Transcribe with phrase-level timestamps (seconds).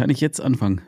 [0.00, 0.80] Kann ich jetzt anfangen?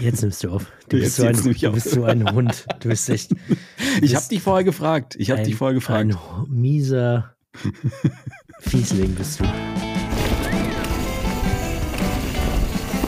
[0.00, 0.66] Jetzt nimmst du auf.
[0.88, 2.66] Du Jetzt bist, so ein, du bist so ein Hund.
[2.80, 3.30] Du bist echt.
[3.30, 3.36] du
[4.02, 5.14] Ich habe dich vorher gefragt.
[5.16, 6.10] Ich habe ein- dich vorher gefragt.
[6.10, 6.16] Ein
[6.48, 7.36] mieser
[8.62, 9.44] Fiesling bist du.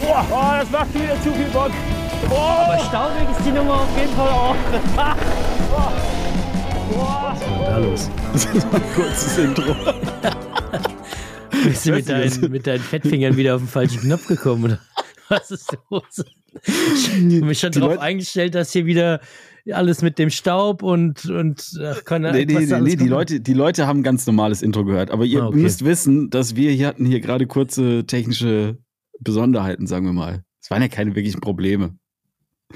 [0.01, 1.73] Boah, oh, das macht wieder zu viel Bock.
[2.31, 4.57] Aber staubig ist die Nummer auf jeden Fall auch.
[6.95, 8.11] Was ist denn da los?
[8.35, 9.75] Das ist ein kurzes Intro.
[11.65, 14.65] Bist du mit deinen, mit deinen Fettfingern wieder auf den falschen Knopf gekommen?
[14.65, 14.79] Oder?
[15.31, 16.25] Was ist los?
[16.65, 17.09] Ich
[17.41, 19.21] hab mich schon darauf eingestellt, dass hier wieder
[19.73, 23.07] alles mit dem Staub und, und ach, keine Nee, nee, nee, nee die.
[23.09, 25.11] Leute, die Leute haben ein ganz normales Intro gehört.
[25.11, 25.59] Aber ihr Ah, okay.
[25.59, 28.79] müsst wissen, dass wir hier hatten hier gerade kurze technische
[29.21, 30.43] Besonderheiten, sagen wir mal.
[30.63, 31.99] Es waren ja keine wirklichen Probleme.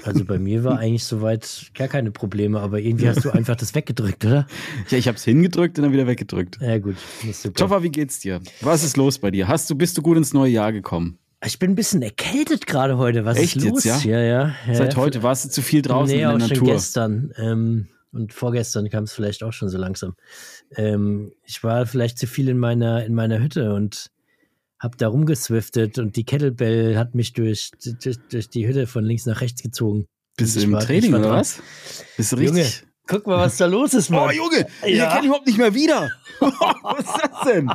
[0.03, 3.73] Also bei mir war eigentlich soweit gar keine Probleme, aber irgendwie hast du einfach das
[3.75, 4.45] weggedrückt, oder?
[4.89, 6.59] Ja, ich habe es hingedrückt und dann wieder weggedrückt.
[6.61, 6.95] Ja gut,
[7.27, 7.81] ist super.
[7.83, 8.39] Wie geht's dir?
[8.61, 9.47] Was ist los bei dir?
[9.47, 11.17] Hast du, bist du gut ins neue Jahr gekommen?
[11.45, 13.25] Ich bin ein bisschen erkältet gerade heute.
[13.25, 13.83] Was Echt ist los?
[13.83, 14.17] jetzt, ja?
[14.17, 14.55] ja, ja.
[14.67, 16.73] ja Seit ja, heute warst du zu viel draußen nee, in auch der schon Natur.
[16.73, 17.33] gestern.
[17.37, 20.15] Ähm, und vorgestern kam es vielleicht auch schon so langsam.
[20.75, 24.11] Ähm, ich war vielleicht zu viel in meiner, in meiner Hütte und
[24.79, 27.71] habe da rumgeswiftet und die Kettlebell hat mich durch,
[28.03, 30.05] durch, durch die Hütte von links nach rechts gezogen.
[30.37, 31.61] Bist du im war- Training oder was?
[32.17, 32.87] Bist du Junge, richtig?
[33.07, 34.35] Guck mal, was da los ist, Oh, Mann.
[34.35, 35.05] Junge, ich Ja.
[35.05, 36.11] erkenne ihn überhaupt nicht mehr wieder.
[36.39, 37.69] was ist das denn?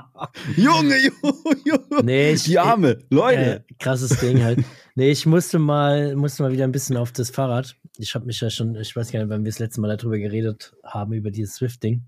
[0.56, 2.02] Junge, Junge, Junge.
[2.04, 3.64] Nee, ich- Die Arme, Leute.
[3.68, 4.64] Äh, krasses Ding halt.
[4.94, 7.76] Nee, ich musste mal, musste mal wieder ein bisschen auf das Fahrrad.
[7.98, 10.18] Ich habe mich ja schon, ich weiß gar nicht, wann wir das letzte Mal darüber
[10.18, 12.02] geredet haben, über dieses Swift-Ding.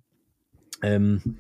[0.83, 1.39] Ähm,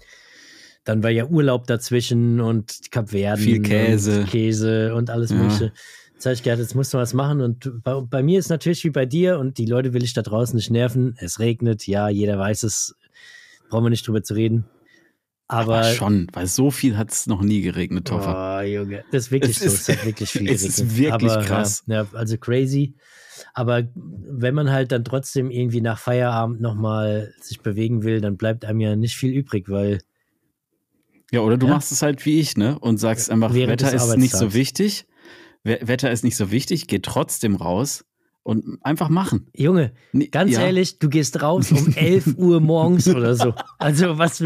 [0.84, 3.42] dann war ja Urlaub dazwischen und Kapverden.
[3.44, 4.20] Viel Käse.
[4.20, 5.36] Und Käse und alles Ja.
[5.36, 5.72] Mögliche.
[6.20, 7.40] Jetzt habe ich gedacht, jetzt musst du was machen.
[7.40, 10.20] Und bei, bei mir ist natürlich wie bei dir und die Leute will ich da
[10.20, 11.14] draußen nicht nerven.
[11.18, 12.94] Es regnet, ja, jeder weiß es.
[13.70, 14.66] Brauchen wir nicht drüber zu reden.
[15.48, 18.58] Aber, Aber schon, weil so viel hat es noch nie geregnet, Toffer.
[18.60, 19.02] Oh, Junge.
[19.10, 19.64] Das ist wirklich Es so.
[19.64, 20.98] ist- Es hat wirklich viel es ist geregnet.
[20.98, 21.84] wirklich Aber, krass.
[21.86, 22.92] Ja, also crazy.
[23.54, 28.66] Aber wenn man halt dann trotzdem irgendwie nach Feierabend nochmal sich bewegen will, dann bleibt
[28.66, 30.00] einem ja nicht viel übrig, weil
[31.32, 31.72] Ja, oder du Ja.
[31.72, 32.78] machst es halt wie ich, ne?
[32.78, 35.06] Und sagst einfach, Während Wetter ist nicht so wichtig.
[35.64, 38.04] We Wetter ist nicht so wichtig, geh trotzdem raus
[38.42, 39.48] und einfach machen.
[39.54, 39.92] Junge,
[40.30, 40.62] ganz ja.
[40.62, 43.54] ehrlich, du gehst raus um 11 Uhr morgens oder so.
[43.78, 44.42] Also was,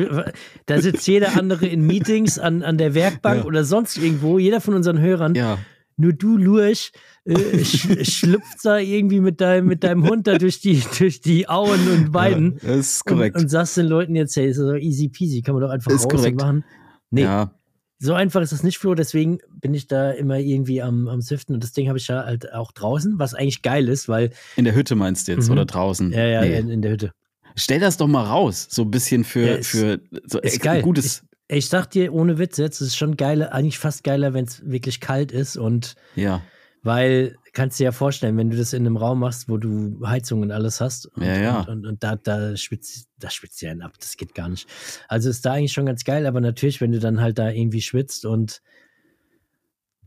[0.66, 3.44] da sitzt jeder andere in Meetings an, an der Werkbank Ja.
[3.44, 5.36] oder sonst irgendwo, jeder von unseren Hörern.
[5.36, 5.58] Ja,
[5.96, 6.90] Nur du, Lurch,
[7.24, 11.48] äh, sch schlüpft da irgendwie mit deinem, mit deinem Hund da durch die, durch die
[11.48, 12.58] Auen und Weiden.
[12.62, 13.36] ja, das ist korrekt.
[13.36, 15.92] Und, und sagst den Leuten jetzt, hey, ist doch easy peasy, kann man doch einfach
[15.92, 16.40] Ist raus korrekt.
[16.40, 16.64] machen.
[17.10, 17.54] Nee, Ja,
[17.98, 21.54] so einfach ist das nicht, Flo, deswegen bin ich da immer irgendwie am, am Siften
[21.54, 24.64] und das Ding habe ich ja halt auch draußen, was eigentlich geil ist, weil, in
[24.64, 25.52] der Hütte meinst du jetzt Mhm.
[25.52, 26.12] oder draußen?
[26.12, 26.58] ja, ja, Nee.
[26.58, 27.12] in, in der Hütte.
[27.56, 30.82] Stell das doch mal raus, so ein bisschen für, Ja, ist- für so ist geil.
[30.82, 31.22] gutes.
[31.46, 34.64] Ich sag dir, ohne Witz jetzt, es ist schon geiler, eigentlich fast geiler, wenn es
[34.68, 36.40] wirklich kalt ist und Ja,
[36.82, 40.00] Weil, kannst du dir ja vorstellen, wenn du das in einem Raum machst, wo du
[40.04, 41.60] Heizung und alles hast, und, Ja, ja.
[41.60, 44.68] und, und, und da, da schwitzt, da schwitzt ja einen ab, das geht gar nicht.
[45.08, 47.80] Also ist da eigentlich schon ganz geil, aber natürlich, wenn du dann halt da irgendwie
[47.80, 48.60] schwitzt und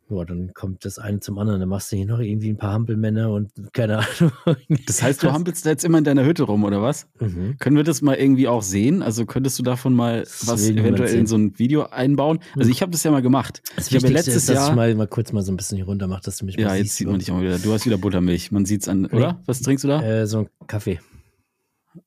[0.10, 2.72] ja, dann kommt das eine zum anderen, dann machst du hier noch irgendwie ein paar
[2.74, 4.32] Hampelmänner und keine Ahnung.
[4.86, 7.08] das heißt, du hampelst da jetzt immer in deiner Hütte rum, oder was?
[7.20, 7.58] Mhm.
[7.60, 9.02] Können wir das mal irgendwie auch sehen?
[9.04, 12.40] Also könntest du davon mal Das was eventuell in so ein Video einbauen?
[12.56, 12.72] Also Mhm.
[12.72, 13.62] ich habe das ja mal gemacht.
[13.76, 14.70] Das ich habe ja Wichtigste letztes ist, dass Jahr.
[14.70, 16.68] ich mal, mal kurz mal so ein bisschen hier runter mache, dass du mich ja,
[16.68, 16.98] mal jetzt siehst.
[16.98, 17.60] sieht man dich auch wieder.
[17.60, 18.52] Du hast wieder Buttermilch.
[18.52, 19.42] Man sieht's an, oder?
[19.46, 20.02] Was trinkst du da?
[20.02, 21.00] Äh, so ein Kaffee.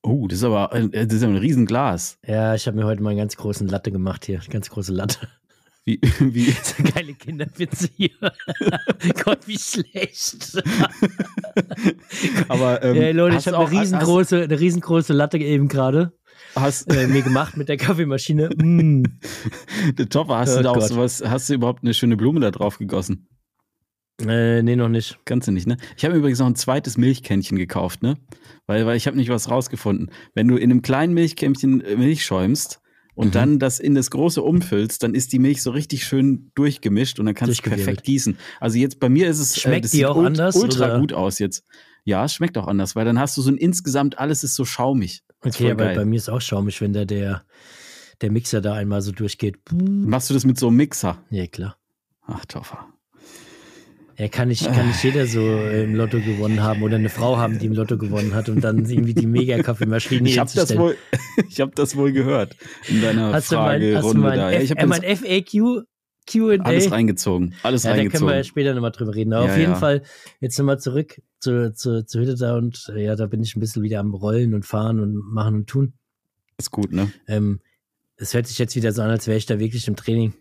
[0.03, 2.19] Oh, das ist aber äh, das ist ja ein Riesenglas.
[2.25, 4.41] Ja, ich habe mir heute mal einen ganz großen Latte gemacht hier.
[4.49, 5.19] Ganz große Latte.
[5.84, 8.10] Wie, wie, So geile Kinderwitze hier.
[9.24, 10.62] Gott, wie schlecht.
[12.48, 16.12] aber ähm, Ey, Leute, ich du habe auch- eine riesengroße, eine riesengroße Latte eben gerade
[16.56, 18.50] Hast, äh, mir gemacht mit der Kaffeemaschine.
[18.56, 19.04] Mm.
[20.08, 22.78] Topper, hast du Oh da auch sowas, hast du überhaupt eine schöne Blume da drauf
[22.78, 23.28] gegossen?
[24.20, 25.19] Äh, nee, noch nicht.
[25.24, 25.76] Kannst du nicht, ne?
[25.96, 28.16] Ich habe mir übrigens noch ein zweites Milchkännchen gekauft, ne?
[28.66, 30.10] Weil, weil ich habe nicht was rausgefunden.
[30.34, 32.80] Wenn du in einem kleinen Milchkännchen äh, Milch schäumst
[33.15, 33.32] und Mhm.
[33.32, 37.26] dann das in das große umfüllst, dann ist die Milch so richtig schön durchgemischt und
[37.26, 38.37] dann kannst du perfekt gießen.
[38.60, 40.99] Also jetzt bei mir ist es Schmeckt das die auch anders, ultra oder?
[41.00, 41.64] gut aus jetzt.
[42.05, 44.64] Ja, es schmeckt auch anders, weil dann hast du so ein insgesamt alles ist so
[44.64, 45.23] schaumig.
[45.43, 45.96] Okay, aber geil.
[45.96, 47.44] bei mir ist auch schaumig, wenn da der,
[48.20, 49.56] der Mixer da einmal so durchgeht.
[49.73, 51.23] Machst du das mit so einem Mixer?
[51.31, 51.76] Ja, klar.
[52.26, 52.87] Ach, Toffer.
[54.20, 57.58] Ja, kann nicht, kann nicht jeder so im Lotto gewonnen haben oder eine Frau haben,
[57.58, 60.94] die im Lotto gewonnen hat und dann irgendwie die Mega-Kaffeemaschine Ich habe das wohl,
[61.49, 62.55] ich habe das wohl gehört
[62.88, 64.50] in deiner Hast du mein, hast du mein, da.
[64.50, 65.87] Ja, F, ich habe äh, mein FAQ
[66.31, 66.62] Q&A?
[66.62, 68.28] alles reingezogen, alles Ja, da können reingezogen.
[68.28, 69.32] wir ja später nochmal drüber reden.
[69.32, 69.78] Aber Ja, auf jeden ja.
[69.78, 70.02] Fall,
[70.40, 73.61] jetzt nochmal zurück zu, zu, zu Hütte da und äh, ja, da bin ich ein
[73.61, 75.94] bisschen wieder am Rollen und Fahren und Machen und Tun.
[76.58, 77.11] ist gut, ne?
[77.26, 77.61] Ähm,
[78.17, 80.34] es hört sich jetzt wieder so an, als wäre ich da wirklich im Training.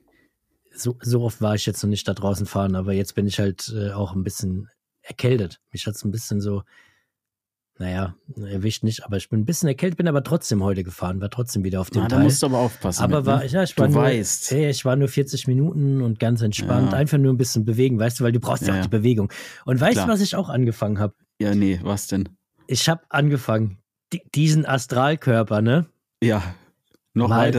[0.75, 3.39] So, so oft war ich jetzt noch nicht da draußen fahren, aber jetzt bin ich
[3.39, 4.69] halt äh, auch ein bisschen
[5.01, 5.59] erkältet.
[5.71, 6.63] Mich hat es ein bisschen so,
[7.77, 11.29] naja, erwischt nicht, aber ich bin ein bisschen erkältet, bin aber trotzdem heute gefahren, war
[11.29, 12.23] trotzdem wieder auf dem da Teil.
[12.23, 13.03] musst du aber aufpassen.
[13.03, 13.45] aber mit, war, ne?
[13.47, 14.51] ja, ich war du nur, weißt.
[14.51, 16.97] Hey, ich war nur 40 Minuten und ganz entspannt, Ja.
[16.97, 19.31] einfach nur ein bisschen bewegen, weißt du, weil du brauchst ja, Ja, auch die Bewegung.
[19.65, 21.13] Und weißt du, was ich auch angefangen habe?
[21.39, 22.27] Ja, nee, was denn?
[22.67, 23.77] Ich habe angefangen,
[24.11, 25.87] di- diesen Astralkörper, ne,
[26.21, 26.43] Ja,
[27.13, 27.53] noch Mal-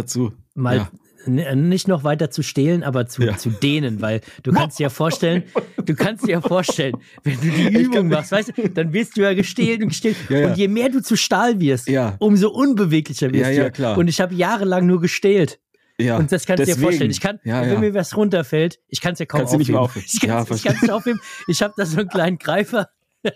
[0.55, 0.83] mal Ja.
[0.83, 0.89] n-
[1.27, 3.37] nicht noch weiter zu stehlen, aber zu, Ja.
[3.37, 5.45] zu dehnen, weil du kannst dir ja vorstellen,
[5.85, 9.23] du kannst dir ja vorstellen, wenn du die Übung machst, weißt du, dann wirst du
[9.23, 10.17] ja gestählt und gestählt.
[10.29, 10.47] Ja, ja.
[10.49, 12.17] Und je mehr du zu Stahl wirst, Ja.
[12.19, 13.57] umso unbeweglicher wirst Ja, du.
[13.57, 13.99] ja, klar.
[13.99, 15.59] Und ich habe jahrelang nur gestählt.
[15.99, 17.11] Ja, Und das kannst du dir vorstellen.
[17.11, 17.79] Ich kann, ja, wenn ja.
[17.81, 19.77] mir was runterfällt, ich kann es ja kaum Kannst aufheben.
[19.77, 20.07] aufheben.
[20.11, 20.73] Ich kann Ja, es verstehe.
[20.73, 21.21] nicht aufheben.
[21.47, 22.89] Ich habe da so einen kleinen Greifer.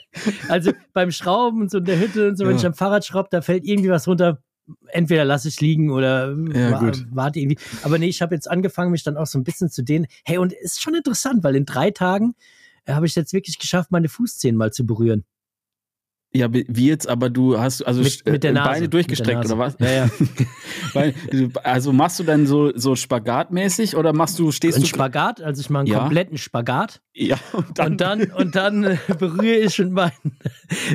[0.48, 2.56] Also beim Schrauben und so in der Hütte und so, wenn Ja.
[2.58, 4.38] ich am Fahrrad schraube, da fällt irgendwie was runter.
[4.88, 7.58] Entweder lasse ich liegen oder Ja, warte irgendwie.
[7.82, 10.06] Aber nee, ich habe jetzt angefangen, mich dann auch so ein bisschen zu dehnen.
[10.24, 12.34] Hey, und ist schon interessant, weil in drei Tagen
[12.86, 15.24] äh, habe ich jetzt wirklich geschafft, meine Fußzehen mal zu berühren.
[16.36, 18.70] Ja, wie jetzt, aber du hast also Mit, mit der äh, Nase.
[18.70, 19.76] Beine durchgestreckt oder was?
[19.78, 20.10] Ja, ja.
[20.92, 21.14] Weil,
[21.62, 24.88] also machst du dann so, so spagatmäßig oder machst du, stehst Ein du.
[24.88, 26.00] Spagat, also ich mache einen Ja.
[26.00, 27.00] kompletten Spagat.
[27.14, 30.12] Ja, und dann, und dann, und dann äh, berühre ich mit meinen,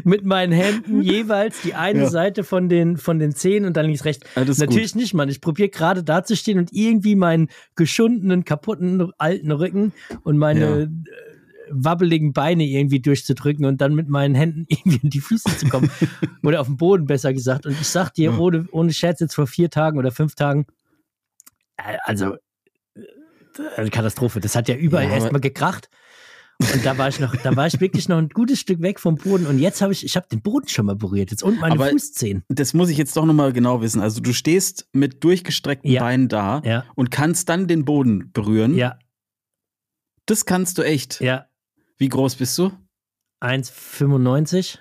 [0.04, 2.10] mit meinen Händen jeweils die eine Ja.
[2.10, 4.28] Seite von den, von den Zehen und dann links rechts.
[4.36, 4.68] Alles gut.
[4.68, 5.30] Natürlich nicht, Mann.
[5.30, 9.94] Ich probiere gerade da zu stehen und irgendwie meinen geschundenen, kaputten, alten Rücken
[10.24, 10.88] und meine Ja.
[11.72, 15.90] Wabbeligen Beine irgendwie durchzudrücken und dann mit meinen Händen irgendwie in die Füße zu kommen.
[16.44, 17.66] oder auf den Boden, besser gesagt.
[17.66, 18.38] Und ich sag dir, Ja.
[18.38, 20.66] ohne, ohne Scherz, jetzt vor vier Tagen oder fünf Tagen,
[21.78, 22.36] äh, also
[22.96, 23.02] äh,
[23.78, 24.40] eine Katastrophe.
[24.40, 25.90] Das hat ja überall Ja, erstmal gekracht.
[26.74, 29.16] Und da war ich noch, da war ich wirklich noch ein gutes Stück weg vom
[29.16, 29.46] Boden.
[29.48, 31.90] Und jetzt habe ich, ich habe den Boden schon mal berührt jetzt und meine Aber-
[31.90, 32.44] Fußzehen.
[32.50, 34.02] das muss ich jetzt doch nochmal genau wissen.
[34.02, 36.02] Also du stehst mit durchgestreckten Ja.
[36.02, 38.76] Beinen da Ja, und kannst dann den Boden berühren.
[38.76, 39.00] ja,
[40.26, 41.22] Das kannst du echt.
[41.22, 41.46] ja.
[42.00, 42.72] Wie groß bist du?
[43.42, 44.80] 1,95.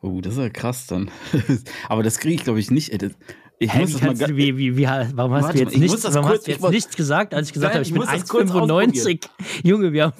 [0.00, 1.10] Oh, das ist ja krass dann.
[1.88, 2.90] aber das kriege ich, glaube ich, nicht.
[2.92, 3.12] ey, das-
[3.58, 5.80] Ich Hä, muss das mal du, wie, wie, wie, warum hast du mal, jetzt, muss
[5.80, 7.88] nichts, warum kurz- hast du jetzt muss- nichts gesagt, als ich gesagt Nein, habe, ich
[7.88, 9.28] ich bin muss das kurz 1,95?
[9.64, 10.14] Junge, wir haben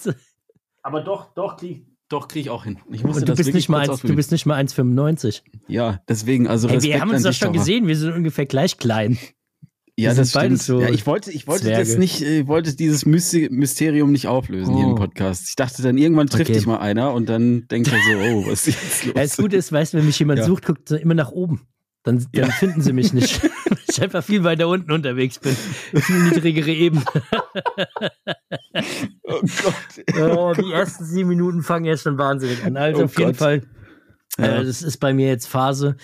[0.83, 2.79] Aber doch, doch kriege doch krieg ich auch hin.
[2.91, 4.17] Ich musste und du das bist, nicht mal kurz eins, du ausprobieren.
[4.17, 5.43] bist nicht mal 1,95.
[5.69, 8.79] Ja, deswegen, also Hey, Respekt wir haben uns doch schon gesehen, wir sind ungefähr gleich
[8.79, 9.19] klein.
[10.01, 10.63] Ja, das stimmt.
[10.63, 11.85] so ja, ich wollte, ich wollte Zwerge.
[11.85, 14.95] das nicht, äh, wollte dieses Mysterium nicht auflösen hier im Oh.
[14.95, 15.49] Podcast.
[15.49, 16.59] Ich dachte dann irgendwann trifft Okay.
[16.59, 19.15] dich mal einer und dann denkt er so, oh, was ist jetzt los?
[19.17, 20.45] Ja, das Gute ist, weißt du, wenn mich jemand Ja.
[20.47, 21.67] sucht, guckt er immer nach oben.
[22.05, 22.51] Dann, dann Ja.
[22.51, 23.43] finden sie mich nicht.
[23.69, 25.57] Weil ich einfach viel weiter unten unterwegs bin.
[26.01, 27.03] Viel niedrigere Ebene.
[29.25, 30.21] oh Gott.
[30.21, 32.77] Oh, die ersten sieben Minuten fangen jetzt schon wahnsinnig an.
[32.77, 33.37] Also Oh auf jeden Gott.
[33.37, 33.63] Fall,
[34.39, 34.61] Ja.
[34.61, 35.97] äh, das ist bei mir jetzt Phase.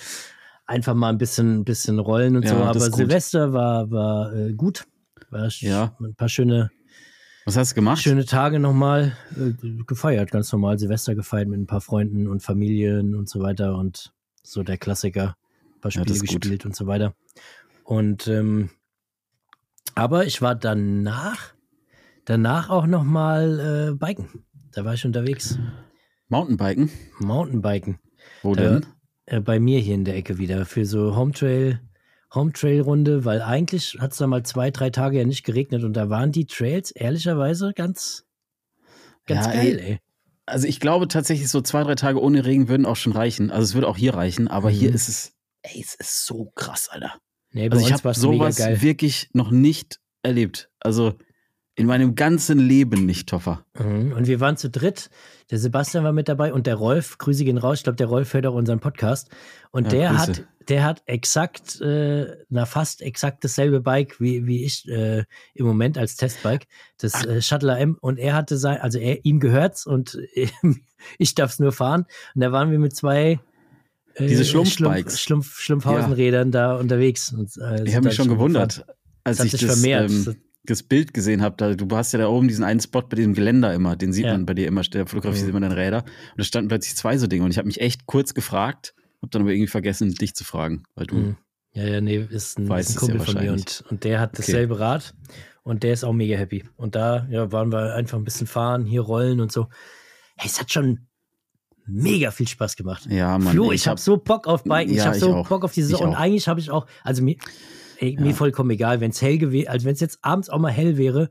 [0.66, 2.56] Einfach mal ein bisschen, bisschen rollen und Ja, so.
[2.56, 2.81] Aber.
[2.81, 4.87] Silvester war, war äh, gut.
[5.31, 5.94] War Ja.
[6.00, 6.70] ein paar schöne,
[7.44, 8.00] Was hast du gemacht?
[8.00, 9.52] schöne Tage nochmal äh,
[9.87, 10.31] gefeiert.
[10.31, 13.76] Ganz normal Silvester gefeiert mit ein paar Freunden und Familien und so weiter.
[13.76, 14.12] Und
[14.43, 15.37] so der Klassiker.
[15.76, 16.40] Ein paar Ja, Spiele das ist gut.
[16.43, 17.14] gespielt und so weiter.
[17.84, 18.70] Und ähm,
[19.94, 21.52] aber ich war danach,
[22.25, 24.44] danach auch nochmal äh, biken.
[24.72, 25.58] Da war ich unterwegs.
[26.28, 26.90] Mountainbiken?
[27.20, 27.99] Mountainbiken.
[28.43, 28.87] Wo Da- denn?
[29.26, 31.81] Äh, bei mir hier in der Ecke wieder für so Hometrail,
[32.35, 36.11] Hometrail-Runde, weil eigentlich hat es da mal zwei, drei Tage ja nicht geregnet und da
[36.11, 38.25] waren die Trails ehrlicherweise ganz,
[39.26, 39.91] ganz Ja, geil, ey.
[39.93, 39.99] ey.
[40.47, 43.50] Also ich glaube tatsächlich so zwei, drei Tage ohne Regen würden auch schon reichen.
[43.50, 44.95] Also es würde auch hier reichen, aber hier Mhm.
[44.95, 47.14] ist es, ey, es ist so krass, Alter.
[47.52, 50.71] Nee, Also ich habe sowas wirklich noch nicht erlebt.
[50.81, 51.14] Also
[51.76, 53.64] in meinem ganzen Leben nicht, Toffer.
[53.78, 54.12] Mhm.
[54.12, 55.11] Und wir waren zu dritt.
[55.50, 57.78] Der Sebastian war mit dabei und der Rolf, Grüße gehen raus.
[57.78, 59.28] Ich glaube, der Rolf hört auch unseren Podcast.
[59.73, 60.21] Und Ja, der Grüße.
[60.23, 65.66] hat, der hat exakt, äh, na fast exakt dasselbe Bike wie, wie ich äh, im
[65.66, 66.66] Moment als Testbike,
[66.99, 67.99] das äh, Shuttle AM.
[68.00, 70.16] Und er hatte sein, also er, ihm gehört's und
[71.19, 72.07] ich darf's nur fahren.
[72.35, 73.40] Und da waren wir mit zwei
[74.14, 75.21] äh, Diese Schlumpfbikes.
[75.21, 77.33] Schlumpf, Schlumpf, Schlumpfhausenrädern da unterwegs.
[77.33, 78.87] Und, äh, Ich habe mich schon gewundert,
[79.25, 80.11] als Das hat ich sich das, vermehrt.
[80.11, 81.56] ähm, das Bild gesehen habe.
[81.56, 84.25] Da, du hast ja da oben diesen einen Spot bei diesem Geländer immer, den sieht
[84.26, 84.33] Ja.
[84.33, 85.50] man bei dir immer, der fotografiert Mhm.
[85.50, 85.99] immer deine Räder.
[86.04, 89.30] Und da standen plötzlich zwei so Dinge und ich habe mich echt kurz gefragt, habe
[89.30, 91.37] dann aber irgendwie vergessen, dich zu fragen, weil du Mhm.
[91.76, 94.21] Ja, ja, nee, ist ein, ist ein es ja Kumpel von mir und, und der
[94.21, 94.42] hat Okay.
[94.42, 95.12] dasselbe Rad
[95.64, 96.62] und der ist auch mega happy.
[96.76, 99.66] Und da ja, waren wir einfach ein bisschen fahren, hier rollen und so.
[100.37, 101.09] Hey, es hat schon
[101.87, 103.06] mega viel Spaß gemacht.
[103.11, 103.52] Ja, Mann.
[103.54, 105.49] Flo, ey, ich habe so Bock auf Biken, ich Ja, habe ich so auch.
[105.49, 106.11] Bock auf diese Ich Saison.
[106.11, 107.37] Und eigentlich habe ich auch, also mir,
[108.04, 108.20] ey, Ja.
[108.23, 110.96] mir vollkommen egal, wenn es hell gewesen, also wenn es jetzt abends auch mal hell
[110.96, 111.30] wäre,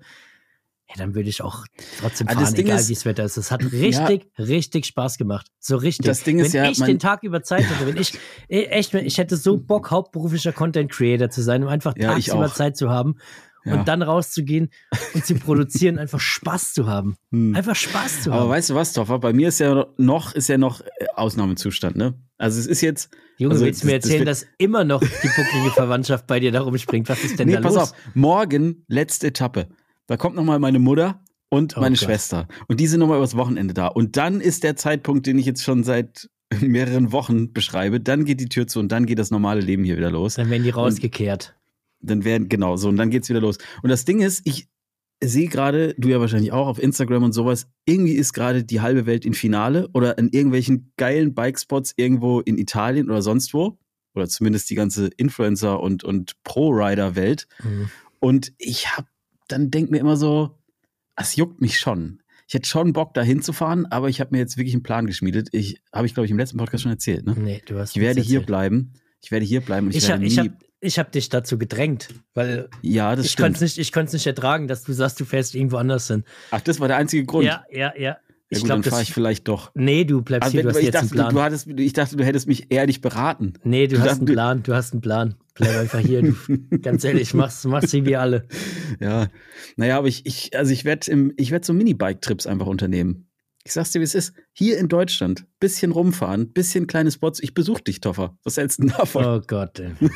[0.86, 1.66] hey, dann würde ich auch
[2.00, 3.38] trotzdem Ah, fahren, das Ding egal wie es Wetter ist.
[3.38, 5.48] Es hat richtig, richtig Spaß gemacht.
[5.60, 6.06] So richtig.
[6.06, 8.14] Das Ding ist wenn ja, ich den Tag über Zeit hätte, wenn ich,
[8.50, 12.50] eh, echt, ich hätte so Bock, hauptberuflicher Content Creator zu sein, um einfach Ja, tagsüber.
[12.54, 13.16] Zeit zu haben
[13.66, 13.76] Ja.
[13.76, 14.70] und dann rauszugehen
[15.14, 17.16] und zu produzieren, einfach Spaß zu haben.
[17.32, 17.56] Hm.
[17.56, 18.50] Einfach Spaß zu Aber haben.
[18.50, 19.20] weißt du was, Toffer?
[19.20, 22.14] Bei mir ist ja noch, ist ja noch äh, Ausnahmezustand, ne?
[22.38, 23.10] Also es ist jetzt.
[23.38, 26.28] Junge, also willst du mir das- das erzählen, wird- dass immer noch die bucklige Verwandtschaft
[26.28, 27.08] bei dir da rumspringt?
[27.10, 27.84] Was ist denn Nee, da pass los?
[27.92, 27.94] auf.
[28.14, 29.68] Morgen, letzte Etappe.
[30.08, 32.04] Da kommt nochmal meine Mutter und Oh meine Gott.
[32.06, 32.48] Schwester.
[32.68, 33.88] Und die sind nochmal übers Wochenende da.
[33.88, 36.30] Und dann ist der Zeitpunkt, den ich jetzt schon seit
[36.62, 38.00] mehreren Wochen beschreibe.
[38.02, 40.36] Dann geht die Tür zu und dann geht das normale Leben hier wieder los.
[40.36, 41.56] Dann werden die rausgekehrt.
[42.04, 43.58] Dann werden, genau, so, und dann geht's wieder los.
[43.82, 44.68] Und das Ding ist, ich
[45.24, 49.06] sehe gerade, du ja wahrscheinlich auch auf Instagram und sowas, irgendwie ist gerade die halbe
[49.06, 53.78] Welt in Finale oder in irgendwelchen geilen Bikespots irgendwo in Italien oder sonst wo.
[54.16, 57.48] Oder zumindest die ganze Influencer- und, und Pro-Rider-Welt.
[57.64, 57.90] Mhm.
[58.20, 59.08] Und ich hab,
[59.48, 60.60] dann denk mir immer so,
[61.16, 62.22] es juckt mich schon.
[62.48, 65.50] Ich hätte schon Bock, da hinzufahren, aber ich habe mir jetzt wirklich einen Plan geschmiedet.
[65.52, 67.26] Ich habe ich, glaube ich, im letzten Podcast schon erzählt.
[67.26, 67.36] Ne?
[67.38, 68.48] Nee, du hast Ich werde nichts hier erzählt.
[68.48, 68.94] bleiben.
[69.24, 70.50] Ich werde hier bleiben ich, Ich, hab, werde ich, nie.
[70.50, 74.28] hab, ich hab dich dazu gedrängt, weil ja, das ich konnte es nicht, ich nicht
[74.28, 76.24] ertragen, dass du sagst, du fährst irgendwo anders hin.
[76.52, 77.46] Ach, das war der einzige Grund.
[77.46, 78.18] Ja, ja, ja.
[78.52, 79.72] Ja, Ich glaube, dann fahre ich vielleicht doch.
[79.74, 81.34] nee, du bleibst Also, hier, du hast ich, jetzt einen dachte, du, Plan.
[81.36, 83.54] du hattest, ich dachte, du hättest mich ehrlich beraten.
[83.64, 85.36] nee, du du hast dachtest, einen du- Plan, du hast einen Plan.
[85.56, 86.36] Bleib einfach hier, du,
[86.82, 88.46] ganz ehrlich, mach's, mach's wie wir alle.
[89.00, 89.28] Ja,
[89.78, 91.12] naja, aber ich, ich also ich werde
[91.52, 93.28] werde so Mini-Bike-Trips einfach unternehmen.
[93.66, 94.34] Ich sag's dir, wie es ist.
[94.52, 97.42] Hier in Deutschland, bisschen rumfahren, bisschen kleine Spots.
[97.42, 98.38] Ich besuche dich, Toffer.
[98.44, 99.24] Was hältst du denn davon?
[99.26, 99.92] Oh Gott, ey.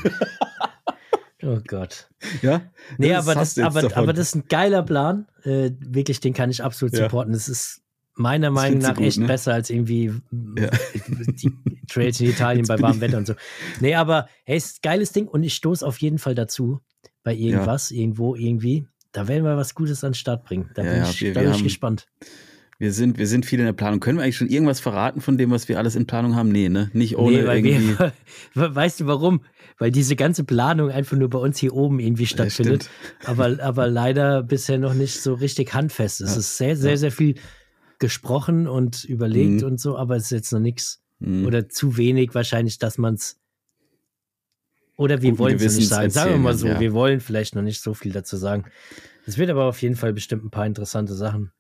[1.44, 2.10] Oh Gott.
[2.42, 2.64] Ja?
[2.98, 5.28] Nee, Das aber das, aber, aber das ist ein geiler Plan.
[5.44, 7.04] Äh, wirklich, den kann ich absolut Ja.
[7.04, 7.32] supporten.
[7.32, 7.84] Das ist
[8.16, 9.28] meiner Meinung nach gut, echt ne?
[9.28, 10.12] besser als irgendwie
[10.58, 10.70] Ja.
[10.96, 11.54] die
[11.88, 13.36] Trails in Italien Jetzt bei warmem Wetter und so.
[13.80, 16.80] Nee, aber hey, ist ein geiles Ding und ich stoße auf jeden Fall dazu
[17.24, 18.88] bei irgendwas, irgendwo, irgendwie.
[19.12, 20.72] Da werden wir was Gutes an den Start bringen.
[20.74, 22.08] Da Ja, bin ja, ich, da bin ich haben- gespannt.
[22.80, 24.00] Wir sind, wir sind viel in der Planung.
[24.00, 26.50] Können wir eigentlich schon irgendwas verraten von dem, was wir alles in Planung haben?
[26.50, 26.92] Nee, ne?
[26.94, 27.96] Nicht ohne nee, weil irgendwie.
[28.54, 29.42] wir, weißt du warum?
[29.80, 32.90] Weil diese ganze Planung einfach nur bei uns hier oben irgendwie stattfindet.
[33.26, 36.22] aber, aber leider bisher noch nicht so richtig handfest.
[36.22, 36.38] Es Ja.
[36.40, 37.36] ist sehr, sehr, sehr viel
[37.98, 39.68] gesprochen und überlegt Mhm.
[39.68, 41.02] und so, aber es ist jetzt noch nichts.
[41.20, 41.48] Hm.
[41.48, 43.40] Oder zu wenig wahrscheinlich, dass man es.
[44.98, 46.12] Oder wir wollen es nicht sagen.
[46.12, 46.80] Sagen wir mal so, ja.
[46.80, 48.66] wir wollen vielleicht noch nicht so viel dazu sagen.
[49.26, 51.52] Es wird aber auf jeden Fall bestimmt ein paar interessante Sachen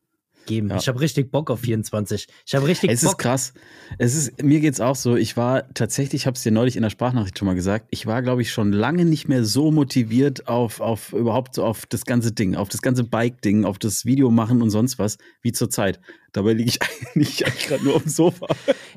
[0.48, 0.70] geben.
[0.70, 0.78] Ja.
[0.78, 2.28] Ich habe richtig Bock auf 24.
[2.46, 3.20] Ich habe richtig Es ist Bock.
[3.20, 3.54] krass.
[4.00, 5.16] Es ist, mir geht's auch so.
[5.16, 8.08] Ich war tatsächlich, ich habe es dir neulich in der Sprachnachricht schon mal gesagt, ich
[8.08, 12.06] war, glaube ich, schon lange nicht mehr so motiviert auf, auf überhaupt so auf das
[12.06, 15.70] ganze Ding, auf das ganze Bike-Ding, auf das Video machen und sonst was, wie zur
[15.70, 16.00] Zeit.
[16.34, 16.80] Dabei liege ich
[17.16, 18.48] eigentlich, eigentlich gerade nur auf dem Sofa.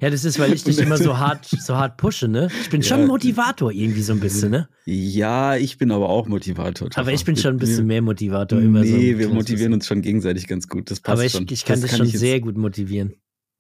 [0.00, 2.48] Ja, das ist, weil ich dich immer so hart, so hart pushe, ne?
[2.62, 3.04] Ich bin schon Ja.
[3.04, 4.68] ein Motivator irgendwie so ein bisschen, ne?
[4.84, 6.88] Ja, ich bin aber auch Motivator.
[6.96, 8.60] Aber ich bin schon ein bisschen mehr Motivator.
[8.60, 10.90] Immer so Nee, wir motivieren uns schon gegenseitig ganz gut.
[10.90, 11.46] Das passt Aber ich, schon.
[11.50, 13.14] ich kann das dich schon ich jetzt- sehr gut motivieren.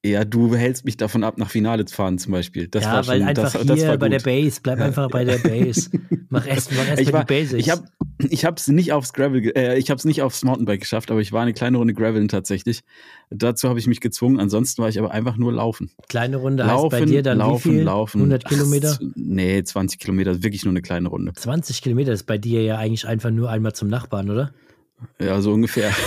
[0.04, 2.68] Ja, du hältst mich davon ab, nach Finale zu fahren zum Beispiel.
[2.68, 4.20] Das ja, war weil schon, einfach das, das hier war bei der.
[4.20, 5.90] Base, bleib einfach bei der Base.
[6.30, 7.60] Mach erst, mach erst ich war, die Basics.
[7.60, 7.84] ich habe
[8.28, 11.32] ich hab's nicht aufs Gravel, äh, ich habe es nicht aufs Mountainbike geschafft, aber ich
[11.32, 12.82] war eine kleine Runde Graveln tatsächlich.
[13.30, 14.38] Dazu habe ich mich gezwungen.
[14.38, 15.90] Ansonsten war ich aber einfach nur laufen.
[16.08, 17.82] Kleine Runde laufen, heißt bei dir dann laufen, wie viel?
[17.84, 18.18] laufen.
[18.18, 18.98] 100 Kilometer?
[19.00, 21.32] Ach, nee, 20 Kilometer, wirklich nur eine kleine Runde.
[21.34, 24.52] 20 Kilometer ist bei dir ja eigentlich einfach nur einmal zum Nachbarn, oder?
[25.18, 25.92] Ja, so ungefähr.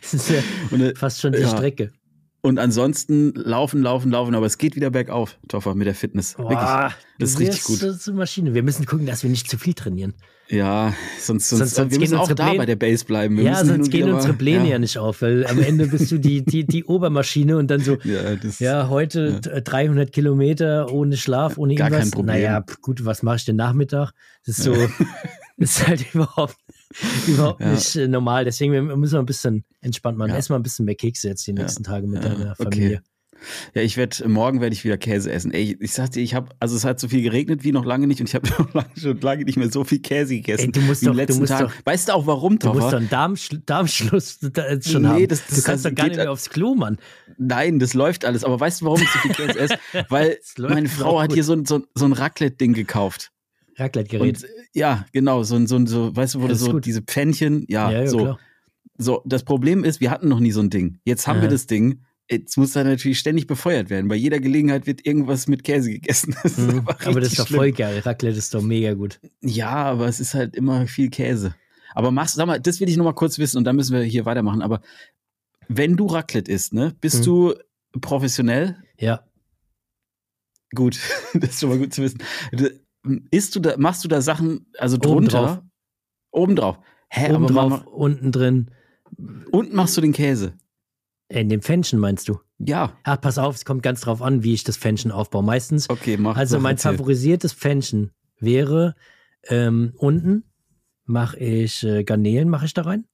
[0.00, 1.48] Das ist ja Und, äh, fast schon die ja.
[1.48, 1.92] Strecke.
[2.42, 6.36] Und ansonsten laufen, laufen, laufen, aber es geht wieder bergauf, Toffer, mit der Fitness.
[6.36, 6.58] Wirklich.
[6.58, 7.78] Boah, Das ist richtig gut.
[7.78, 8.52] so zur Maschine.
[8.52, 10.12] Wir müssen gucken, dass wir nicht zu viel trainieren.
[10.48, 13.38] Ja, sonst, sonst, Sonst- sonst wir gehen müssen auch unsere da bei der Base bleiben.
[13.38, 14.70] Wir ja, sonst gehen unsere Pläne ja.
[14.72, 14.78] ja.
[14.80, 18.34] nicht auf, weil am Ende bist du die, die, die Obermaschine und dann so, Ja,
[18.36, 22.10] das, ja, heute t- 300 Kilometer ohne Schlaf, ohne Gar kein irgendwas.
[22.10, 22.36] Problem.
[22.36, 24.12] Naja, gut, was mache ich denn Nachmittag?
[24.44, 24.74] Das ist so,
[25.56, 26.56] das ist halt überhaupt,
[27.26, 27.72] überhaupt Ja.
[27.72, 28.44] nicht äh, normal.
[28.44, 30.30] Deswegen müssen wir ein bisschen entspannt machen.
[30.30, 30.36] Ja.
[30.36, 32.64] Ess mal ein bisschen mehr Kekse jetzt die nächsten Tage mit Ja, deiner okay.
[32.64, 33.02] Familie.
[33.74, 35.50] Ja, ich werde morgen werde ich wieder Käse essen.
[35.52, 38.20] Ey, ich sagte, ich habe also es hat so viel geregnet wie noch lange nicht
[38.20, 40.66] und ich habe noch lange, schon lange nicht mehr so viel Käse gegessen.
[40.66, 41.64] Ey, du musst doch- den du letzten musst Tagen.
[41.66, 42.90] doch- weißt du auch warum, Du musst Toffer?
[42.92, 44.38] doch einen Darmschl Darmschluss
[44.82, 45.26] schon Nee, haben.
[45.28, 46.98] das- du das- kannst das doch gar nicht mehr aufs Klo, Mann.
[47.36, 48.44] Nein, das läuft alles.
[48.44, 49.78] Aber weißt du, warum ich so viel Käse esse?
[50.08, 53.32] Weil meine Frau hat hier so, ein- so, ein- so ein Raclette-Ding gekauft.
[53.76, 54.42] Raclette-Gerät.
[54.44, 56.72] Äh, ja, genau, so ein, so so, weißt du, wo Ja, du das ist so
[56.72, 56.84] gut.
[56.86, 58.18] diese Pfännchen, ja, ja, ja, so.
[58.18, 58.38] klar.
[58.98, 60.98] So, das Problem ist, wir hatten noch nie so ein Ding.
[61.04, 61.42] Jetzt haben Aha.
[61.44, 62.02] wir das Ding.
[62.30, 64.08] Jetzt muss da natürlich ständig befeuert werden.
[64.08, 66.34] Bei jeder Gelegenheit wird irgendwas mit Käse gegessen.
[66.42, 66.86] Das Mhm.
[66.86, 67.58] aber, das ist doch schlimm.
[67.58, 67.98] voll geil.
[68.00, 69.18] Raclette ist doch mega gut.
[69.40, 71.54] Ja, aber es ist halt immer viel Käse.
[71.94, 74.02] Aber machst, sag mal, das will ich noch mal kurz wissen und dann müssen wir
[74.02, 74.62] hier weitermachen.
[74.62, 74.82] Aber
[75.68, 77.24] wenn du Raclette isst, ne, bist Mhm.
[77.24, 77.54] du
[78.00, 78.76] professionell?
[78.98, 79.24] Ja.
[80.74, 80.98] Gut,
[81.34, 82.18] das ist schon mal gut zu wissen.
[83.30, 85.64] Isst du da, machst du da Sachen, also drunter?
[86.30, 86.78] Obendrauf.
[87.10, 88.70] Hä, Oben drauf, unten drin.
[89.50, 90.54] unten machst du den Käse.
[91.28, 92.38] In dem Pfännchen meinst du?
[92.58, 95.42] Ja, Ja, pass auf, es kommt ganz drauf an, wie ich das Pfännchen aufbaue.
[95.42, 96.92] Meistens, okay, mach also mein erzähl.
[96.92, 98.94] favorisiertes Pfännchen wäre
[99.48, 100.44] ähm, unten
[101.04, 103.04] mache ich äh, Garnelen mache ich da rein.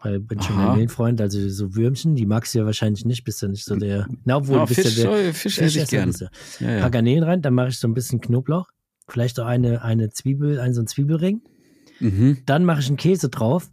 [0.00, 0.66] Weil bin schon Aha.
[0.66, 4.06] Garnelenfreund, also so Würmchen, die magst du ja wahrscheinlich nicht, bist ja nicht so der.
[4.24, 6.08] Na, obwohl Ja, bist Fisch, ja der soll- Fisch esse ich Fischesser gern.
[6.10, 6.24] bist du.
[6.64, 6.80] Ja, Ein ja.
[6.82, 8.68] paar Garnelen rein, dann mache ich so ein bisschen Knoblauch,
[9.08, 11.42] vielleicht auch eine, eine Zwiebel, einen so einen Zwiebelring.
[12.00, 12.38] Mhm.
[12.46, 13.70] Dann mache ich einen Käse drauf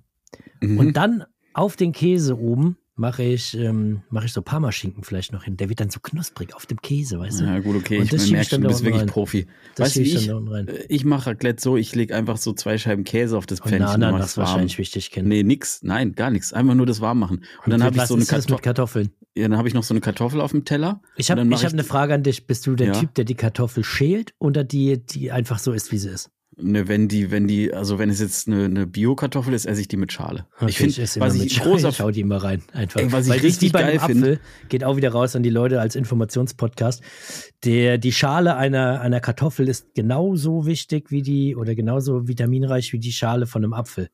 [0.61, 0.79] Mhm.
[0.79, 1.23] und dann
[1.53, 5.57] auf den Käse oben mache ich, ähm, mache ich so Parmaschinken vielleicht noch hin.
[5.57, 7.45] Der wird dann so knusprig auf dem Käse, weißt du?
[7.45, 7.97] Ja, gut, okay.
[7.97, 9.07] Und Ich das merke dann du bist wirklich rein.
[9.07, 9.47] Profi.
[9.75, 12.53] Das weißt du, ich ich, dann äh, ich mache Raclette so, ich lege einfach so
[12.53, 13.87] zwei Scheiben Käse auf das Und Pfännchen.
[13.95, 14.47] und Ananas das warm.
[14.47, 15.27] wahrscheinlich wichtig kennen.
[15.27, 15.81] Nee, nix.
[15.83, 16.53] Nein, gar nichts.
[16.53, 17.43] Einfach nur das warm machen.
[17.65, 18.61] Und dann wie- habe ich so eine Kartoffel.
[18.61, 19.09] Kartoffeln?
[19.35, 21.01] Ja, dann habe ich noch so eine Kartoffel auf dem Teller.
[21.17, 22.47] Ich Und habe dann ich hab eine Frage an dich.
[22.47, 22.93] Bist du der Ja?
[22.93, 26.29] Typ, der die Kartoffel schält oder die, die einfach so ist, wie sie ist?
[26.57, 29.89] Ne, wenn die, wenn die, also wenn es jetzt eine, eine Bio-Kartoffel ist, esse ich
[29.89, 30.45] die mit Schale.
[30.55, 32.63] Okay, ich finde, was mit ich großer Ich schau die immer rein.
[32.71, 33.01] Einfach.
[33.01, 35.43] Ey, was ich Weil ist wie richtig geil Apfel, finde- geht auch wieder raus an
[35.43, 37.03] die Leute als Informationspodcast.
[37.65, 42.99] Der, die Schale einer, einer Kartoffel ist genauso wichtig wie die oder genauso vitaminreich wie
[42.99, 44.09] die Schale von einem Apfel.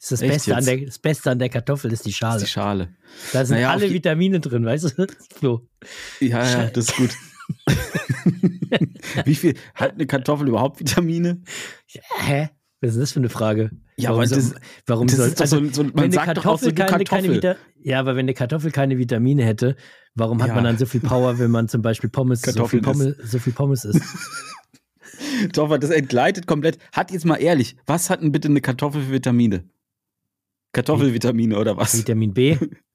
[0.00, 2.16] Das, ist das, Echt Beste an der, das Beste an der Kartoffel ist die ist
[2.16, 2.40] Schale.
[2.40, 2.88] die Schale.
[3.32, 5.06] Da sind Naja, alle Vitamine drin, weißt du?
[5.36, 5.68] Flo.
[6.20, 7.10] Ja, ja, das ist gut.
[9.24, 11.42] Wie viel hat eine Kartoffel überhaupt Vitamine?
[12.18, 12.50] Hä?
[12.80, 13.70] Was ist das für eine Frage?
[13.96, 14.54] Ja, warum aber soll, das-
[14.86, 17.04] warum das soll, ist also, so- man wenn eine sagt doch auch so, Kartoffel keine,
[17.04, 17.36] keine Kartoffel.
[17.36, 19.76] Vita ja, aber wenn eine Kartoffel keine Vitamine hätte,
[20.14, 20.54] warum hat Ja.
[20.54, 23.52] man dann so viel Power, wenn man zum Beispiel Pommes, so viel Pommes, so viel
[23.52, 24.02] Pommes isst?
[25.52, 26.78] Toffer, das entgleitet komplett.
[26.92, 29.64] Hat jetzt mal ehrlich, was hat denn bitte eine Kartoffel für Vitamine?
[30.72, 31.96] Kartoffelvitamine oder was?
[31.98, 32.56] Vitamin B.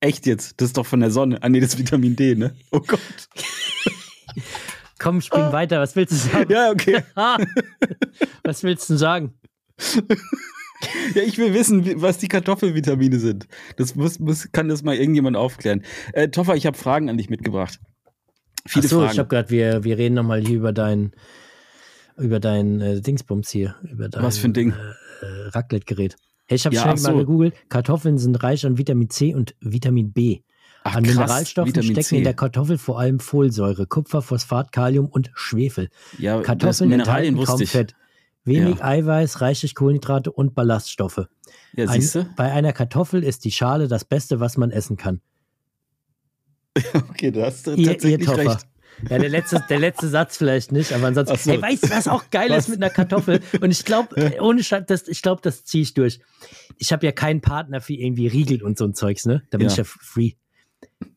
[0.00, 0.60] Echt jetzt?
[0.60, 1.42] Das ist doch von der Sonne.
[1.42, 2.54] Ah nee, das ist Vitamin D, ne?
[2.70, 3.00] Oh Gott.
[4.98, 5.80] Komm, spring weiter.
[5.80, 6.52] Was willst du sagen?
[6.52, 7.02] Ja, okay.
[8.44, 9.34] Was willst du sagen?
[11.14, 13.46] Ja, ich will wissen, was die Kartoffelvitamine sind.
[13.76, 15.82] Das muss, muss, kann das mal irgendjemand aufklären.
[16.12, 17.78] Äh, Toffer, ich habe Fragen an dich mitgebracht.
[18.66, 19.18] Viele Achso, ich Fragen.
[19.18, 21.12] habe gerade, wir, wir reden nochmal hier über dein,
[22.18, 23.76] über dein äh, Dingsbums hier.
[23.82, 24.72] Über dein, Was für ein Ding?
[24.72, 26.16] Äh, Raclette-Gerät.
[26.48, 27.18] Hey, ich habe Ja, schnell ach mal so.
[27.18, 27.54] gegoogelt.
[27.68, 30.40] Kartoffeln sind reich an Vitamin C und Vitamin B.
[30.84, 32.18] Ach, An krass, Mineralstoffen Vitamin stecken C.
[32.18, 35.88] in der Kartoffel vor allem Folsäure, Kupfer, Phosphat, Kalium und Schwefel.
[36.18, 37.70] ja, Kartoffeln enthalten kaum ich.
[37.70, 37.94] Fett,
[38.44, 38.84] wenig Ja.
[38.84, 41.26] Eiweiß, reichlich Kohlenhydrate und Ballaststoffe.
[41.74, 42.24] Ja, Ein, siehst du?
[42.36, 45.20] bei einer Kartoffel ist die Schale das Beste, was man essen kann.
[47.10, 48.38] Okay, du hast Ihr, ihr tatsächlich Toffer.
[48.52, 48.66] recht.
[49.10, 51.36] Ja, der letzte, der letzte Satz vielleicht nicht, aber ansonsten.
[51.36, 51.50] So.
[51.52, 52.64] Hey, weißt du, was auch geil Was?
[52.64, 53.40] ist mit einer Kartoffel?
[53.60, 56.20] Und ich glaube, ohne Scheiß, das, ich glaube, das ziehe ich durch.
[56.78, 59.42] Ich habe ja keinen Partner für irgendwie Riegel und so ein Zeugs, ne?
[59.50, 59.72] Da bin Ja.
[59.72, 60.32] ich ja free.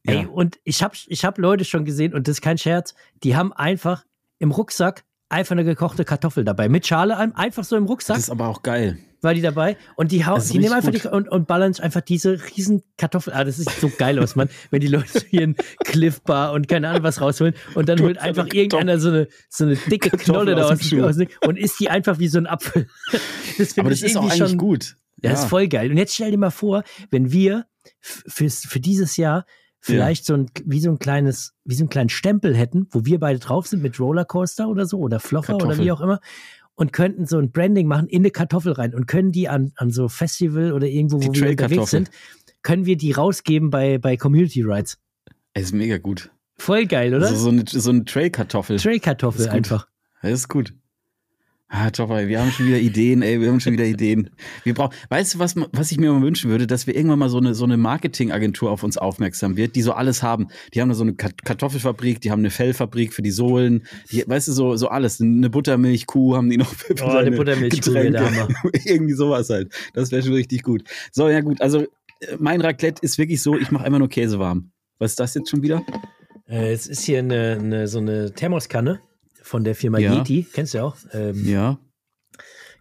[0.04, 0.28] Ey, Ja.
[0.28, 3.54] und ich habe ich hab Leute schon gesehen, und das ist kein Scherz, die haben
[3.54, 4.04] einfach
[4.40, 6.70] im Rucksack einfach eine gekochte Kartoffel dabei.
[6.70, 8.98] Mit Schale ein- einfach so im Rucksack Das ist aber auch geil.
[9.22, 9.78] war die dabei.
[9.96, 12.84] Und die, hau, Das ist die nehmen einfach die und, und ballern einfach diese riesen
[12.98, 13.36] Kartoffeln.
[13.36, 14.50] Ah, das sieht so geil aus, Mann.
[14.72, 18.06] Wenn die Leute hier einen Cliff Bar und keine Ahnung was rausholen und dann Du
[18.06, 21.04] holt einfach irgendeiner so eine, so eine dicke Kartoffel Knolle da aus aus, dem Schuh.
[21.04, 22.88] aus und isst die einfach wie so ein Apfel.
[23.58, 24.96] Das Aber das ist auch eigentlich schon gut.
[25.18, 25.40] das Ja.
[25.40, 25.92] ist voll geil.
[25.92, 27.66] Und jetzt stell dir mal vor, wenn wir
[28.00, 29.46] für dieses Jahr
[29.80, 33.20] vielleicht so ein, wie so ein kleines, wie so einen kleinen Stempel hätten, wo wir
[33.20, 35.86] beide drauf sind mit Rollercoaster oder so oder Floffer oder Kartoffel.
[35.86, 36.20] wie auch immer
[36.80, 39.92] und könnten so ein Branding machen in eine Kartoffel rein und können die an, an
[39.92, 42.10] so Festival oder irgendwo, Die wo wir unterwegs sind,
[42.62, 44.98] können wir die rausgeben bei, bei Community Rides.
[45.54, 46.32] Es ist mega gut.
[46.58, 47.28] Voll geil, oder?
[47.28, 48.78] Also so eine, so eine Trail-Kartoffel.
[48.78, 49.88] Trail-Kartoffel einfach.
[50.22, 50.74] Das ist gut.
[51.72, 54.32] Ah, Topper, wir haben schon wieder Ideen, ey, wir haben schon wieder Ideen.
[54.64, 57.30] Wir brauchen, weißt du, was, was ich mir mal wünschen würde, dass wir irgendwann mal
[57.30, 60.48] so eine, so eine Marketingagentur auf uns aufmerksam wird, die so alles haben.
[60.74, 64.48] Die haben da so eine Kartoffelfabrik, die haben eine Fellfabrik für die Sohlen, die, weißt
[64.48, 65.22] du, so, so alles.
[65.22, 68.48] Eine Buttermilchkuh haben die noch für Oh, eine Buttermilchkuh der.
[68.86, 69.72] Irgendwie sowas halt.
[69.94, 70.84] Das wäre schon richtig gut.
[71.12, 74.40] So, ja gut, also äh, mein Raclette ist wirklich so, ich mache einfach nur Käse
[74.40, 74.72] warm.
[74.98, 75.86] Was ist das jetzt schon wieder?
[76.48, 79.02] Äh, es ist hier eine, eine, so eine Thermoskanne
[79.50, 80.14] von der Firma Ja.
[80.14, 80.46] Yeti.
[80.54, 80.96] Kennst du ja auch?
[81.12, 81.80] Ähm, Ja.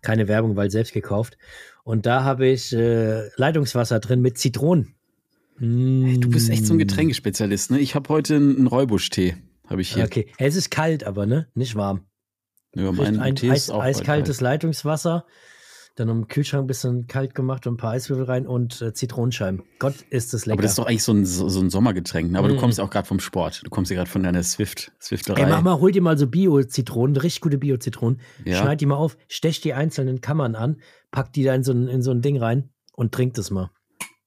[0.02, 1.38] keine Werbung, weil selbst gekauft.
[1.82, 4.94] Und da habe ich äh, Leitungswasser drin mit Zitronen.
[5.58, 6.20] Mm.
[6.20, 7.80] Du bist echt so ein Getränkespezialist, ne?
[7.80, 10.04] Ich habe heute einen Räubusch-Tee, habe ich hier.
[10.04, 12.04] Okay, es ist kalt, aber ne, nicht warm.
[12.74, 15.24] Ja, Ein, mein ein Tee ist auch bald eiskaltes Leitungswasser,
[15.98, 19.62] dann im Kühlschrank ein bisschen kalt gemacht und ein paar Eiswürfel rein und äh, Zitronenscheiben.
[19.78, 20.54] Gott, ist das lecker.
[20.54, 22.30] Aber das ist doch eigentlich so ein, so so ein Sommergetränk.
[22.32, 22.38] ne?
[22.38, 22.52] Aber Mm.
[22.52, 23.62] du kommst auch gerade vom Sport.
[23.64, 25.42] Du kommst ja gerade von deiner Swift, Swifterei.
[25.42, 28.20] Ey, mach mal, hol dir mal so Bio-Zitronen, richtig gute Bio-Zitronen.
[28.44, 28.58] Ja.
[28.62, 30.80] Schneid die mal auf, stech die einzelnen Kammern an,
[31.10, 33.70] pack die da in so ein, in so ein Ding rein und trink das mal.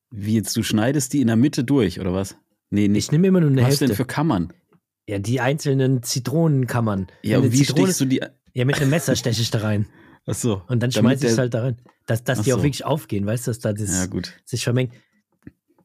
[0.09, 2.35] Wie jetzt, du schneidest die in der Mitte durch, oder was?
[2.69, 3.05] Nee, nicht.
[3.05, 3.87] Ich nehme immer nur eine Was Hälfte.
[3.87, 4.51] denn für Kammern?
[5.07, 7.07] Ja, die einzelnen Zitronenkammern.
[7.23, 8.21] Ja, und wie Zitrone- stichst du die?
[8.53, 9.87] Ja, mit einem Messer steche ich da rein.
[10.25, 10.61] Achso.
[10.67, 11.77] Und dann Damit schmeiße ich es halt da rein.
[12.05, 12.63] Dass, dass Ach die auch so.
[12.63, 14.33] wirklich aufgehen, weißt du, dass da das Ja, gut.
[14.45, 14.93] sich vermengt.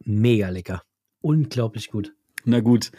[0.05, 0.83] Mega lecker.
[1.21, 2.15] Unglaublich gut.
[2.45, 2.93] Na gut.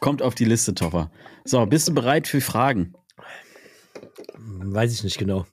[0.00, 1.10] Kommt auf die Liste, Topper.
[1.44, 2.94] So, bist du bereit für Fragen?
[4.36, 5.46] Weiß ich nicht genau.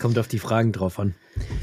[0.00, 1.14] Kommt auf die Fragen drauf an.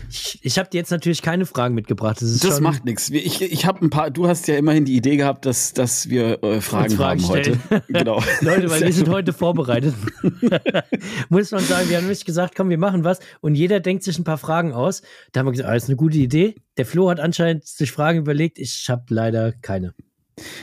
[0.09, 2.21] Ich, ich habe dir jetzt natürlich keine Fragen mitgebracht.
[2.21, 3.09] Das, das macht nichts.
[3.09, 6.41] Ich, ich habe ein paar, du hast ja immerhin die Idee gehabt, dass, dass wir
[6.41, 7.59] äh, Fragen, Fragen, haben heute.
[7.89, 8.23] genau.
[8.39, 9.93] Leute, weil wir sind heute vorbereitet.
[11.29, 13.19] Muss man sagen, wir haben nicht gesagt, komm, wir machen was.
[13.41, 15.01] Und jeder denkt sich ein paar Fragen aus.
[15.33, 16.55] Da haben wir gesagt, ah, ist eine gute Idee.
[16.77, 18.59] Der Flo hat anscheinend sich Fragen überlegt.
[18.59, 19.93] Ich habe leider keine.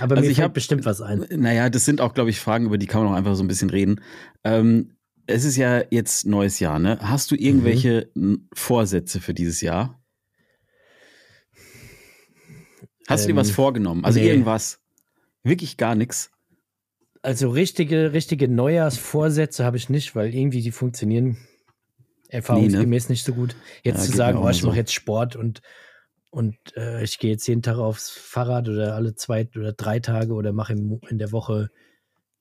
[0.01, 1.27] Aber also mir ich habe bestimmt was ein.
[1.37, 3.49] Naja, das sind auch, glaube ich, Fragen, über die kann man auch einfach so ein
[3.49, 4.01] bisschen reden.
[4.43, 4.95] Ähm,
[5.29, 6.99] es ist ja jetzt neues Jahr, ne?
[7.03, 8.49] Hast du irgendwelche mhm.
[8.55, 10.03] Vorsätze für dieses Jahr?
[13.07, 14.05] Hast ähm, du dir was ähm, vorgenommen?
[14.05, 14.29] Also nee.
[14.29, 14.81] irgendwas?
[15.43, 16.31] Wirklich gar nichts?
[17.21, 21.37] Also richtige, richtige Neujahrsvorsätze habe ich nicht, weil irgendwie die funktionieren
[22.29, 23.13] erfahrungsgemäß nee, ne?
[23.13, 23.55] nicht so gut.
[23.83, 24.69] Jetzt ja, zu sagen, oh, ich so.
[24.69, 25.61] mache jetzt Sport und,
[26.31, 30.33] und äh, ich gehe jetzt jeden Tag aufs Fahrrad oder alle zwei oder drei Tage
[30.33, 31.69] oder mache in der Woche,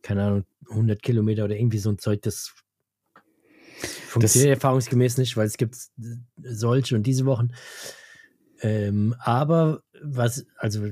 [0.04, 2.54] keine Ahnung, 100 Kilometer oder irgendwie so ein Zeug, das
[4.08, 5.78] Funktioniert das, erfahrungsgemäß nicht, weil es gibt
[6.38, 7.52] solche und diese Wochen.
[8.62, 10.86] Ähm, aber was, also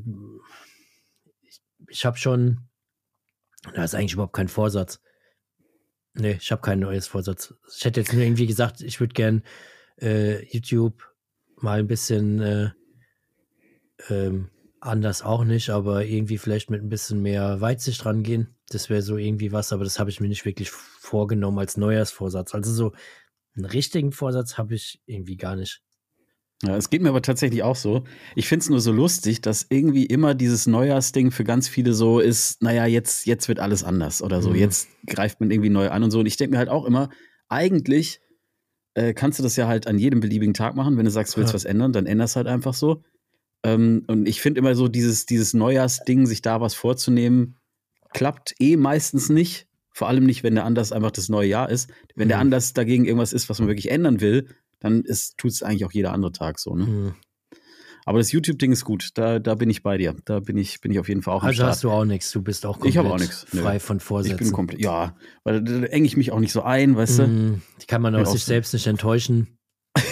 [1.41, 2.59] ich, ich habe schon,
[3.73, 5.01] da ist eigentlich überhaupt kein Vorsatz.
[6.13, 7.53] Nee, ich habe kein neues Vorsatz.
[7.75, 9.43] Ich hätte jetzt nur irgendwie gesagt, ich würde gern
[10.01, 11.03] äh, YouTube
[11.57, 12.69] mal ein bisschen äh,
[14.09, 14.49] ähm,
[14.85, 18.55] anders auch nicht, aber irgendwie vielleicht mit ein bisschen mehr Weitsicht rangehen.
[18.69, 22.53] Das wäre so irgendwie was, aber das habe ich mir nicht wirklich vorgenommen als Neujahrsvorsatz.
[22.55, 22.93] Also so
[23.55, 25.81] einen richtigen Vorsatz habe ich irgendwie gar nicht.
[26.63, 28.05] Ja, es geht mir aber tatsächlich auch so.
[28.35, 32.19] Ich finde es nur so lustig, dass irgendwie immer dieses Neujahrsding für ganz viele so
[32.19, 34.51] ist, naja, jetzt, jetzt wird alles anders oder so.
[34.51, 34.55] Mhm.
[34.55, 36.19] Jetzt greift man irgendwie neu an und so.
[36.19, 37.09] Und ich denke mir halt auch immer,
[37.49, 38.21] eigentlich
[38.93, 40.97] äh, kannst du das ja halt an jedem beliebigen Tag machen.
[40.97, 41.55] Wenn du sagst, du willst ja.
[41.55, 43.03] was ändern, dann änderst halt einfach so.
[43.65, 47.55] Ähm, und ich finde immer so, dieses, dieses Neujahrsding, sich da was vorzunehmen,
[48.13, 49.67] klappt eh meistens nicht.
[49.91, 51.89] Vor allem nicht, wenn der Anlass einfach das neue Jahr ist.
[52.15, 52.29] Wenn mhm.
[52.29, 54.49] der Anlass dagegen irgendwas ist, was man wirklich ändern will,
[54.79, 55.03] dann
[55.37, 56.75] tut es eigentlich auch jeder andere Tag so.
[56.75, 56.85] Ne?
[56.85, 57.15] Mhm.
[58.05, 59.09] Aber das YouTube-Ding ist gut.
[59.15, 60.15] Da, da bin ich bei dir.
[60.25, 62.31] Da bin ich, bin ich auf jeden Fall auch Also hast du auch nichts.
[62.31, 64.35] Du bist auch komplett ich auch frei von Vorsätzen.
[64.35, 65.17] Ich bin komplett, ja.
[65.43, 67.27] Weil da, enge ich mich auch nicht so ein, weißt du?
[67.27, 67.61] Mhm.
[67.81, 69.57] Die kann man aus sich selbst nicht enttäuschen.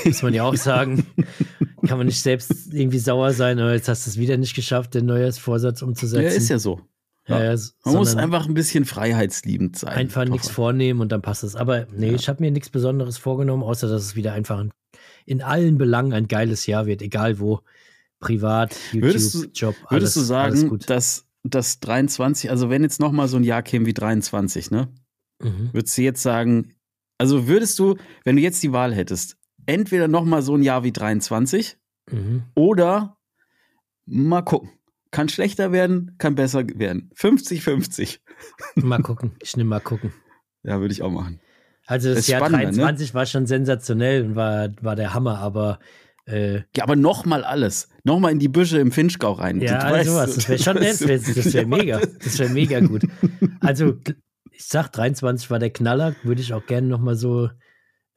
[0.06, 1.06] Muss man ja auch sagen.
[1.86, 4.94] kann man nicht selbst irgendwie sauer sein, aber jetzt hast du es wieder nicht geschafft,
[4.94, 6.24] den Neujahrsvorsatz umzusetzen.
[6.24, 6.82] Ja, ist ja so.
[7.28, 9.94] Ja, ja, man muss einfach ein bisschen freiheitsliebend sein.
[9.94, 11.56] Einfach nichts vornehmen und dann passt es.
[11.56, 12.14] Aber nee, ja.
[12.14, 14.72] ich habe mir nichts Besonderes vorgenommen, außer dass es wieder einfach ein,
[15.26, 17.62] in allen Belangen ein geiles Jahr wird, egal wo.
[18.20, 23.02] Privat, YouTube, würdest du, Job, alles, Würdest du sagen, dass das 23, also wenn jetzt
[23.02, 24.88] nochmal so ein Jahr käme wie 23, ne?
[25.42, 25.70] Mhm.
[25.74, 26.74] Würdest du jetzt sagen,
[27.18, 30.92] also würdest du, wenn du jetzt die Wahl hättest, entweder nochmal so ein Jahr wie
[30.92, 31.78] 23
[32.12, 32.44] mhm.
[32.56, 33.18] oder
[34.06, 34.72] mal gucken.
[35.12, 37.12] Kann schlechter werden, kann besser werden.
[37.16, 38.20] 50-50.
[38.76, 39.36] Mal gucken.
[39.42, 40.12] Ich nehme mal gucken.
[40.64, 41.40] Ja, würde ich auch machen.
[41.86, 43.14] Also das, das Jahr 23 ne?
[43.14, 45.80] war schon sensationell und war, war der Hammer, aber
[46.26, 47.90] äh, ja, aber nochmal alles.
[48.04, 49.60] Nochmal in die Büsche im Finchgau rein.
[49.60, 50.36] Ja, also sowas.
[50.36, 51.02] Das wäre schon nett.
[51.02, 52.02] Das wäre wär mega.
[52.24, 53.04] Das wäre mega gut.
[53.60, 53.98] Also,
[54.52, 56.16] ich sag, 23 war der Knaller.
[56.24, 57.50] Würde ich auch gerne nochmal so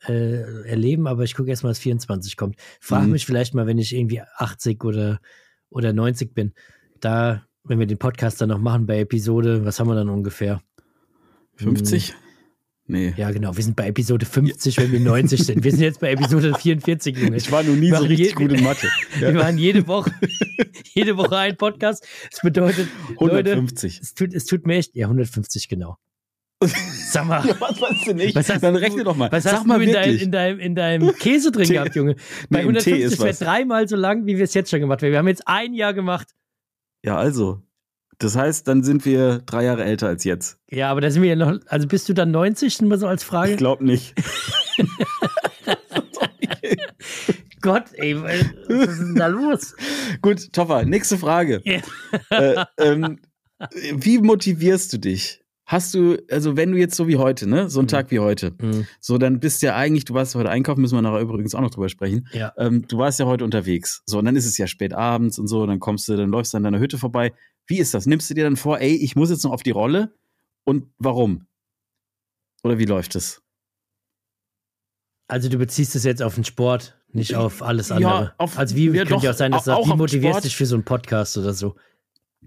[0.08, 2.56] äh, erleben, aber ich gucke erstmal, was 24 kommt.
[2.80, 3.12] Frag mhm.
[3.12, 5.20] mich vielleicht mal, wenn ich irgendwie 80 oder,
[5.70, 6.52] oder 90 bin,
[7.00, 10.62] da, wenn wir den Podcast dann noch machen bei Episode, was haben wir dann ungefähr?
[11.56, 12.10] 50?
[12.10, 12.16] Hm.
[12.88, 13.14] Nee.
[13.16, 13.56] Ja, genau.
[13.56, 15.64] Wir sind bei Episode 50, wenn wir 90 sind.
[15.64, 17.36] Wir sind jetzt bei Episode 44, Junge.
[17.36, 18.88] Ich war noch nie so richtig gut in Mathe.
[19.20, 19.32] Ja.
[19.32, 20.12] Wir waren jede Woche,
[20.94, 22.06] jede Woche ein Podcast.
[22.30, 22.88] Das bedeutet,
[23.18, 23.94] 150.
[23.94, 25.96] Leute, es tut, es tut mir echt, ja, 150, genau.
[26.60, 27.46] Sag mal.
[27.46, 28.34] Ja, was weißt du nicht?
[28.34, 29.30] Was hast Dann rechne doch mal.
[29.30, 32.16] Was Sag hast mal du in, dein, in, deinem, in deinem Käse drin gehabt, Junge?
[32.48, 35.10] Bei nee, 150 wäre dreimal so lang, wie wir es jetzt schon gemacht haben.
[35.10, 36.28] Wir haben jetzt ein Jahr gemacht.
[37.04, 37.62] Ja, also.
[38.18, 40.58] Das heißt, dann sind wir drei Jahre älter als jetzt.
[40.70, 41.58] Ja, aber da sind wir ja noch.
[41.66, 42.80] Also bist du dann 90?
[42.82, 43.52] Mal so als Frage?
[43.52, 44.14] Ich glaube nicht.
[47.60, 48.40] Gott, ey, was
[48.88, 49.74] ist denn da los?
[50.22, 51.60] Gut, Toffer, nächste Frage.
[51.64, 51.80] Ja.
[52.30, 53.18] Äh, ähm,
[53.92, 55.42] wie motivierst du dich?
[55.66, 57.88] Hast du, also wenn du jetzt so wie heute, ne, so ein mhm.
[57.88, 58.86] Tag wie heute, mhm.
[59.00, 61.70] so dann bist ja eigentlich, du warst heute einkaufen, müssen wir nachher übrigens auch noch
[61.70, 62.28] drüber sprechen.
[62.32, 62.52] Ja.
[62.56, 64.02] Ähm, du warst ja heute unterwegs.
[64.06, 66.54] So, und dann ist es ja spät abends und so, dann kommst du, dann läufst
[66.54, 67.34] du an deiner Hütte vorbei.
[67.66, 68.06] Wie ist das?
[68.06, 70.14] Nimmst du dir dann vor, ey, ich muss jetzt noch auf die Rolle?
[70.64, 71.46] Und warum?
[72.62, 73.42] Oder wie läuft es?
[75.28, 78.12] Also du beziehst es jetzt auf den Sport, nicht auf alles andere.
[78.12, 80.56] Ja, auf, also wie ja, könnte ja auch sein, dass du sagst, wie motivierst dich
[80.56, 81.74] für so einen Podcast oder so?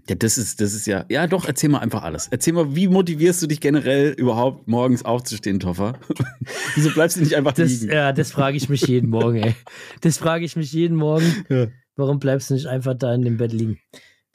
[0.08, 1.04] Ja, das ist, das ist ja.
[1.08, 2.28] Ja, doch, erzähl mal einfach alles.
[2.30, 5.98] Erzähl mal, wie motivierst du dich generell überhaupt morgens aufzustehen, Toffer?
[6.74, 7.92] Wieso bleibst du nicht einfach das, liegen?
[7.92, 9.54] Ja, das frage ich mich jeden Morgen, ey.
[10.00, 11.44] Das frage ich mich jeden Morgen.
[11.48, 11.68] Ja.
[11.96, 13.78] Warum bleibst du nicht einfach da in dem Bett liegen?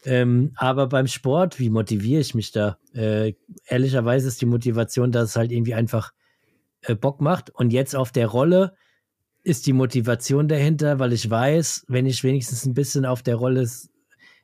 [0.06, 2.78] Ähm, aber beim Sport, wie motiviere ich mich da?
[2.94, 3.34] Äh,
[3.68, 6.12] ehrlicherweise ist die Motivation, dass es halt irgendwie einfach
[6.82, 7.50] äh, Bock macht.
[7.50, 8.76] Und jetzt auf der Rolle
[9.44, 13.68] ist die Motivation dahinter, weil ich weiß, wenn ich wenigstens ein bisschen auf der Rolle,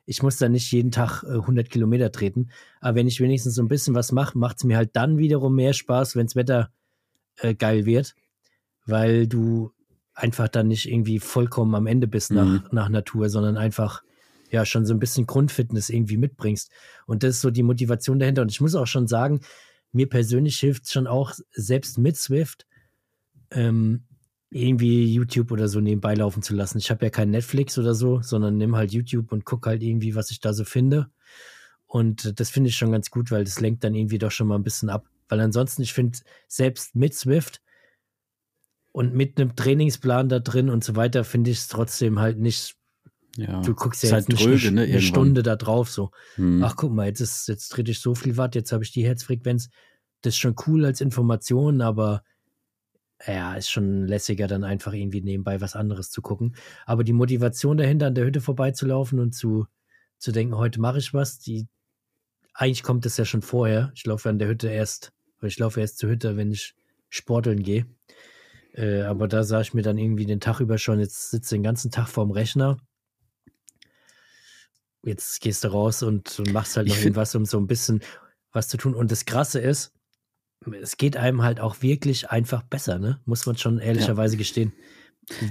[0.04, 3.62] ich muss da nicht jeden Tag 100 äh, Kilometer treten, aber wenn ich wenigstens so
[3.62, 6.70] ein bisschen was mache, macht es mir halt dann wiederum mehr Spaß, wenn das Wetter
[7.36, 8.14] äh, geil wird,
[8.86, 9.72] weil du
[10.14, 12.62] einfach dann nicht irgendwie vollkommen am Ende bist nach, mhm.
[12.70, 14.02] nach Natur, sondern einfach
[14.50, 16.70] ja schon so ein bisschen Grundfitness irgendwie mitbringst.
[17.06, 18.42] Und das ist so die Motivation dahinter.
[18.42, 19.40] Und ich muss auch schon sagen,
[19.92, 22.66] mir persönlich hilft es schon auch, selbst mit Swift,
[23.50, 24.04] ähm,
[24.52, 26.78] irgendwie YouTube oder so nebenbei laufen zu lassen.
[26.78, 30.14] Ich habe ja kein Netflix oder so, sondern nimm halt YouTube und guck halt irgendwie,
[30.14, 31.08] was ich da so finde.
[31.86, 34.56] Und das finde ich schon ganz gut, weil das lenkt dann irgendwie doch schon mal
[34.56, 35.06] ein bisschen ab.
[35.28, 37.62] Weil ansonsten, ich finde, selbst mit Swift
[38.92, 42.76] und mit einem Trainingsplan da drin und so weiter, finde ich es trotzdem halt nicht.
[43.36, 46.10] Ja, du guckst ja jetzt halt dröge, eine, ne, eine Stunde da drauf so.
[46.34, 46.62] Hm.
[46.62, 49.06] Ach, guck mal, jetzt, ist, jetzt trete ich so viel Watt, jetzt habe ich die
[49.06, 49.70] Herzfrequenz.
[50.20, 52.22] Das ist schon cool als Information, aber
[53.26, 56.56] ja, ist schon lässiger, dann einfach irgendwie nebenbei was anderes zu gucken.
[56.86, 59.66] Aber die Motivation dahinter, an der Hütte vorbeizulaufen und zu,
[60.18, 61.68] zu denken, heute mache ich was, die,
[62.54, 63.92] eigentlich kommt das ja schon vorher.
[63.94, 66.74] Ich laufe an der Hütte erst weil ich laufe erst zur Hütte, wenn ich
[67.10, 67.84] sporteln gehe.
[68.74, 71.64] Äh, aber da sah ich mir dann irgendwie den Tag über schon, jetzt sitze den
[71.64, 72.78] ganzen Tag vorm Rechner.
[75.04, 78.02] Jetzt gehst du raus und, und machst halt noch irgendwas, um so ein bisschen
[78.52, 78.94] was zu tun.
[78.94, 79.92] Und das Krasse ist,
[80.80, 83.20] es geht einem halt auch wirklich einfach besser, ne?
[83.24, 84.38] Muss man schon ehrlicherweise ja.
[84.38, 84.72] gestehen.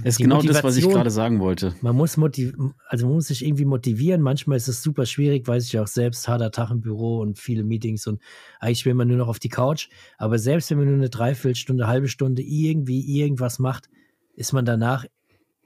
[0.04, 1.74] Das ist genau das, was ich gerade sagen wollte.
[1.82, 2.54] Man muss motiv
[2.88, 4.22] also man muss sich irgendwie motivieren.
[4.22, 7.64] Manchmal ist es super schwierig, weiß ich auch selbst, harter Tag im Büro und viele
[7.64, 8.22] Meetings und
[8.60, 9.88] eigentlich will man nur noch auf die Couch.
[10.18, 13.90] Aber selbst wenn man nur eine Dreiviertelstunde, halbe Stunde irgendwie irgendwas macht,
[14.36, 15.06] ist man danach,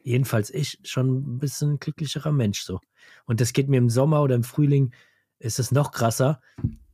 [0.03, 2.79] jedenfalls ich, schon ein bisschen glücklicherer Mensch so.
[3.25, 4.93] Und das geht mir im Sommer oder im Frühling,
[5.39, 6.41] ist es noch krasser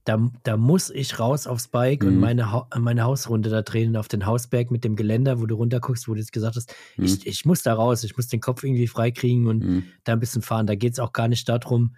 [0.03, 2.09] da, da muss ich raus aufs Bike mhm.
[2.09, 5.55] und meine, ha meine Hausrunde da drehen auf den Hausberg mit dem Geländer, wo du
[5.55, 7.05] runterguckst, wo du jetzt gesagt hast, mhm.
[7.05, 9.83] ich, ich muss da raus, ich muss den Kopf irgendwie freikriegen und mhm.
[10.03, 10.67] da ein bisschen fahren.
[10.67, 11.95] Da geht es auch gar nicht darum,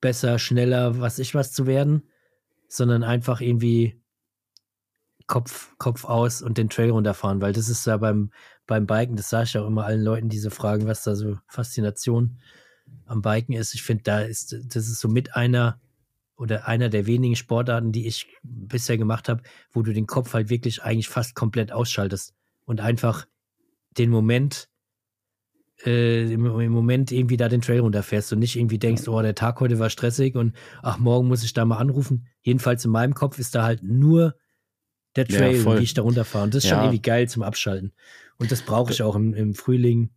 [0.00, 2.02] besser, schneller, was ich was zu werden,
[2.68, 4.00] sondern einfach irgendwie
[5.26, 8.30] Kopf, Kopf aus und den Trail runterfahren, weil das ist ja beim,
[8.66, 11.38] beim Biken, das sage ich auch immer allen Leuten, die so fragen, was da so
[11.48, 12.38] Faszination
[13.06, 13.74] am Biken ist.
[13.74, 15.80] Ich finde, da ist, das ist so mit einer
[16.36, 20.50] oder einer der wenigen Sportarten, die ich bisher gemacht habe, wo du den Kopf halt
[20.50, 23.26] wirklich eigentlich fast komplett ausschaltest und einfach
[23.98, 24.68] den Moment,
[25.84, 29.34] äh, im, im, Moment irgendwie da den Trail runterfährst und nicht irgendwie denkst, oh, der
[29.34, 32.26] Tag heute war stressig und ach, morgen muss ich da mal anrufen.
[32.42, 34.34] Jedenfalls in meinem Kopf ist da halt nur
[35.16, 36.44] der Trail, ja, wie ich da runterfahre.
[36.44, 36.76] Und das ist ja.
[36.76, 37.92] schon irgendwie geil zum Abschalten.
[38.38, 40.10] Und das brauche ich auch im, im Frühling,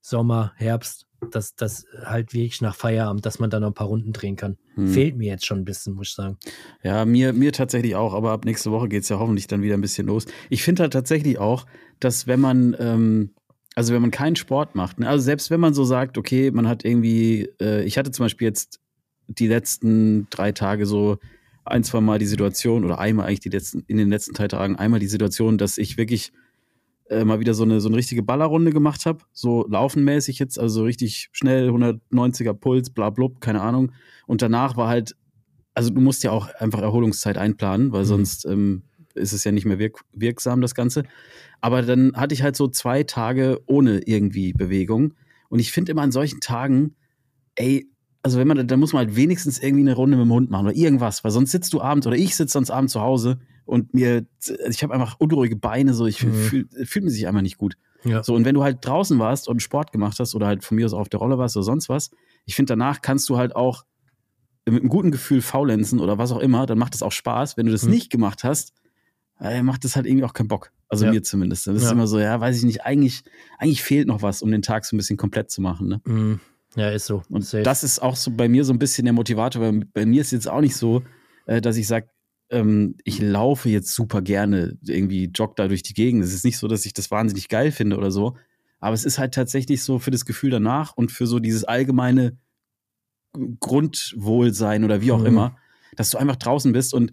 [0.00, 4.12] Sommer, Herbst dass das halt wirklich nach Feierabend, dass man da noch ein paar Runden
[4.12, 4.56] drehen kann.
[4.74, 4.88] Hm.
[4.88, 6.38] Fehlt mir jetzt schon ein bisschen, muss ich sagen.
[6.82, 9.74] Ja, mir, mir tatsächlich auch, aber ab nächste Woche geht es ja hoffentlich dann wieder
[9.74, 10.26] ein bisschen los.
[10.48, 11.66] Ich finde halt tatsächlich auch,
[11.98, 13.34] dass wenn man, ähm,
[13.74, 16.68] also wenn man keinen Sport macht, ne, also selbst wenn man so sagt, okay, man
[16.68, 18.80] hat irgendwie, äh, ich hatte zum Beispiel jetzt
[19.28, 21.18] die letzten drei Tage so
[21.64, 24.76] ein, zwei Mal die Situation, oder einmal eigentlich die letzten, in den letzten drei Tagen
[24.76, 26.32] einmal die Situation, dass ich wirklich
[27.10, 30.80] äh, mal wieder so eine, so eine richtige Ballerrunde gemacht habe, so laufenmäßig jetzt, also
[30.80, 33.92] so richtig schnell, 190er Puls, bla blub, keine Ahnung.
[34.26, 35.16] Und danach war halt,
[35.74, 38.06] also du musst ja auch einfach Erholungszeit einplanen, weil mhm.
[38.06, 38.82] sonst ähm,
[39.14, 41.02] ist es ja nicht mehr wirk wirksam, das Ganze.
[41.60, 45.14] Aber dann hatte ich halt so zwei Tage ohne irgendwie Bewegung.
[45.48, 46.94] Und ich finde immer an solchen Tagen,
[47.56, 47.90] ey,
[48.22, 50.66] also wenn man, da muss man halt wenigstens irgendwie eine Runde mit dem Hund machen
[50.66, 53.94] oder irgendwas, weil sonst sitzt du abends oder ich sitze sonst abends zu Hause und
[53.94, 54.26] mir,
[54.68, 56.34] ich habe einfach unruhige Beine, so ich mhm.
[56.34, 57.76] fühle fühl mich einfach nicht gut.
[58.04, 58.22] Ja.
[58.22, 60.86] So, und wenn du halt draußen warst und Sport gemacht hast oder halt von mir
[60.86, 62.10] aus auf der Rolle warst oder sonst was,
[62.46, 63.84] ich finde, danach kannst du halt auch
[64.66, 67.56] mit einem guten Gefühl faulenzen oder was auch immer, dann macht es auch Spaß.
[67.56, 67.90] Wenn du das mhm.
[67.90, 68.72] nicht gemacht hast,
[69.40, 70.72] äh, macht das halt irgendwie auch keinen Bock.
[70.88, 71.12] Also ja.
[71.12, 71.66] mir zumindest.
[71.66, 71.86] Das ja.
[71.86, 73.22] ist immer so, ja, weiß ich nicht, eigentlich,
[73.58, 75.88] eigentlich fehlt noch was, um den Tag so ein bisschen komplett zu machen.
[75.88, 76.00] Ne?
[76.04, 76.40] Mhm.
[76.76, 77.22] Ja, ist so.
[77.28, 77.62] Und Safe.
[77.62, 80.30] das ist auch so bei mir so ein bisschen der Motivator, weil bei mir ist
[80.30, 81.02] jetzt auch nicht so,
[81.46, 82.08] äh, dass ich sage,
[82.50, 86.24] ähm, ich laufe jetzt super gerne, irgendwie jogge da durch die Gegend.
[86.24, 88.36] Es ist nicht so, dass ich das wahnsinnig geil finde oder so.
[88.80, 92.36] Aber es ist halt tatsächlich so für das Gefühl danach und für so dieses allgemeine
[93.60, 95.26] Grundwohlsein oder wie auch mhm.
[95.26, 95.56] immer,
[95.96, 96.94] dass du einfach draußen bist.
[96.94, 97.12] Und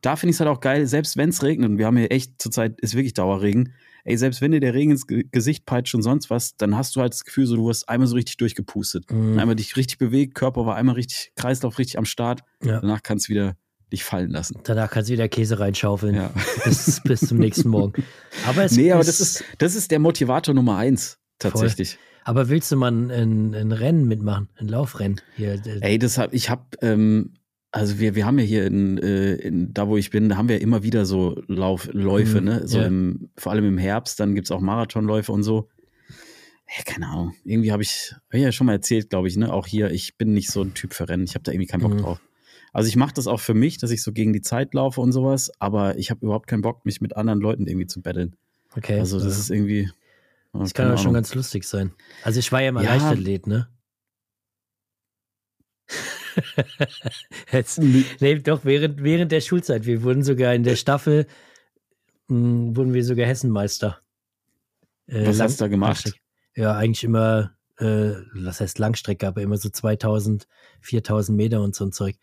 [0.00, 2.12] da finde ich es halt auch geil, selbst wenn es regnet, und wir haben hier
[2.12, 3.74] echt zurzeit ist wirklich Dauerregen,
[4.04, 7.00] ey, selbst wenn dir der Regen ins Gesicht peitscht und sonst was, dann hast du
[7.00, 9.10] halt das Gefühl, so du wirst einmal so richtig durchgepustet.
[9.10, 9.38] Mhm.
[9.38, 12.42] Einmal dich richtig bewegt, Körper war einmal richtig, Kreislauf richtig am Start.
[12.62, 12.80] Ja.
[12.80, 13.56] Danach kannst du wieder
[13.92, 14.60] dich fallen lassen.
[14.64, 16.14] Danach kannst du wieder Käse reinschaufeln.
[16.14, 16.30] Ja.
[16.64, 18.04] Bis, bis zum nächsten Morgen.
[18.46, 21.92] Aber es nee, aber das ist, das ist der Motivator Nummer eins, tatsächlich.
[21.94, 22.00] Voll.
[22.24, 25.20] Aber willst du mal ein, ein, Rennen mitmachen, ein Laufrennen?
[25.36, 27.32] Hier, Ey, das hab, ich habe, ähm,
[27.70, 30.48] also wir, wir haben ja hier in, äh, in, da wo ich bin, da haben
[30.50, 32.68] wir immer wieder so Laufläufe, mhm, ne?
[32.68, 32.86] So ja.
[32.86, 35.68] im, vor allem im Herbst, dann gibt es auch Marathonläufe und so.
[36.76, 37.34] ja, keine Ahnung.
[37.44, 39.50] Irgendwie habe ich, hab ich ja schon mal erzählt, glaube ich, ne?
[39.50, 41.24] Auch hier, ich bin nicht so ein Typ für Rennen.
[41.24, 41.98] Ich habe da irgendwie keinen Bock Mhm.
[41.98, 42.20] drauf.
[42.72, 45.12] Also ich mache das auch für mich, dass ich so gegen die Zeit laufe und
[45.12, 48.36] sowas, aber ich habe überhaupt keinen Bock, mich mit anderen Leuten irgendwie zu betteln.
[48.76, 48.98] Okay.
[49.00, 49.40] Also das ja.
[49.40, 49.80] ist irgendwie.
[49.82, 49.88] äh,
[50.58, 51.92] das kann auch schon ganz lustig sein.
[52.22, 52.92] Also ich war ja mal Ja.
[52.94, 53.68] Leichtathlet, ne?
[57.52, 59.86] Jetzt, nee, doch, während, während der Schulzeit.
[59.86, 61.26] Wir wurden sogar in der Staffel,
[62.28, 63.98] mh, wurden wir sogar Hessenmeister.
[65.06, 66.12] Äh, Was Lang- hast du da gemacht?
[66.54, 70.46] Ja, eigentlich immer, äh, was heißt Langstrecke, aber immer so 2000,
[70.80, 72.16] 4000 Meter und so ein Zeug.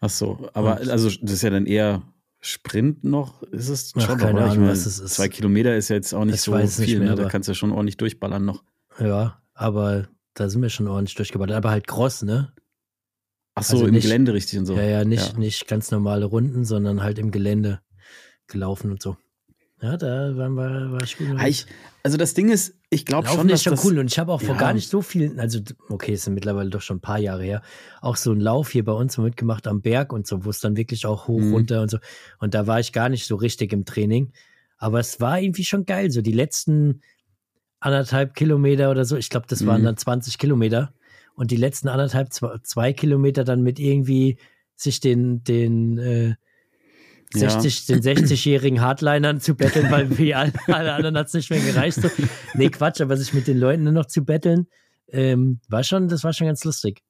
[0.00, 2.02] Ach so, aber Und- also das ist ja dann eher
[2.40, 4.18] Sprint noch, ist es Ach, schon?
[4.18, 4.44] keine oder?
[4.46, 5.14] Ich Ahnung, meine, was es ist.
[5.14, 7.14] Zwei Kilometer ist ja jetzt auch nicht Ich so viel, nicht mehr, ne?
[7.16, 8.62] da aber- kannst du ja schon ordentlich durchballern noch.
[9.00, 11.56] Ja, aber da sind wir schon ordentlich durchgeballert.
[11.56, 12.52] Aber halt cross, ne?
[13.56, 14.74] Ach so, Also im nicht- Gelände richtig und so.
[14.76, 15.38] Ja, ja, nicht, Ja.
[15.38, 17.80] nicht ganz normale Runden, sondern halt im Gelände
[18.46, 19.16] gelaufen und so.
[19.82, 21.26] Ja, da waren wir, war ich gut.
[21.38, 21.66] Ah, ich,
[22.04, 24.40] also das Ding ist, ich glaube schon, ist schon das, cool und ich habe auch
[24.40, 24.60] vor Ja.
[24.60, 27.62] gar nicht so vielen, also okay, es sind mittlerweile doch schon ein paar Jahre her,
[28.00, 30.76] auch so einen Lauf hier bei uns mitgemacht am Berg und so, wo es dann
[30.76, 31.52] wirklich auch hoch, Mhm.
[31.52, 31.98] runter und so.
[32.38, 34.32] Und da war ich gar nicht so richtig im Training.
[34.78, 36.10] Aber es war irgendwie schon geil.
[36.10, 37.02] So die letzten
[37.80, 39.86] anderthalb Kilometer oder so, ich glaube, das waren Mhm.
[39.86, 40.92] dann 20 Kilometer.
[41.34, 44.38] Und die letzten anderthalb, zwei, zwei Kilometer dann mit irgendwie
[44.76, 46.34] sich den, den äh,
[47.34, 47.50] Ja.
[47.50, 51.60] 60, den 60-jährigen Hardlinern zu betteln, weil wie alle, alle anderen hat es nicht mehr
[51.60, 52.00] gereicht.
[52.00, 52.08] So.
[52.54, 54.66] Nee, Quatsch, aber sich mit den Leuten nur noch zu betteln,
[55.10, 57.02] ähm, war schon, das war schon ganz lustig.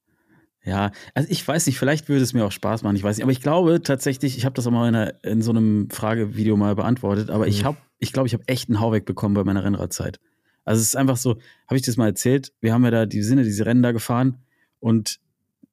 [0.65, 3.23] Ja, also ich weiß nicht, vielleicht würde es mir auch Spaß machen, ich weiß nicht,
[3.23, 6.57] aber ich glaube tatsächlich, ich habe das auch mal in, einer, in so einem Fragevideo
[6.57, 7.67] mal beantwortet, aber ich Mhm.
[7.67, 10.19] habe, ich glaube, ich habe echt einen Hau wegbekommen bei meiner Rennradzeit.
[10.65, 13.23] Also es ist einfach so, habe ich das mal erzählt, wir haben ja da, die
[13.23, 14.39] sind ja diese Rennen da gefahren
[14.81, 15.21] und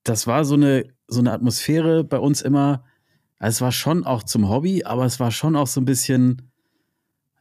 [0.03, 2.85] das war so eine, so eine Atmosphäre bei uns immer,
[3.39, 6.51] also es war schon auch zum Hobby, aber es war schon auch so ein bisschen,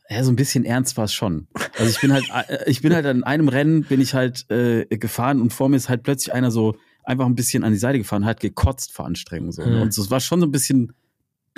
[0.09, 1.47] ja, so ein bisschen ernst war es schon.
[1.79, 4.87] Also ich bin halt, äh, ich bin halt an einem Rennen, bin ich halt äh,
[4.87, 7.99] gefahren und vor mir ist halt plötzlich einer so einfach ein bisschen an die Seite
[7.99, 9.65] gefahren, hat gekotzt vor Anstrengung so.
[9.65, 9.83] Mhm.
[9.83, 10.93] Und es war schon so ein bisschen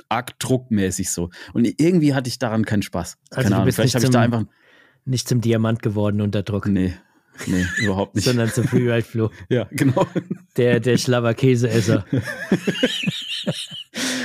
[0.08, 1.30] arg druckmäßig so.
[1.52, 3.18] Und irgendwie hatte ich daran keinen Spaß.
[3.30, 4.44] Also Keine Ahnung, vielleicht habe ich da einfach,
[5.04, 6.94] Nicht zum Diamant geworden unter Druck, nee,
[7.46, 8.24] nee, überhaupt nicht.
[8.24, 10.06] sondern zum Freeride Flo, ja, genau.
[10.56, 12.04] der, der Schlabber-Käseesser.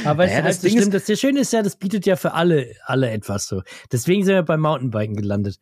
[0.03, 2.15] Aber es Naja, ist das Ding schlimm, ist- das Schöne ist ja, das bietet ja
[2.15, 3.61] für alle, alle etwas so.
[3.91, 5.59] Deswegen sind wir beim Mountainbiken gelandet.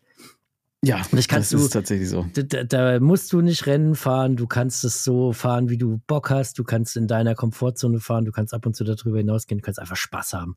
[0.83, 2.25] Ja, Das kannst das du- ist tatsächlich so.
[2.33, 5.99] Da, da, da musst du nicht Rennen fahren, du kannst es so fahren, wie du
[6.07, 9.59] Bock hast, du kannst in deiner Komfortzone fahren, du kannst ab und zu darüber hinausgehen,
[9.59, 10.55] du kannst einfach Spaß haben.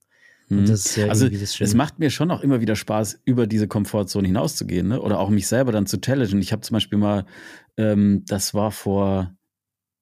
[0.61, 0.67] Mhm.
[0.67, 1.29] Das ist ja Also.
[1.29, 5.01] Es macht mir schon auch immer wieder Spaß, über diese Komfortzone hinauszugehen, ne?
[5.01, 6.41] Oder auch mich selber dann zu challengen.
[6.41, 7.25] Ich habe zum Beispiel mal,
[7.77, 9.35] ähm, das war vor,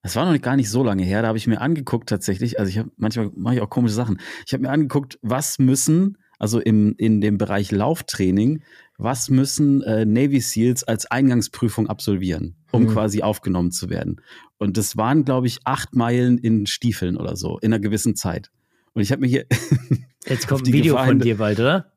[0.03, 2.69] das war noch gar nicht so lange her, da habe ich mir angeguckt tatsächlich, also
[2.69, 4.19] ich habe manchmal mache ich auch komische Sachen.
[4.45, 8.63] Ich habe mir angeguckt, was müssen, also im, in dem Bereich Lauftraining,
[8.97, 12.87] was müssen äh, Navy SEALs als Eingangsprüfung absolvieren, um Mhm.
[12.87, 14.21] quasi aufgenommen zu werden.
[14.57, 18.51] Und das waren, glaube ich, acht Meilen in Stiefeln oder so, in einer gewissen Zeit.
[18.93, 19.45] Und ich habe mir hier
[20.25, 21.87] Jetzt kommt ein Video Gefahr von hin- dir bald, oder?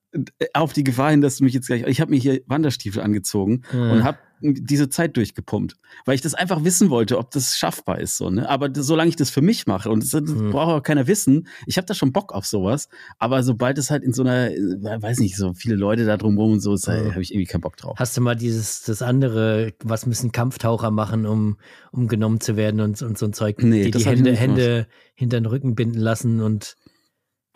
[0.52, 1.82] auf die Gefahr hin, dass du mich jetzt gleich.
[1.88, 3.90] Ich habe mir hier Wanderstiefel angezogen Mhm.
[3.90, 8.16] und habe diese Zeit durchgepumpt, weil ich das einfach wissen wollte, ob das schaffbar ist.
[8.18, 8.48] So, ne?
[8.48, 10.52] Aber das, solange ich das für mich mache und das, das Mhm.
[10.52, 12.88] braucht auch keiner wissen, ich habe da schon Bock auf sowas.
[13.18, 14.56] Aber sobald es halt in so einer, äh,
[15.02, 17.10] weiß nicht, so viele Leute da drumherum und so ist, Mhm.
[17.10, 17.96] habe ich irgendwie keinen Bock drauf.
[17.98, 21.56] Hast du mal dieses, das andere, was müssen Kampftaucher machen, um,
[21.90, 24.86] um genommen zu werden und, und so ein Zeug, Nee, die das die Hände, Hände
[25.16, 26.76] hinter den Rücken binden lassen und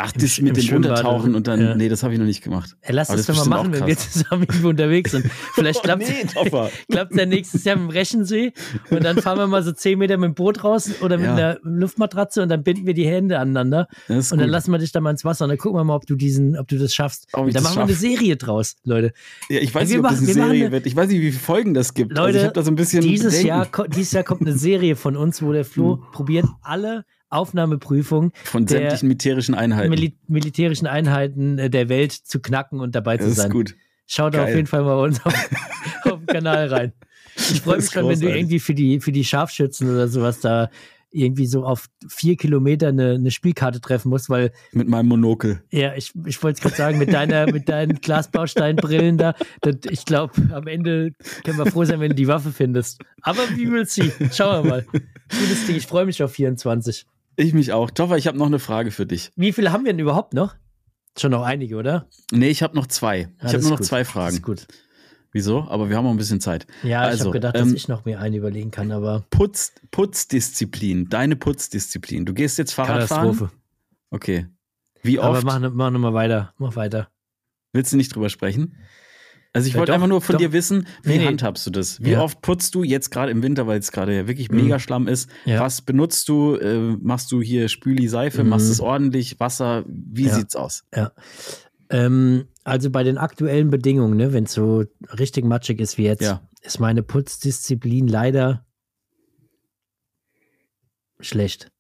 [0.01, 1.75] Ach, im das mit im dem Schwimmbad Untertauchen und dann, ja.
[1.75, 2.77] nee, das habe ich noch nicht gemacht.
[2.83, 5.27] Ey, lass das das doch mal machen, wenn wir zusammen irgendwo unterwegs sind.
[5.55, 6.05] Vielleicht klappt
[6.37, 8.53] Oh, nee, klappt ja nächstes Jahr dem Rechensee
[8.91, 11.33] und dann fahren wir mal so 10 Meter mit dem Boot raus oder mit Ja.
[11.35, 14.49] einer Luftmatratze und dann binden wir die Hände aneinander und dann gut.
[14.49, 16.57] lassen wir dich da mal ins Wasser und dann gucken wir mal, ob du diesen,
[16.57, 17.27] ob du das schaffst.
[17.33, 18.01] Ob und dann machen wir eine schaff.
[18.01, 19.13] Serie draus, Leute.
[19.49, 20.87] ja, ich weiß nicht, ob machen- das eine Serie eine- wird.
[20.87, 22.13] Ich weiß nicht, wie viele Folgen das gibt.
[22.13, 23.49] also Leute, ich habe da so ein bisschen Dieses Bedenken.
[23.49, 26.13] Jahr, dieses Jahr kommt eine Serie von uns, wo der Flo Hm.
[26.13, 29.91] probiert, alle Aufnahmeprüfungen von sämtlichen militärischen Einheiten.
[29.91, 33.51] Mili militärischen Einheiten äh, der Welt zu knacken und dabei das zu ist sein.
[33.51, 33.75] gut.
[34.07, 34.57] Schaut da auf Geil.
[34.57, 35.35] jeden Fall mal bei uns auf,
[36.05, 36.93] auf den Kanal rein.
[37.37, 40.09] Ich freue Das mich ist schon, wenn du irgendwie für die, für die Scharfschützen oder
[40.09, 40.71] sowas da
[41.11, 45.63] irgendwie so auf vier Kilometer eine, eine Spielkarte treffen musst, weil, Mit meinem Monokel.
[45.71, 50.05] ja, ich, ich wollte es gerade sagen, mit deiner, mit deinen Glasbausteinbrillen da, das, ich
[50.05, 51.13] glaube, am Ende
[51.45, 53.01] können wir froh sein, wenn du die Waffe findest.
[53.23, 54.13] Aber wie will sie?
[54.33, 54.87] Schauen wir mal.
[55.31, 57.07] Gutes Ding, ich freue mich auf 24.
[57.41, 57.91] Ich mich auch.
[57.93, 59.31] Toffer, ich habe noch eine Frage für dich.
[59.37, 60.57] Wie viele haben wir denn überhaupt noch?
[61.17, 62.09] Schon noch einige, oder?
[62.33, 63.19] Nee, ich habe noch zwei.
[63.21, 63.87] Ja, ich das habe nur noch gut.
[63.87, 64.37] zwei Das Fragen.
[64.37, 64.67] ist gut.
[65.31, 65.63] Wieso?
[65.69, 66.67] Aber wir haben auch ein bisschen Zeit.
[66.83, 69.73] Ja, ich Also, habe gedacht, dass ähm, ich noch mir einen überlegen kann, aber Putz,
[69.93, 72.25] Putzdisziplin, deine Putzdisziplin.
[72.27, 73.29] Du gehst jetzt Fahrrad fahren?
[73.29, 73.53] Katastrophe.
[74.11, 74.47] Okay.
[75.03, 75.45] Wie Aber oft?
[75.45, 76.55] mach, mach nochmal weiter.
[76.59, 77.09] Mach weiter.
[77.73, 78.75] Willst du nicht drüber sprechen?
[79.55, 80.39] Also ich Ja, wollte einfach nur von doch.
[80.39, 82.03] dir wissen, wie Nee, handhabst du das?
[82.05, 82.23] Wie Ja.
[82.23, 84.63] oft putzt du jetzt gerade im Winter, weil es gerade ja wirklich Mhm.
[84.63, 85.29] mega Schlamm ist?
[85.47, 85.61] Ja.
[85.61, 86.55] Was benutzt du?
[86.57, 88.45] Äh, machst du hier Spüli Seife?
[88.45, 88.51] Mhm.
[88.51, 89.41] Machst du es ordentlich?
[89.41, 89.85] Wasser?
[89.89, 90.85] Wie sieht's aus?
[90.95, 91.13] Ja.
[91.91, 94.85] Ähm, also bei den aktuellen Bedingungen, ne, wenn es so
[95.19, 98.67] richtig matschig ist wie jetzt, ist meine Putzdisziplin leider
[101.21, 101.71] schlecht.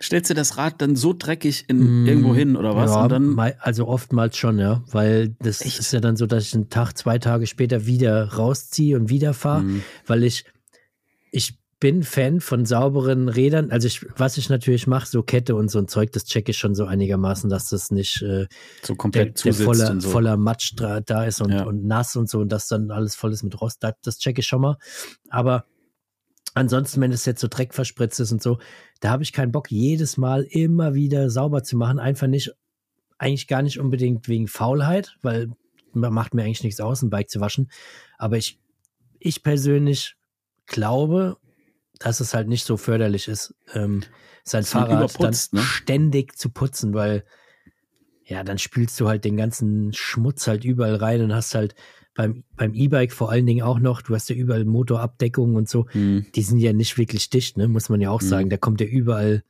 [0.00, 2.90] Stellst du das Rad dann so dreckig in irgendwo hin oder was?
[2.90, 4.82] Mm, Ja, also oftmals schon, ja.
[4.90, 5.78] Weil das Echt?
[5.80, 9.34] ist ja dann so, dass ich einen Tag, zwei Tage später wieder rausziehe und wieder
[9.34, 9.82] fahre, Mhm.
[10.06, 10.44] weil ich,
[11.32, 13.70] ich bin Fan von sauberen Rädern.
[13.70, 16.58] Also ich, was ich natürlich mache, so Kette und so ein Zeug, das checke ich
[16.58, 18.46] schon so einigermaßen, dass das nicht äh,
[18.82, 20.08] so der, komplett der zusitzt voller, so.
[20.10, 21.62] voller Matsch da, da ist und, Ja.
[21.64, 24.40] und nass und so und das dann alles voll ist mit Rost, das, das checke
[24.40, 24.76] ich schon mal.
[25.30, 25.66] Aber
[26.58, 28.58] ansonsten, wenn es jetzt so Dreck verspritzt ist und so,
[29.00, 31.98] da habe ich keinen Bock, jedes Mal immer wieder sauber zu machen.
[31.98, 32.52] Einfach nicht,
[33.18, 35.50] eigentlich gar nicht unbedingt wegen Faulheit, weil
[35.92, 37.70] ma- macht mir eigentlich nichts aus, ein Bike zu waschen.
[38.18, 38.60] Aber ich,
[39.18, 40.16] ich persönlich
[40.66, 41.36] glaube,
[41.98, 44.02] dass es halt nicht so förderlich ist, ähm,
[44.44, 45.60] sein Dass man Fahrrad dann ne?
[45.60, 47.24] ständig zu putzen, weil
[48.24, 51.74] ja, dann spülst du halt den ganzen Schmutz halt überall rein und hast halt
[52.18, 55.86] beim, beim E-Bike vor allen Dingen auch noch, du hast ja überall Motorabdeckungen und so,
[55.94, 56.26] Mhm.
[56.34, 58.26] die sind ja nicht wirklich dicht, ne, muss man ja auch Mhm.
[58.26, 58.50] sagen.
[58.50, 59.44] Da kommt ja überall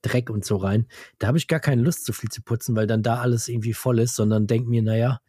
[0.00, 0.86] Dreck und so rein.
[1.18, 3.74] Da habe ich gar keine Lust, so viel zu putzen, weil dann da alles irgendwie
[3.74, 5.20] voll ist, sondern denk mir, naja,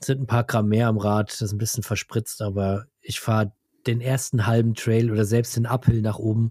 [0.00, 3.52] sind ein paar Gramm mehr am Rad, das ist ein bisschen verspritzt, aber ich fahre
[3.86, 6.50] den ersten halben Trail oder selbst den Uphill nach oben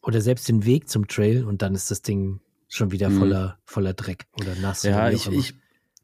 [0.00, 2.38] oder selbst den Weg zum Trail und dann ist das Ding
[2.68, 3.14] schon wieder Mhm.
[3.18, 4.84] voller, voller Dreck oder nass.
[4.84, 5.54] Ja, oder ich, ich,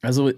[0.02, 0.32] also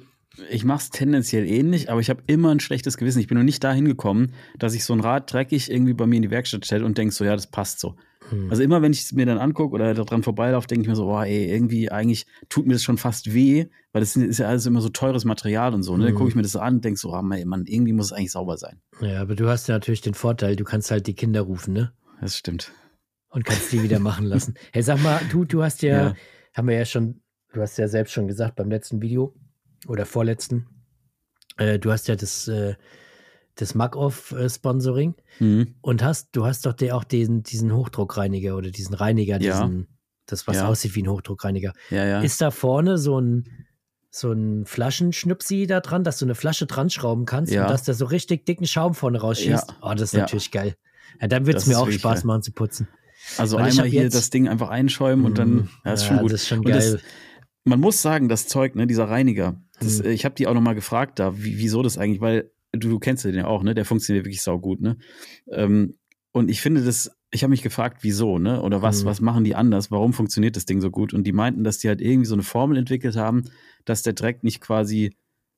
[0.51, 3.21] ich mache es tendenziell ähnlich, aber ich habe immer ein schlechtes Gewissen.
[3.21, 6.17] Ich bin noch nicht dahin gekommen, dass ich so ein Rad dreckig irgendwie bei mir
[6.17, 7.97] in die Werkstatt stelle und denke so, ja, das passt so.
[8.31, 8.51] Hm.
[8.51, 11.07] Also immer, wenn ich es mir dann angucke oder daran vorbeilaufe, denke ich mir so,
[11.07, 14.67] boah, ey, irgendwie eigentlich tut mir das schon fast weh, weil das ist ja alles
[14.67, 15.97] immer so teures Material und so.
[15.97, 16.07] Ne?
[16.07, 18.33] Dann gucke ich mir das an und denke so, ah, Mann, irgendwie muss es eigentlich
[18.33, 18.81] sauber sein.
[19.01, 21.93] ja, aber du hast ja natürlich den Vorteil, du kannst halt die Kinder rufen, ne?
[22.21, 22.73] Das stimmt.
[23.31, 24.55] und kannst die wieder machen lassen.
[24.73, 26.15] Hey, sag mal, du, du hast ja, Ja.
[26.55, 27.23] haben wir ja schon,
[27.53, 29.35] du hast ja selbst schon gesagt beim letzten Video
[29.87, 30.67] oder vorletzten,
[31.57, 32.75] äh, du hast ja das, äh,
[33.55, 35.75] das Mac-Off-Sponsoring Mhm.
[35.81, 39.61] und hast, du hast doch der auch diesen, diesen Hochdruckreiniger oder diesen Reiniger, Ja.
[39.67, 39.89] diesen,
[40.27, 40.69] das, was Ja.
[40.69, 41.73] aussieht wie ein Hochdruckreiniger.
[41.91, 42.21] Ja.
[42.21, 43.49] Ist da vorne so ein,
[44.11, 47.95] so ein Flaschenschnupsi da dran, dass du eine Flasche dran schrauben kannst und dass der
[47.95, 49.75] so richtig dicken Schaum vorne rausschießt?
[49.83, 50.77] Oh, das ist natürlich geil.
[51.21, 52.89] Ja, dann wird es mir auch wirklich Spaß machen zu putzen.
[53.37, 55.69] also weil einmal hier das Ding einfach einschäumen und dann, Mhm.
[55.85, 56.33] ja, ist schon gut.
[56.33, 56.93] Das ist schon Und geil.
[56.93, 57.01] das,
[57.65, 60.07] man muss sagen, das Zeug, ne, dieser Reiniger, das, Mhm.
[60.07, 62.99] äh, ich habe die auch nochmal gefragt da, wie, wieso das eigentlich, weil du, du
[62.99, 63.75] kennst den ja auch, ne?
[63.75, 64.97] Der funktioniert wirklich saugut, ne?
[65.51, 65.99] Ähm,
[66.33, 68.63] und ich finde das, ich habe mich gefragt, wieso, ne?
[68.63, 69.07] Oder was, Mhm.
[69.09, 69.91] was machen die anders?
[69.91, 71.13] Warum funktioniert das Ding so gut?
[71.15, 73.45] Und die meinten, dass die halt irgendwie so eine Formel entwickelt haben,
[73.85, 75.15] dass der Dreck nicht quasi,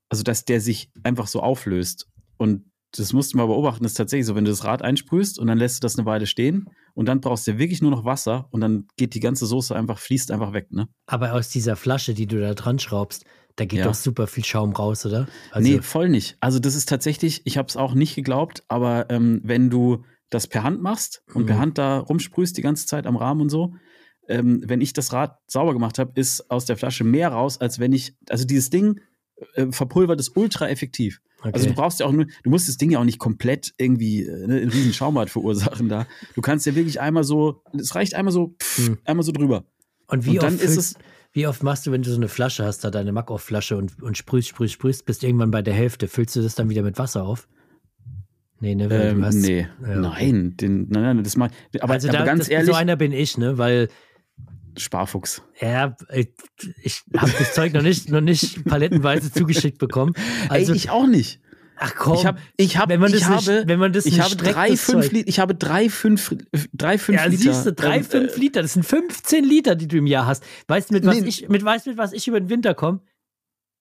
[0.09, 2.09] also dass der sich einfach so auflöst.
[2.37, 2.65] Und
[2.97, 5.59] das mussten wir beobachten, das ist tatsächlich so, wenn du das Rad einsprühst und dann
[5.59, 8.61] lässt du das eine Weile stehen und dann brauchst du wirklich nur noch Wasser und
[8.61, 10.89] dann geht die ganze Soße einfach, fließt einfach weg, ne?
[11.07, 13.25] Aber aus dieser Flasche, die du da dran schraubst,
[13.61, 13.85] da geht Ja.
[13.85, 15.29] doch super viel Schaum raus, oder?
[15.51, 16.37] Also, nee, voll nicht.
[16.41, 20.47] Also das ist tatsächlich, ich habe es auch nicht geglaubt, aber ähm, wenn du das
[20.47, 21.47] per Hand machst und Mhm.
[21.47, 23.75] per Hand da rumsprühst die ganze Zeit am Rahmen und so,
[24.29, 27.79] ähm, wenn ich das Rad sauber gemacht habe, ist aus der Flasche mehr raus, als
[27.81, 29.01] wenn ich, also dieses Ding
[29.57, 31.21] äh, verpulvert ist ultra effektiv.
[31.41, 31.51] okay.
[31.53, 34.23] Also du brauchst ja auch nur, du musst das Ding ja auch nicht komplett irgendwie
[34.23, 36.07] äh, ne, einen riesen Schaumbad verursachen da.
[36.35, 38.99] Du kannst ja wirklich einmal so, es reicht einmal so, pff, Mhm.
[39.05, 39.65] einmal so drüber.
[40.07, 40.99] und wie und dann oft, ist füllst,
[41.33, 44.17] wie oft machst du, wenn du so eine Flasche hast, da deine Mac-Off-Flasche und, und
[44.19, 47.25] sprühst, sprühst, sprühst, bist irgendwann bei der Hälfte, füllst du das dann wieder mit Wasser
[47.25, 47.49] auf?
[48.61, 50.01] Nee, ne, weil Ähm, hast, nee, Ja, okay.
[50.01, 51.51] nein, den, nein, nein, das mal.
[51.81, 53.89] Aber, also aber da, ganz das, ehrlich, so einer bin ich, ne, weil
[54.77, 55.43] Sparfuchs.
[55.61, 56.29] ja, ich,
[56.83, 60.15] ich habe das Zeug noch nicht, noch nicht palettenweise zugeschickt bekommen.
[60.49, 61.41] Also, Ey, ich auch nicht.
[61.81, 64.07] Ach komm, Ich habe, ich habe, wenn man ich das nicht- habe, wenn man das
[64.07, 65.13] ich nicht habe drei, fünf Zeug.
[65.13, 66.37] Liter, ich habe drei, fünf,
[66.73, 67.43] drei, fünf Ja, Liter.
[67.53, 70.27] siehst du, drei, ähm, fünf äh, Liter, das sind 15 Liter, die du im Jahr
[70.27, 70.45] hast.
[70.69, 71.27] Weißt du, mit was Nee.
[71.29, 73.01] ich, mit, weißt, du, mit was ich über den Winter komme?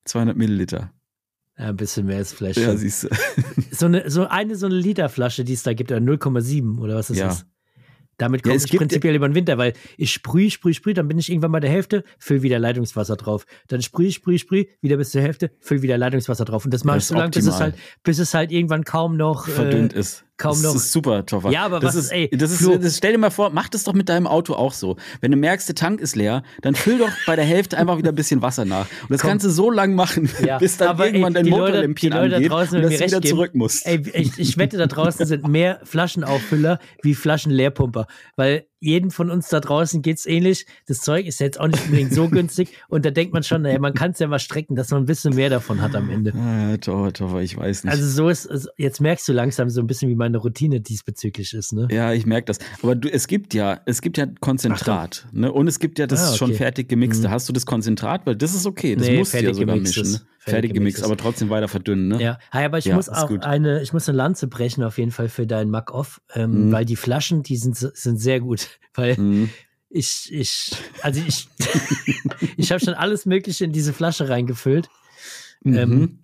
[0.06, 0.92] 200 Milliliter.
[1.58, 3.10] Ja, ein bisschen mehr ist vielleicht Ja, siehst du.
[3.72, 7.10] So eine, so eine, so eine Literflasche, die es da gibt, oder 0,7 oder was
[7.10, 7.28] ist Ja.
[7.28, 7.46] das?
[8.20, 11.08] Damit Ja, komme es ich prinzipiell über den Winter, weil ich sprühe, sprühe, sprühe, dann
[11.08, 13.46] bin ich irgendwann bei der Hälfte, füll wieder Leitungswasser drauf.
[13.68, 16.66] Dann sprühe, sprühe, sprühe, wieder bis zur Hälfte, füll wieder Leitungswasser drauf.
[16.66, 19.48] Und das mache ich so lange, bis es halt, bis es halt irgendwann kaum noch
[19.48, 20.26] Verdünnt äh, ist.
[20.40, 21.52] Kaum das noch- ist super, Toffer.
[21.52, 23.84] Ja, aber das was- ist, ey, das ist, das, stell dir mal vor, mach das
[23.84, 24.96] doch mit deinem Auto auch so.
[25.22, 28.10] Wenn du merkst, der Tank ist leer, dann füll doch bei der Hälfte einfach wieder
[28.12, 28.88] ein bisschen Wasser nach.
[29.04, 29.30] Und das Komm.
[29.30, 32.12] kannst du so lang machen, Ja, bis dann aber, ey, irgendwann dein die Leute- Motorlämpchen
[32.12, 33.36] Leute da angeht draußen und dass du wieder geben.
[33.36, 33.86] zurück musst.
[33.86, 38.08] Ey, ich, ich wette, da draußen sind mehr Flaschenauffüller wie Flaschenleerpumper.
[38.36, 40.66] Weil jedem von uns da draußen geht's ähnlich.
[40.88, 43.80] Das Zeug ist jetzt auch nicht unbedingt so günstig und da denkt man schon, naja,
[43.80, 46.34] man kann es ja mal strecken, dass man ein bisschen mehr davon hat am Ende.
[46.36, 47.92] Ah, toll, toll, ich weiß nicht.
[47.92, 51.54] Also so ist, also jetzt merkst du langsam so ein bisschen, wie meine Routine diesbezüglich
[51.54, 51.88] ist, ne?
[51.92, 52.60] ja, ich merke das.
[52.82, 55.52] Aber du, es gibt ja, es gibt ja Konzentrat, ne?
[55.52, 56.38] Und es gibt ja das Ah, okay.
[56.38, 57.28] schon fertig gemixte.
[57.28, 57.32] Mhm.
[57.32, 58.26] Hast du das Konzentrat?
[58.26, 58.96] Weil das ist okay.
[58.96, 60.04] Das Nee, musst du ja sogar gemixtes.
[60.12, 60.14] mischen.
[60.24, 60.30] Ne?
[60.50, 62.22] Fertig gemixt, aber trotzdem weiter verdünnen, ne?
[62.22, 63.44] Ja, Hey, aber ich Ja, muss auch gut.
[63.44, 66.72] eine, ich muss eine Lanze brechen auf jeden Fall für deinen Mac-Off, ähm, Mhm.
[66.72, 69.50] weil die Flaschen, die sind, sind sehr gut, weil Mhm.
[69.90, 70.72] ich, ich,
[71.02, 71.48] also ich,
[72.58, 74.90] ich habe schon alles Mögliche in diese Flasche reingefüllt.
[75.66, 76.20] Ähm, Mhm.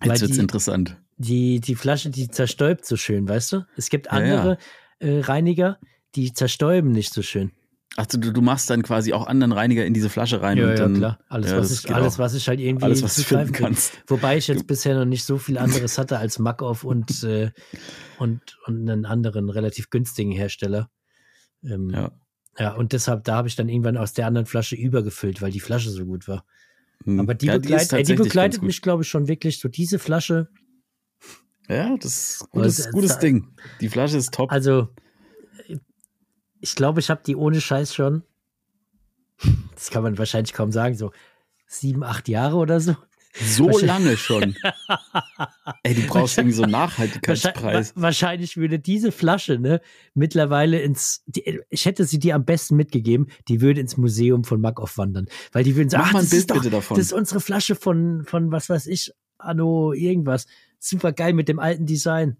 [0.00, 0.96] weil Jetzt wird's die- interessant.
[1.18, 3.66] Die, die Flasche, die zerstäubt so schön, weißt du?
[3.76, 4.36] Es gibt Ja, ja.
[4.38, 4.58] andere
[4.98, 5.78] Äh, Reiniger,
[6.14, 7.52] die zerstäuben nicht so schön.
[7.98, 10.70] Ach, du, du machst dann quasi auch anderen Reiniger in diese Flasche rein Ja, und
[10.70, 11.18] ja, dann klar.
[11.28, 13.64] Alles, ja, was ich, alles, was ich halt irgendwie alles, was zugreifen finden kann.
[13.72, 13.92] kannst.
[14.06, 17.52] Wobei ich jetzt bisher noch nicht so viel anderes hatte als Makoff und, äh,
[18.18, 20.90] und, und einen anderen relativ günstigen Hersteller.
[21.64, 22.10] Ähm, ja.
[22.58, 22.74] Ja.
[22.74, 25.90] und deshalb, da habe ich dann irgendwann aus der anderen Flasche übergefüllt, weil die Flasche
[25.90, 26.44] so gut war.
[27.04, 27.20] Hm.
[27.20, 30.48] Aber die, Ja, begleit, ey, die begleitet mich, glaube ich, schon wirklich so diese Flasche.
[31.68, 33.48] Ja, das ist Aber gutes, es- gutes es- Ding.
[33.80, 34.52] Die Flasche ist top.
[34.52, 34.86] Also, äh,
[36.60, 38.22] ich glaube, ich habe die ohne Scheiß schon.
[39.74, 41.12] Das kann man wahrscheinlich kaum sagen, so
[41.66, 42.96] sieben, acht Jahre oder so.
[43.38, 44.56] so lange schon.
[45.82, 47.54] Ey, du brauchst irgendwie so einen Nachhaltigkeitspreis.
[47.64, 49.82] Wahrscheinlich, wahrscheinlich würde diese Flasche ne,
[50.14, 51.22] mittlerweile ins.
[51.26, 55.26] Die, ich hätte sie dir am besten mitgegeben, die würde ins Museum von Makoff wandern.
[55.52, 56.96] Weil die würden sagen, Mach ach, mal ein das, Bild ist doch, bitte davon.
[56.96, 60.46] das ist unsere Flasche von, von was weiß ich, Anno irgendwas.
[60.78, 62.38] Super geil mit dem alten Design.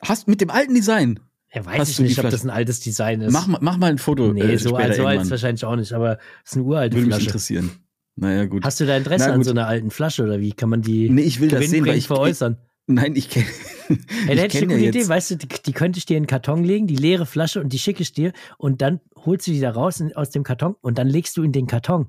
[0.00, 1.20] Hast mit dem alten Design.
[1.54, 3.32] Ja, weiß Hast ich nicht, ob das ein altes Design ist.
[3.32, 4.32] Mach, mal- mach mal ein Foto.
[4.34, 5.30] nee, äh, so, alt irgendwann.
[5.30, 7.26] wahrscheinlich auch nicht, aber es ist eine uralte Würde mich Flasche.
[7.26, 7.70] interessieren.
[8.16, 8.64] Naja, gut.
[8.64, 11.22] Hast du da Interesse an so einer alten Flasche oder wie kann man die nee,
[11.22, 12.58] ich will das sehen, weil ich, veräußern?
[12.86, 13.46] Nein, ich kenne.
[14.28, 16.04] Ey, da hätte ich eine ja gute Idee, jetzt- weißt du, die, die könnte ich
[16.06, 19.00] dir in den Karton legen, die leere Flasche und die schicke ich dir und dann
[19.16, 21.66] holst du die da raus in, aus dem Karton und dann legst du in den
[21.66, 22.08] Karton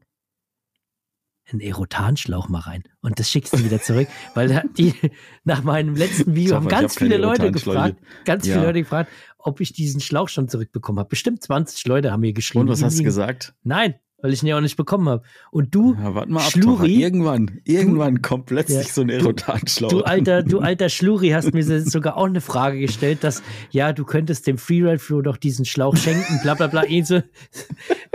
[1.52, 4.94] einen Erotanschlauch mal rein und das schickst du wieder zurück, weil die
[5.44, 8.54] nach meinem letzten Video haben ganz viele Leute gefragt, ganz Ja.
[8.56, 11.10] viele Leute gefragt, ob ich diesen Schlauch schon zurückbekommen habe.
[11.10, 12.66] Bestimmt 20 Leute haben mir geschrieben.
[12.66, 13.54] Und was hast du gesagt?
[13.64, 15.24] Nein, weil ich ihn ja auch nicht bekommen habe.
[15.52, 16.52] Und du, Ja, warte mal ab.
[16.52, 16.94] Schluri.
[16.96, 17.02] Tara.
[17.06, 18.94] Irgendwann, irgendwann kommt plötzlich Ja.
[18.94, 19.90] so ein Erotanschlauch.
[19.90, 23.42] Du alter, du alter Schluri hast mir sogar auch eine Frage gestellt, dass,
[23.72, 26.84] ja, du könntest dem Freeride Flo doch diesen Schlauch schenken, bla bla bla.
[26.86, 27.00] Eh.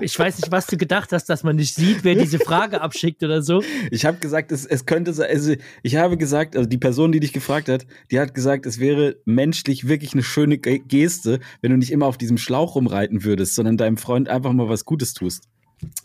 [0.02, 3.22] Ich weiß nicht, was du gedacht hast, dass man nicht sieht, wer diese Frage abschickt
[3.22, 3.62] oder so.
[3.90, 7.20] Ich habe gesagt, es, es könnte sein, also ich habe gesagt, also die Person, die
[7.20, 11.70] dich gefragt hat, die hat gesagt, es wäre menschlich wirklich eine schöne Ge- Geste, wenn
[11.70, 15.14] du nicht immer auf diesem Schlauch rumreiten würdest, sondern deinem Freund einfach mal was Gutes
[15.14, 15.48] tust.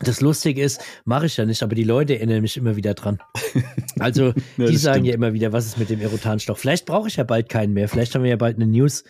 [0.00, 3.18] Das Lustige ist, mache ich ja nicht, aber die Leute erinnern mich immer wieder dran.
[3.98, 5.06] Also, Ja, die sagen stimmt.
[5.08, 6.56] ja immer wieder, was ist mit dem Erotanschlauch?
[6.56, 7.86] Vielleicht brauche ich ja bald keinen mehr.
[7.88, 9.04] Vielleicht haben wir ja bald eine News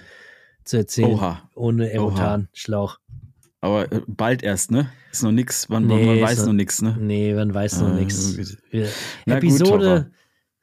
[0.65, 1.11] zu erzählen.
[1.13, 1.49] Oha.
[1.55, 2.99] Ohne Erotanschlauch.
[3.61, 4.91] Aber äh, bald erst, ne?
[5.13, 6.97] Ist noch nix, man, Nee, man weiß noch- noch nix, ne?
[6.99, 8.37] Nee, man weiß noch nichts.
[8.37, 8.59] gut.
[8.71, 8.89] Wir-
[9.27, 10.11] Na gut, Episode,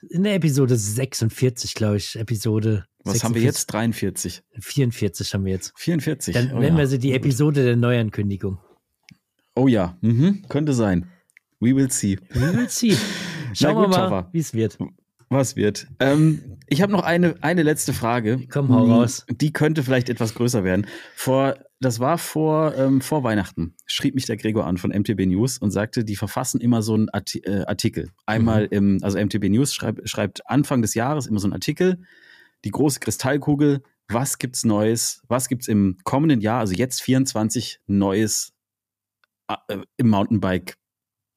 [0.10, 3.68] in der Episode 46, glaube ich, Episode Was haben wir jetzt?
[3.68, 4.42] 43.
[4.60, 5.74] 44 haben wir jetzt.
[5.78, 6.34] 44.
[6.34, 6.80] Dann oh, nennen ja.
[6.80, 8.58] wir sie die Episode der Neuankündigung.
[9.58, 10.44] Oh ja, mhm.
[10.50, 11.08] könnte sein.
[11.60, 12.20] We will see.
[12.30, 12.96] We will see.
[13.54, 14.78] Schauen gut, wir mal, wie es wird.
[15.30, 15.88] Was wird?
[16.00, 18.40] Ähm, ich habe noch eine, eine letzte Frage.
[18.50, 19.26] Komm, hau Mm, raus.
[19.30, 20.86] Die könnte vielleicht etwas größer werden.
[21.16, 25.58] Vor, das war vor, ähm, vor Weihnachten, schrieb mich der Gregor an von MTB News
[25.58, 28.12] und sagte, die verfassen immer so einen Arti äh, Artikel.
[28.28, 28.70] Einmal Mhm.
[28.72, 31.98] im, also MTB News schreibt, schreibt Anfang des Jahres immer so einen Artikel,
[32.64, 38.54] die große Kristallkugel, was gibt's Neues, was gibt's im kommenden Jahr, also jetzt 24 Neues
[39.98, 40.76] im Mountainbike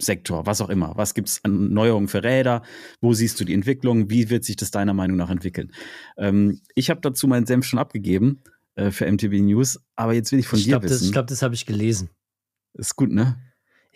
[0.02, 0.96] Sektor, was auch immer.
[0.96, 2.62] Was gibt's an Neuerungen für Räder?
[3.00, 4.08] Wo siehst du die Entwicklung?
[4.11, 5.72] Wie wird sich das deiner Meinung nach entwickeln?
[6.16, 8.42] Ähm, ich habe dazu meinen Senf schon abgegeben
[8.76, 11.04] äh, für MTV News, aber jetzt will ich von Ich dir glaube, das, wissen.
[11.06, 12.08] ich glaub, das habe ich gelesen.
[12.74, 13.36] ist gut, ne?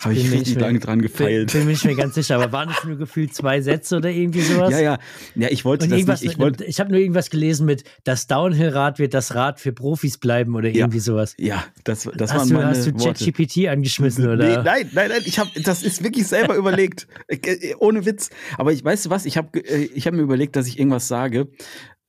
[0.00, 1.52] Habe ich bin richtig lange dran Bin, gefeilt.
[1.52, 4.40] bin mir nicht mehr ganz sicher, aber waren es nur gefühlt zwei Sätze oder irgendwie
[4.42, 4.70] sowas?
[4.72, 4.98] Ja, ja.
[5.36, 6.22] Ja, ich wollte das nicht.
[6.22, 9.72] Ich mit, wollte, ich habe nur irgendwas gelesen mit, das Downhill-Rad wird das Rad für
[9.72, 10.74] Profis bleiben oder Ja.
[10.86, 11.34] irgendwie sowas.
[11.38, 12.92] ja, das, das hast waren du, meine hast du.
[12.92, 14.62] ChatGPT angeschmissen Nee, oder?
[14.64, 18.30] nein, nein, nein, ich habe das ist wirklich selber überlegt, Äh, äh, ohne Witz.
[18.58, 21.06] Aber ich weißt du was, ich habe äh, ich habe mir überlegt, dass ich irgendwas
[21.08, 21.48] sage,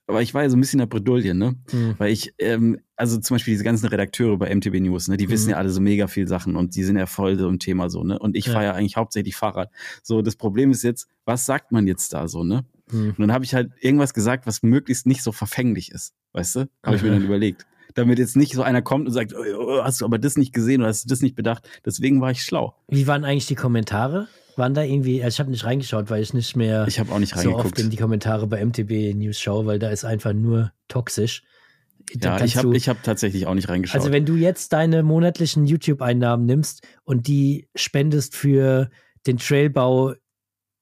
[0.08, 1.56] aber ich war ja so ein bisschen in der Bredouille, ne?
[1.72, 1.95] Hm.
[1.97, 5.45] Weil ich, ähm, also zum Beispiel diese ganzen Redakteure bei MTB News, ne, die wissen
[5.45, 5.51] Mhm.
[5.51, 8.03] ja alle so mega viel Sachen und die sind ja voll so im Thema so,
[8.03, 8.20] ne?
[8.20, 8.53] Und ich Ja.
[8.53, 9.70] fahre ja eigentlich hauptsächlich Fahrrad.
[10.03, 12.66] So, das Problem ist jetzt, was sagt man jetzt da so, ne?
[12.91, 13.10] Hm.
[13.10, 16.70] Und dann habe ich halt irgendwas gesagt, was möglichst nicht so verfänglich ist, weißt du?
[16.84, 17.66] Habe ich mir dann überlegt.
[17.95, 20.53] Damit jetzt nicht so einer kommt und sagt, oh, oh, hast du aber das nicht
[20.53, 21.68] gesehen oder hast du das nicht bedacht.
[21.86, 22.76] Deswegen war ich schlau.
[22.89, 24.28] Wie waren eigentlich die Kommentare?
[24.58, 27.20] Waren da irgendwie, also ich habe nicht reingeschaut, weil ich nicht mehr Ich habe auch
[27.20, 30.72] nicht so oft in die Kommentare bei MTB News schaue, weil da ist einfach nur
[30.88, 31.43] toxisch.
[32.14, 33.99] Da Ja, ich habe hab tatsächlich auch nicht reingeschaut.
[33.99, 38.89] Also wenn du jetzt deine monatlichen YouTube-Einnahmen nimmst und die spendest für
[39.26, 40.14] den Trailbau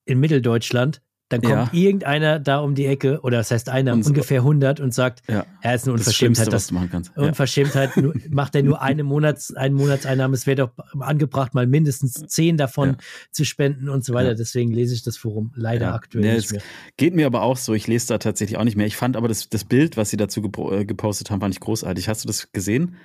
[0.04, 1.00] in Mitteldeutschland,
[1.38, 1.78] dann kommt Ja.
[1.78, 5.44] irgendeiner da um die Ecke, oder das heißt einer, Und ungefähr 100 und sagt, ja,
[5.60, 7.16] er ist eine das Schlimmste, Unverschämtheit, was das, du machen kannst.
[7.16, 10.34] Unverschämtheit nur, macht er nur eine Monats, einen Monatseinnahme.
[10.34, 10.70] Es wäre doch
[11.00, 12.96] angebracht, mal mindestens zehn davon Ja.
[13.30, 14.34] zu spenden und so weiter.
[14.34, 16.62] Deswegen lese ich das Forum leider aktuell Nee, nicht mehr.
[16.96, 17.74] Geht mir aber auch so.
[17.74, 18.86] Ich lese da tatsächlich auch nicht mehr.
[18.86, 22.08] Ich fand aber das, das Bild, was sie dazu äh, gepostet haben, fand ich großartig.
[22.08, 22.96] Hast du das gesehen?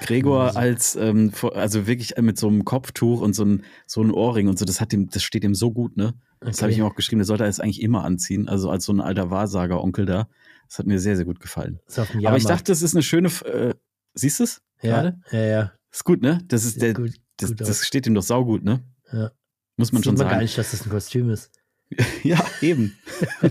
[0.00, 4.48] Gregor als, ähm, also wirklich mit so einem Kopftuch und so ein, so ein Ohrring
[4.48, 6.14] und so, das hat ihm, das steht ihm so gut, ne?
[6.44, 6.62] Das Okay.
[6.62, 8.48] habe ich ihm auch geschrieben, der sollte er jetzt eigentlich immer anziehen.
[8.48, 10.28] Also als so ein alter Wahrsager-Onkel da.
[10.68, 11.80] Das hat mir sehr, sehr gut gefallen.
[12.24, 13.74] Aber ich dachte, das ist eine schöne, äh,
[14.14, 14.62] siehst du es?
[14.80, 15.72] ja, ja, ja.
[15.90, 16.38] Ist gut, ne?
[16.48, 18.82] Das ist der, gut, das, gut das steht ihm doch saugut, ne?
[19.12, 19.30] Ja.
[19.76, 20.42] Muss man Sieht schon man gar sagen.
[20.42, 21.50] nicht, dass das ein Kostüm ist.
[22.22, 22.96] Ja, eben.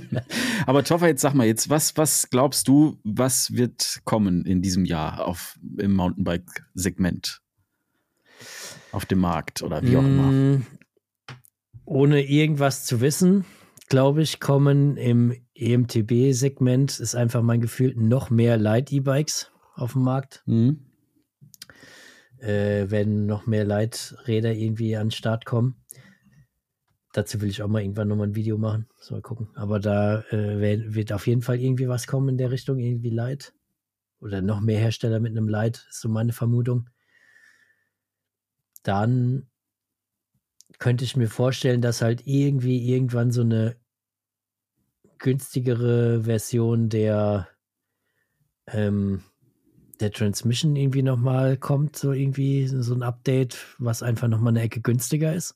[0.66, 4.86] Aber Toffer, jetzt sag mal jetzt, was, was glaubst du, was wird kommen in diesem
[4.86, 7.39] Jahr auf, im Mountainbike-Segment?
[8.92, 10.62] Auf dem Markt oder wie auch immer.
[11.86, 13.45] Ohne irgendwas zu wissen,
[13.89, 20.43] glaube ich, kommen im EMTB-Segment, ist einfach mein Gefühl, noch mehr Light-E-Bikes auf dem Markt.
[20.45, 20.86] Mhm.
[22.39, 25.75] Äh, wenn noch mehr Leiträder irgendwie an den Start kommen.
[27.13, 28.88] Dazu will ich auch mal irgendwann nochmal ein Video machen.
[28.97, 29.49] Muss mal gucken.
[29.55, 33.53] Aber da äh, wird auf jeden Fall irgendwie was kommen in der Richtung, irgendwie Light.
[34.21, 36.89] Oder noch mehr Hersteller mit einem Light, ist so meine Vermutung.
[38.84, 39.51] Dann
[40.82, 43.77] könnte ich mir vorstellen, dass halt irgendwie irgendwann so eine
[45.19, 47.47] günstigere Version der
[48.67, 49.23] ähm,
[49.99, 54.82] der Transmission irgendwie nochmal kommt, so irgendwie so ein Update, was einfach nochmal eine Ecke
[54.82, 55.55] günstiger ist.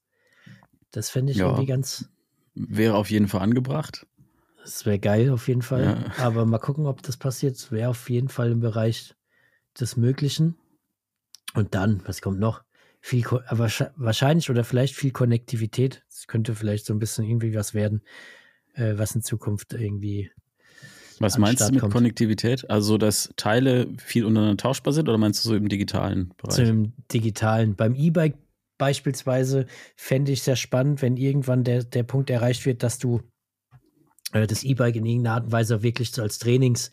[0.92, 1.48] Das fände ich Ja.
[1.48, 2.10] irgendwie ganz,
[2.54, 4.06] Wäre auf jeden Fall angebracht.
[4.64, 5.84] das wäre geil auf jeden Fall.
[6.18, 6.24] Ja.
[6.24, 7.72] Aber mal gucken, ob das passiert.
[7.72, 9.16] Wäre auf jeden Fall im Bereich
[9.80, 10.56] des Möglichen.
[11.56, 12.64] Und dann, was kommt noch?
[13.08, 16.04] Viel, aber scha- wahrscheinlich oder vielleicht viel Konnektivität.
[16.10, 18.02] Es könnte vielleicht so ein bisschen irgendwie was werden,
[18.74, 20.32] äh, was in Zukunft irgendwie
[21.20, 21.94] Was meinst Start du mit kommt.
[21.94, 22.68] Konnektivität?
[22.68, 26.56] Also, dass Teile viel untereinander tauschbar sind oder meinst du so im digitalen Bereich?
[26.56, 27.76] Zum digitalen.
[27.76, 28.40] Beim E-Bike
[28.80, 33.22] beispielsweise fände ich sehr spannend, wenn irgendwann der, der Punkt erreicht wird, dass du
[34.32, 36.90] äh, das E-Bike in irgendeiner Art und Weise wirklich so als Trainings,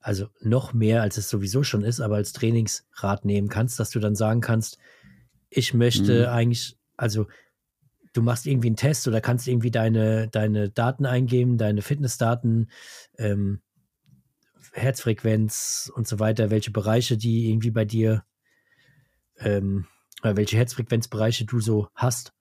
[0.00, 4.00] also noch mehr als es sowieso schon ist, aber als Trainingsrad nehmen kannst, dass du
[4.00, 4.76] dann sagen kannst,
[5.50, 6.28] ich möchte Mhm.
[6.28, 7.26] eigentlich, also
[8.12, 12.70] du machst irgendwie einen Test oder kannst irgendwie deine, deine Daten eingeben, deine Fitnessdaten,
[13.16, 13.60] ähm,
[14.72, 18.24] Herzfrequenz und so weiter, welche Bereiche die irgendwie bei dir,
[19.38, 19.86] ähm,
[20.22, 22.32] äh, welche Herzfrequenzbereiche du so hast.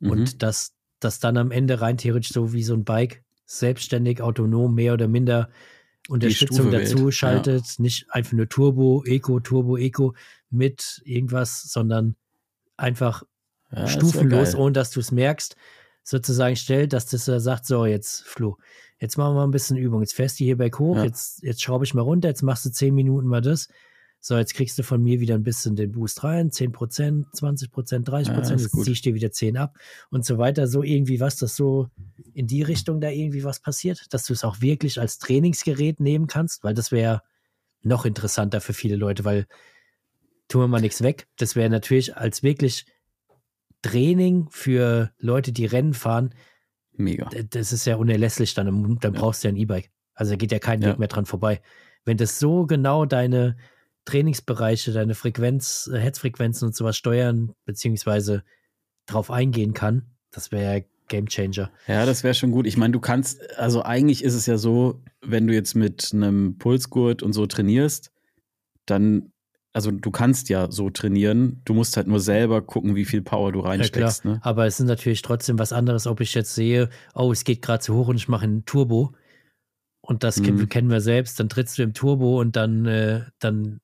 [0.00, 0.10] Mhm.
[0.10, 4.74] Und dass das dann am Ende rein theoretisch so wie so ein Bike selbstständig, autonom,
[4.74, 5.50] mehr oder minder
[6.08, 7.12] Unterstützung wählt, dazu ja.
[7.12, 7.78] schaltet.
[7.78, 10.14] Nicht einfach nur Turbo, Eco, Turbo, Eco
[10.50, 12.16] mit irgendwas, sondern
[12.80, 13.22] einfach
[13.70, 15.56] Ja, stufenlos, ohne dass du es merkst,
[16.02, 18.56] sozusagen stellt, dass das äh, sagt, so jetzt Flo,
[18.98, 21.04] jetzt machen wir mal ein bisschen Übung, jetzt fährst du hier berg hoch, Ja.
[21.04, 23.68] jetzt, jetzt schraube ich mal runter, jetzt machst du 10 Minuten mal das,
[24.18, 28.28] so jetzt kriegst du von mir wieder ein bisschen den Boost rein, 10%, 20%, 30%,
[28.28, 28.84] Ja, ist jetzt gut.
[28.84, 29.76] zieh ich dir wieder 10 ab
[30.10, 31.88] und so weiter, so irgendwie was, dass so
[32.34, 36.26] in die Richtung da irgendwie was passiert, dass du es auch wirklich als Trainingsgerät nehmen
[36.26, 37.22] kannst, weil das wäre
[37.82, 39.46] noch interessanter für viele Leute, weil
[40.50, 42.84] tun wir mal nichts weg, das wäre natürlich als wirklich
[43.82, 46.34] Training für Leute, die Rennen fahren,
[46.92, 47.30] Mega.
[47.50, 49.20] das ist ja unerlässlich, dann, dann Ja.
[49.20, 49.90] brauchst du ja ein E-Bike.
[50.14, 50.90] Also da geht ja kein Ja.
[50.90, 51.62] Weg mehr dran vorbei.
[52.04, 53.56] Wenn das so genau deine
[54.04, 58.44] Trainingsbereiche, deine Frequenz, äh, Herzfrequenzen und sowas steuern, beziehungsweise
[59.06, 61.70] drauf eingehen kann, das wäre ja Game Changer.
[61.86, 62.66] Ja, das wäre schon gut.
[62.66, 66.56] Ich meine, du kannst, also eigentlich ist es ja so, wenn du jetzt mit einem
[66.58, 68.12] Pulsgurt und so trainierst,
[68.86, 69.32] dann,
[69.72, 71.62] also du kannst ja so trainieren.
[71.64, 74.24] Du musst halt nur selber gucken, wie viel Power du reinsteckst.
[74.24, 74.40] ne?
[74.42, 77.80] Aber es ist natürlich trotzdem was anderes, ob ich jetzt sehe, oh, es geht gerade
[77.80, 79.14] zu hoch und ich mache einen Turbo.
[80.02, 80.68] Und das Mhm.
[80.68, 81.38] kennen wir selbst.
[81.38, 83.80] Dann trittst du im Turbo und dann, äh, dann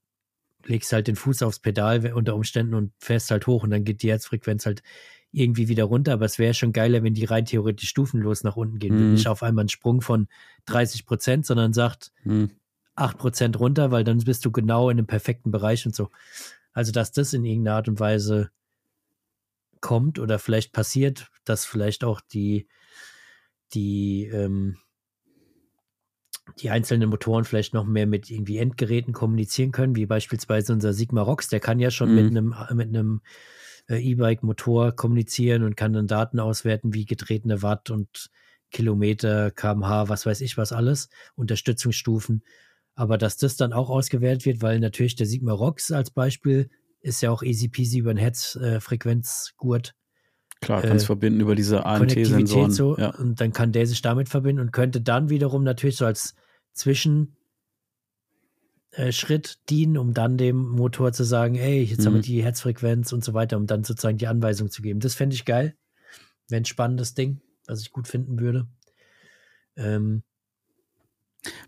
[0.64, 4.03] legst halt den Fuß aufs Pedal unter Umständen und fährst halt hoch und dann geht
[4.03, 4.82] die Herzfrequenz halt
[5.30, 6.14] irgendwie wieder runter.
[6.14, 8.97] Aber es wäre schon geiler, wenn die rein theoretisch stufenlos nach unten gehen.
[8.97, 9.12] Mhm.
[9.12, 10.26] Nicht auf einmal ein Sprung von
[10.64, 12.51] 30 Prozent, sondern sagt Hm.
[12.97, 16.11] 8 Prozent runter, weil dann bist du genau in einem perfekten Bereich und so.
[16.72, 18.51] Also, dass das in irgendeiner Art und Weise
[19.80, 22.66] kommt oder vielleicht passiert, dass vielleicht auch die,
[23.74, 24.78] die, ähm,
[26.61, 31.22] die einzelnen Motoren vielleicht noch mehr mit irgendwie Endgeräten kommunizieren können, wie beispielsweise unser Sigma
[31.22, 32.14] Rox, der kann ja schon Mhm.
[32.14, 33.20] mit einem mit einem
[33.88, 38.30] äh, E-Bike-Motor kommunizieren und kann dann Daten auswerten, wie getretene Watt und
[38.70, 42.42] Kilometer, kmh, was weiß ich was alles, Unterstützungsstufen.
[42.97, 46.70] Aber dass das dann auch ausgewählt wird, weil natürlich der Sigma Rox als Beispiel
[47.03, 49.94] ist ja auch easy peasy über den Herzfrequenzgurt.
[50.62, 52.72] Klar, kannst äh, verbinden über diese ANT-Sensoren.
[52.72, 53.14] So, ja.
[53.14, 56.34] Und dann kann der sich damit verbinden und könnte dann wiederum natürlich so als
[56.72, 57.34] Zwischenschritt
[58.92, 62.07] äh, dienen, um dann dem Motor zu sagen, hey, jetzt mhm.
[62.07, 62.22] haben wir mhm.
[62.22, 65.01] die Herzfrequenz und so weiter, um dann sozusagen die Anweisung zu geben.
[65.01, 65.76] Das fände ich geil.
[66.51, 68.66] Ein spannendes Ding, was ich gut finden würde.
[69.76, 70.22] Ähm,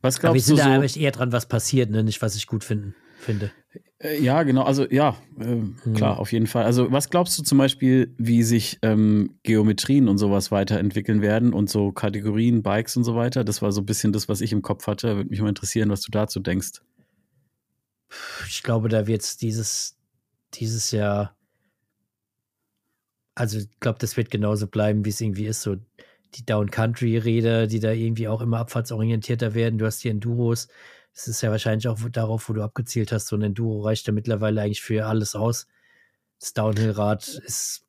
[0.02, 1.00] was glaubst aber wir sind du da so?
[1.00, 2.02] eher dran, was passiert, ne?
[2.02, 3.50] nicht was ich gut finden, finde.
[4.00, 4.62] Äh, ja, genau.
[4.62, 5.76] Also ja, äh, hm.
[5.94, 6.64] klar, auf jeden Fall.
[6.64, 11.68] Also was glaubst du zum Beispiel, wie sich ähm, Geometrien und sowas weiterentwickeln werden und
[11.68, 13.44] so Kategorien, Bikes und so weiter?
[13.44, 15.16] Das war so ein bisschen das, was ich im Kopf hatte.
[15.16, 16.80] Würde mich mal interessieren, was du dazu denkst.
[18.48, 19.96] Ich glaube, da wird es dieses,
[20.54, 21.36] dieses Jahr,
[23.34, 25.62] also ich glaube, das wird genauso bleiben, wie es irgendwie ist.
[25.62, 25.76] So
[26.34, 29.78] die Down-Country-Räder, die da irgendwie auch immer abfahrtsorientierter werden.
[29.78, 30.68] Du hast die Enduros.
[31.14, 33.26] Das ist ja wahrscheinlich auch darauf, wo du abgezielt hast.
[33.28, 35.66] So ein Enduro reicht ja mittlerweile eigentlich für alles aus.
[36.38, 37.84] Das Downhill-Rad ist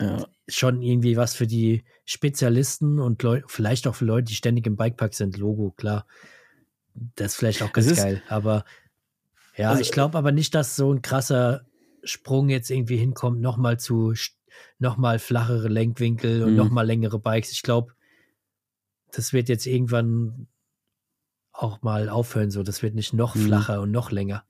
[0.00, 0.26] ja.
[0.48, 4.76] schon irgendwie was für die Spezialisten und Leu vielleicht auch für Leute, die ständig im
[4.76, 5.36] Bikepark sind.
[5.36, 6.06] Logo, klar.
[7.16, 8.22] Das ist vielleicht auch ganz geil.
[8.28, 8.64] Aber
[9.56, 11.66] ja, also, ich glaube aber nicht, dass so ein krasser
[12.02, 14.14] Sprung jetzt irgendwie hinkommt, nochmal zu
[14.78, 16.56] nochmal flachere Lenkwinkel und mhm.
[16.56, 17.52] nochmal längere Bikes.
[17.52, 17.92] Ich glaube,
[19.12, 20.48] das wird jetzt irgendwann
[21.52, 22.50] auch mal aufhören.
[22.50, 23.46] So, das wird nicht noch mhm.
[23.46, 24.44] flacher und noch länger.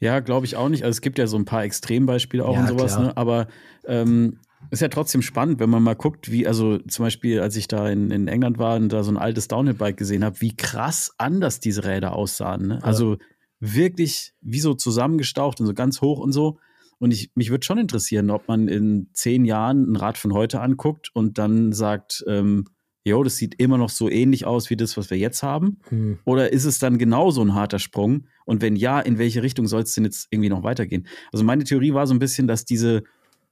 [0.00, 0.84] Ja, glaube ich auch nicht.
[0.84, 3.16] Also es gibt ja so ein paar Extrembeispiele auch ja, und sowas, ne?
[3.16, 3.48] aber
[3.86, 4.38] ähm,
[4.70, 7.88] ist ja trotzdem spannend, wenn man mal guckt, wie, also zum Beispiel, als ich da
[7.88, 11.60] in, in England war und da so ein altes Downhill-Bike gesehen habe, wie krass anders
[11.60, 12.68] diese Räder aussahen.
[12.68, 12.74] Ne?
[12.74, 12.80] Ja.
[12.80, 13.18] Also
[13.60, 16.58] wirklich wie so zusammengestaucht und so ganz hoch und so.
[16.98, 20.60] Und ich, mich würde schon interessieren, ob man in zehn Jahren ein Rad von heute
[20.60, 22.66] anguckt und dann sagt, ähm,
[23.04, 25.78] jo, das sieht immer noch so ähnlich aus wie das, was wir jetzt haben?
[25.88, 26.18] Hm.
[26.24, 28.26] Oder ist es dann genauso ein harter Sprung?
[28.44, 31.06] Und wenn ja, in welche Richtung soll es denn jetzt irgendwie noch weitergehen?
[31.32, 33.04] Also meine Theorie war so ein bisschen, dass diese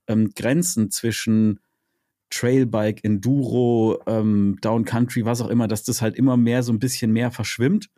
[0.08, 1.60] ähm, Grenzen zwischen
[2.30, 6.78] Trailbike, Enduro, ähm, Down Country, was auch immer, dass das halt immer mehr so ein
[6.78, 7.88] bisschen mehr verschwimmt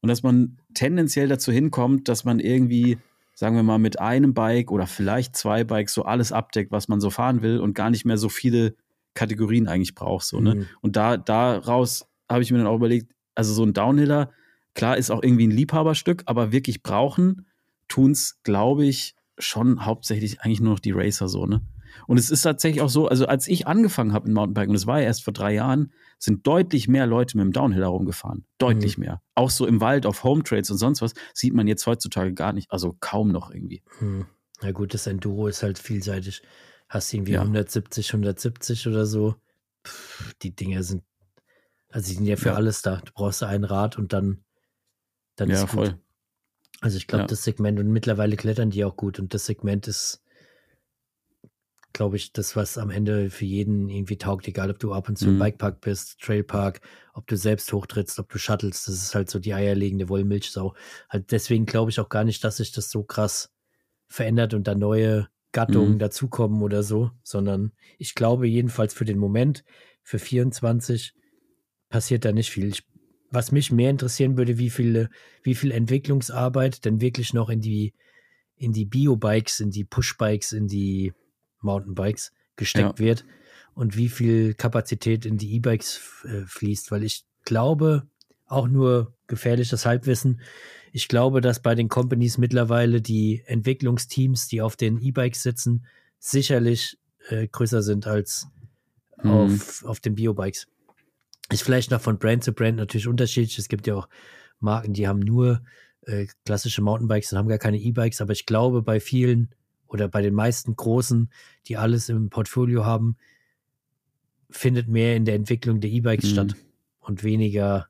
[0.00, 2.98] und dass man tendenziell dazu hinkommt, dass man irgendwie
[3.36, 7.00] sagen wir mal, mit einem Bike oder vielleicht zwei Bikes so alles abdeckt, was man
[7.00, 8.74] so fahren will und gar nicht mehr so viele
[9.12, 10.24] Kategorien eigentlich braucht.
[10.24, 10.54] So, ne?
[10.54, 10.66] Mhm.
[10.80, 14.30] Und da, daraus habe ich mir dann auch überlegt, also so ein Downhiller,
[14.74, 17.46] klar, ist auch irgendwie ein Liebhaberstück, aber wirklich brauchen
[17.88, 21.60] tun es, glaube ich, schon hauptsächlich eigentlich nur noch die Racer so, ne?
[22.06, 24.86] Und es ist tatsächlich auch so, also als ich angefangen habe in Mountainbiken, und es
[24.86, 28.44] war ja erst vor drei Jahren, sind deutlich mehr Leute mit dem Downhill herumgefahren.
[28.58, 29.04] Deutlich mhm.
[29.04, 29.22] mehr.
[29.34, 32.52] Auch so im Wald, auf Home Trails und sonst was, sieht man jetzt heutzutage gar
[32.52, 33.82] nicht, also kaum noch irgendwie.
[34.00, 34.26] Mhm.
[34.62, 36.42] Na gut, das Enduro ist halt vielseitig.
[36.88, 37.40] Hast irgendwie ja.
[37.40, 39.34] 170, 170 oder so.
[39.86, 41.02] Pff, die Dinger sind,
[41.90, 42.54] also die sind ja für ja.
[42.54, 43.02] alles da.
[43.04, 44.44] Du brauchst ein Rad und dann,
[45.36, 45.70] dann ja, ist gut.
[45.70, 46.00] voll.
[46.80, 47.26] Also ich glaube, ja.
[47.26, 50.22] das Segment und mittlerweile klettern die auch gut und das Segment ist
[51.96, 55.16] glaube ich, das, was am Ende für jeden irgendwie taugt, egal ob du ab und
[55.16, 55.32] zu mhm.
[55.32, 56.82] im Bikepark bist, Trailpark,
[57.14, 60.74] ob du selbst hochtrittst, ob du shuttelst, das ist halt so die eierlegende Wollmilchsau.
[61.08, 63.50] Halt deswegen glaube ich auch gar nicht, dass sich das so krass
[64.08, 65.98] verändert und da neue Gattungen mhm.
[65.98, 69.64] dazukommen oder so, sondern ich glaube jedenfalls für den Moment,
[70.02, 71.14] für 24
[71.88, 72.68] passiert da nicht viel.
[72.68, 72.82] Ich,
[73.30, 75.08] was mich mehr interessieren würde, wie viele,
[75.42, 77.94] wie viel Entwicklungsarbeit denn wirklich noch in die,
[78.54, 81.14] in die Bio-Bikes, in die Push-Bikes, in die
[81.66, 83.04] Mountainbikes gesteckt ja.
[83.04, 83.24] wird
[83.74, 88.06] und wie viel Kapazität in die E-Bikes äh, fließt, weil ich glaube,
[88.46, 90.40] auch nur gefährliches Halbwissen,
[90.92, 95.84] ich glaube, dass bei den Companies mittlerweile die Entwicklungsteams, die auf den E-Bikes sitzen,
[96.18, 96.98] sicherlich
[97.28, 98.48] äh, größer sind als
[99.22, 99.30] mhm.
[99.30, 100.68] auf, auf den Bio-Bikes.
[101.50, 103.58] Ist vielleicht noch von Brand zu Brand natürlich unterschiedlich.
[103.58, 104.08] Es gibt ja auch
[104.58, 105.62] Marken, die haben nur
[106.06, 109.54] äh, klassische Mountainbikes und haben gar keine E-Bikes, aber ich glaube, bei vielen
[109.88, 111.30] oder bei den meisten Großen,
[111.66, 113.16] die alles im Portfolio haben,
[114.50, 116.32] findet mehr in der Entwicklung der E-Bikes mhm.
[116.32, 116.56] statt
[117.00, 117.88] und weniger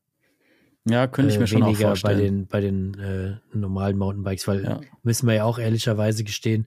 [0.89, 2.47] ja, könnte ich mir äh, schon auch vorstellen.
[2.49, 4.81] bei den, bei den äh, normalen Mountainbikes, weil ja.
[5.03, 6.67] müssen wir ja auch ehrlicherweise gestehen,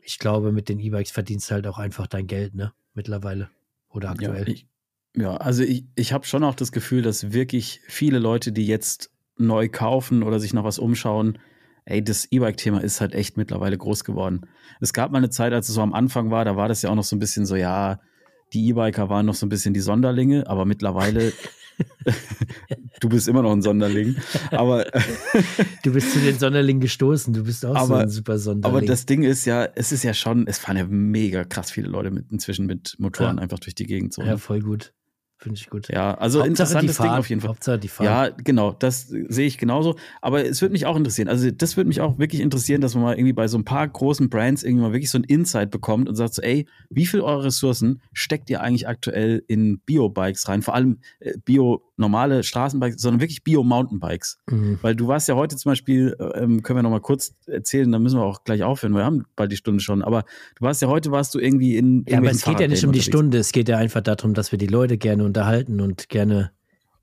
[0.00, 2.72] ich glaube, mit den E-Bikes verdienst du halt auch einfach dein Geld, ne?
[2.92, 3.48] Mittlerweile
[3.88, 4.46] oder aktuell.
[4.48, 4.66] Ja, ich,
[5.16, 9.10] ja also ich, ich habe schon auch das Gefühl, dass wirklich viele Leute, die jetzt
[9.38, 11.38] neu kaufen oder sich noch was umschauen,
[11.86, 14.42] ey, das E-Bike-Thema ist halt echt mittlerweile groß geworden.
[14.80, 16.90] Es gab mal eine Zeit, als es so am Anfang war, da war das ja
[16.90, 18.00] auch noch so ein bisschen so, ja,
[18.52, 21.32] die E-Biker waren noch so ein bisschen die Sonderlinge, aber mittlerweile,
[23.00, 24.16] du bist immer noch ein Sonderling,
[24.50, 24.86] aber
[25.82, 28.76] du bist zu den Sonderlingen gestoßen, du bist auch aber, so ein super Sonderling.
[28.76, 31.88] Aber das Ding ist ja, es ist ja schon, es fahren ja mega krass viele
[31.88, 33.42] Leute mit, inzwischen mit Motoren ja.
[33.42, 34.14] einfach durch die Gegend.
[34.14, 34.38] So, Ja, ne?
[34.38, 34.92] voll gut.
[35.44, 35.88] Finde ich gut.
[35.88, 37.50] Ja, also Hauptsache interessantes Ding auf jeden Fall.
[37.50, 38.06] Hauptsache die Fahrt.
[38.06, 39.96] Ja, genau, das sehe ich genauso.
[40.22, 41.28] Aber es würde mich auch interessieren.
[41.28, 43.86] Also, das würde mich auch wirklich interessieren, dass man mal irgendwie bei so ein paar
[43.86, 47.20] großen Brands irgendwie mal wirklich so ein Insight bekommt und sagt so, ey, wie viel
[47.20, 50.62] eure Ressourcen steckt ihr eigentlich aktuell in Bio-Bikes rein?
[50.62, 54.38] Vor allem äh, Bio normale Straßenbikes, sondern wirklich Bio-Mountainbikes.
[54.50, 54.78] Mhm.
[54.82, 58.02] Weil du warst ja heute zum Beispiel, ähm, können wir noch mal kurz erzählen, dann
[58.02, 60.02] müssen wir auch gleich aufhören, wir haben bald die Stunde schon.
[60.02, 60.24] Aber
[60.56, 62.92] du warst ja heute, warst du irgendwie in Ja, aber es geht ja nicht um
[62.92, 63.02] die.
[63.02, 66.52] Stunde, es geht ja einfach darum, dass wir die Leute gerne unterhalten und gerne.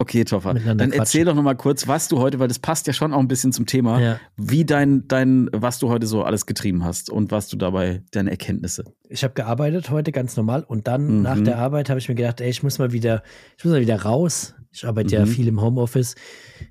[0.01, 0.55] Okay, Toffer.
[0.55, 1.25] Dann erzähl quatschen.
[1.25, 3.51] doch noch mal kurz, was du heute, weil das passt ja schon auch ein bisschen
[3.53, 4.19] zum Thema, Ja.
[4.35, 8.31] wie dein, dein, was du heute so alles getrieben hast und was du dabei, deine
[8.31, 8.83] Erkenntnisse.
[9.09, 11.21] Ich habe gearbeitet heute ganz normal und dann Mhm.
[11.21, 13.21] nach der Arbeit habe ich mir gedacht, ey, ich muss mal wieder,
[13.57, 14.55] ich muss mal wieder raus.
[14.71, 15.29] Ich arbeite ja Mhm.
[15.29, 16.15] viel im Homeoffice.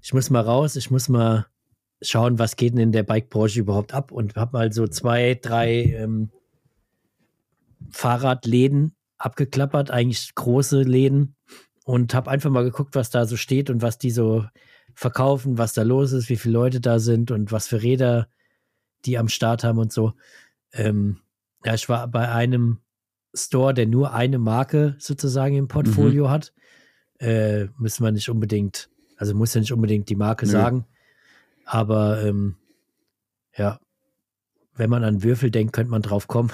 [0.02, 1.46] Ich muss mal raus, ich muss mal
[2.02, 5.82] schauen, was geht denn in der Bike-Branche überhaupt ab und habe mal so zwei, drei
[5.84, 6.30] ähm,
[7.90, 11.36] Fahrradläden abgeklappert, eigentlich große Läden
[11.84, 14.44] und habe einfach mal geguckt, was da so steht und was die so
[14.94, 18.28] verkaufen, was da los ist, wie viele Leute da sind und was für Räder
[19.04, 20.12] die am Start haben und so.
[20.72, 21.20] Ähm,
[21.64, 22.78] ja, ich war bei einem
[23.34, 26.52] Store, der nur eine Marke sozusagen im Portfolio hat.
[27.18, 30.52] Äh, müssen wir nicht unbedingt, also muss ja nicht unbedingt die Marke Nö.
[30.52, 30.86] sagen.
[31.64, 32.56] Aber ähm,
[33.56, 33.78] ja,
[34.74, 36.50] wenn man an Würfel denkt, könnte man drauf kommen.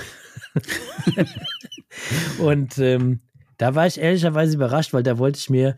[2.39, 3.21] Und ähm,
[3.59, 5.77] da war ich ehrlicherweise überrascht, weil da wollte ich mir,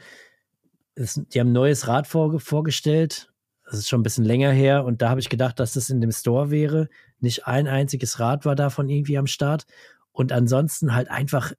[0.94, 3.30] es, die haben ein neues Rad vorge vorgestellt.
[3.64, 4.84] Das ist schon ein bisschen länger her.
[4.84, 6.88] Und da habe ich gedacht, dass das in dem Store wäre.
[7.20, 9.66] Nicht ein einziges Rad war davon irgendwie am Start.
[10.12, 11.52] Und ansonsten halt einfach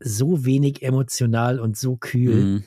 [0.00, 2.34] so wenig emotional und so kühl.
[2.44, 2.64] Mhm.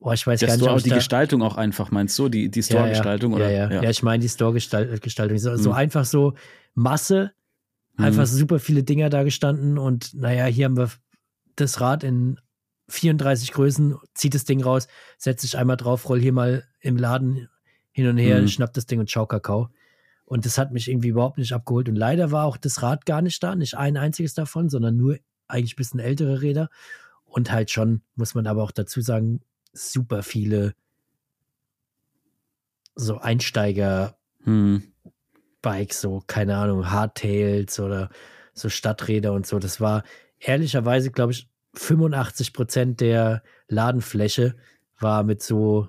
[0.00, 2.28] Boah, ich weiß Der gar nicht, Store, ob ich die Gestaltung auch einfach, meinst du?
[2.28, 3.32] Die, die Store-Gestaltung?
[3.32, 3.50] ja, oder?
[3.50, 3.82] Ja, ja.
[3.82, 3.90] ja.
[3.90, 5.38] ich meine die Store-Gestaltung.
[5.38, 5.76] So, so Mhm.
[5.76, 6.34] einfach so
[6.74, 7.32] Masse,
[7.96, 8.04] Mhm.
[8.04, 10.90] einfach super viele Dinger da gestanden und naja, hier haben wir
[11.60, 12.40] das Rad in
[12.88, 14.88] 34 Größen, zieht das Ding raus,
[15.18, 17.48] setzt sich einmal drauf, roll hier mal im Laden
[17.90, 18.48] hin und her, Mhm.
[18.48, 19.68] schnapp das Ding und schau Kakao.
[20.24, 21.88] Und das hat mich irgendwie überhaupt nicht abgeholt.
[21.88, 25.18] Und leider war auch das Rad gar nicht da, nicht ein einziges davon, sondern nur
[25.48, 26.68] eigentlich ein bisschen ältere Räder.
[27.24, 29.40] Und halt schon, muss man aber auch dazu sagen,
[29.72, 30.74] super viele
[32.94, 34.82] so Einsteiger Mhm.
[35.60, 38.10] Bikes, so, keine Ahnung, Hardtails oder
[38.54, 39.58] so Stadträder und so.
[39.58, 40.04] Das war
[40.40, 44.56] ehrlicherweise, glaube ich, 85 Prozent der Ladenfläche
[44.98, 45.88] war mit so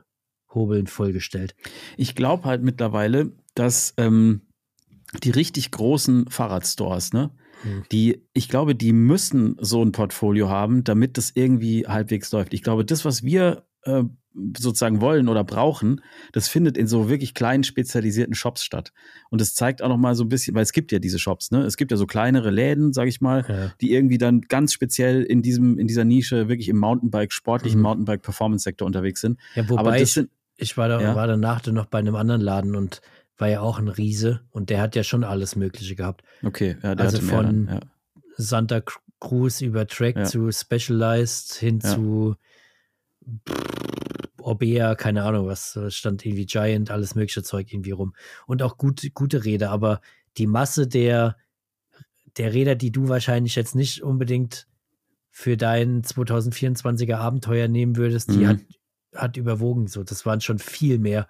[0.54, 1.56] Hobeln vollgestellt.
[1.98, 4.42] Ich glaube halt mittlerweile, dass ähm,
[5.24, 7.32] die richtig großen Fahrradstores, ne,
[7.62, 7.84] Hm.
[7.92, 12.54] die, ich glaube, die müssen so ein Portfolio haben, damit das irgendwie halbwegs läuft.
[12.54, 14.04] Ich glaube, das, was wir äh,
[14.58, 16.02] sozusagen wollen oder brauchen,
[16.32, 18.94] das findet in so wirklich kleinen spezialisierten Shops statt.
[19.30, 21.52] Und das zeigt auch noch mal so ein bisschen, weil es gibt ja diese Shops,
[21.52, 21.64] ne?
[21.64, 23.72] Es gibt ja so kleinere Läden, sage ich mal, Ja.
[23.82, 27.84] die irgendwie dann ganz speziell in diesem in dieser Nische wirklich im Mountainbike sportlichen Mhm.
[27.84, 29.40] Mountainbike Performance Sektor unterwegs sind.
[29.56, 31.16] Ja, Aber wobei das ich, sind ich war, da, Ja.
[31.16, 33.02] war danach dann noch bei einem anderen Laden und
[33.38, 36.24] war ja auch ein Riese und der hat ja schon alles Mögliche gehabt.
[36.44, 37.80] okay, ja, der Also von- dann, ja.
[38.38, 42.36] Santa Cru- Cruz über Track zu Specialized hin zu
[44.50, 48.14] Orbea, keine Ahnung was, stand irgendwie Giant, alles mögliche Zeug irgendwie rum.
[48.48, 50.02] Und auch gute, gute Räder, aber
[50.38, 51.38] die Masse der,
[52.38, 54.68] der Räder, die du wahrscheinlich jetzt nicht unbedingt
[55.32, 58.48] für dein 2024er Abenteuer nehmen würdest, die Mhm.
[58.48, 58.60] hat,
[59.16, 59.88] hat überwogen.
[59.88, 61.28] So, das waren schon viel mehr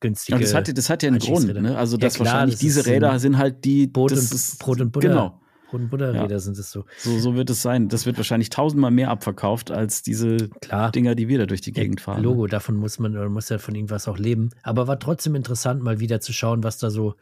[0.00, 0.38] günstige.
[0.38, 1.76] Ja, das hat, das hat ja einen Grund, ne?
[1.76, 3.86] Also, Ja, dass klar, wahrscheinlich das diese Räder sind halt die.
[3.86, 5.08] Brot und, ist, Brot und Butter.
[5.08, 5.40] Genau.
[5.72, 6.38] Und Butterräder Ja.
[6.38, 6.84] sind es so.
[6.98, 7.88] So, so wird es sein.
[7.88, 10.92] Das wird wahrscheinlich tausendmal mehr abverkauft als diese Klar.
[10.92, 12.22] Dinger, die wir da durch die Gegend fahren.
[12.22, 14.50] Logo, davon muss man oder muss ja von irgendwas auch leben.
[14.62, 17.14] Aber war trotzdem interessant, mal wieder zu schauen, was da so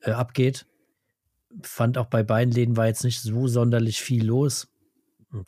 [0.00, 0.66] äh, abgeht.
[1.62, 4.68] Fand auch bei beiden Läden war jetzt nicht so sonderlich viel los.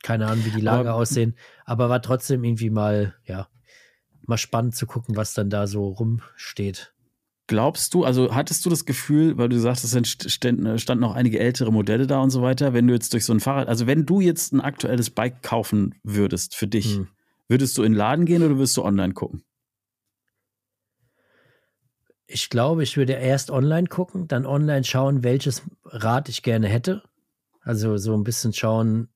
[0.03, 1.35] Keine Ahnung, wie die Lager Aber- aussehen,
[1.67, 3.49] aber war trotzdem irgendwie mal, ja,
[4.27, 6.94] mal spannend zu gucken, was dann da so rumsteht.
[7.47, 11.39] Glaubst du, also hattest du das Gefühl, weil du sagst, es ständen, standen noch einige
[11.39, 14.07] ältere Modelle da und so weiter, wenn du jetzt durch so ein Fahrrad, also wenn
[14.07, 17.09] du jetzt ein aktuelles Bike kaufen würdest für dich, Hm.
[17.49, 19.45] würdest du in den Laden gehen oder würdest du online gucken?
[22.27, 27.03] Ich glaube, ich würde erst online gucken, dann online schauen, welches Rad ich gerne hätte.
[27.61, 29.09] Also so ein bisschen schauen,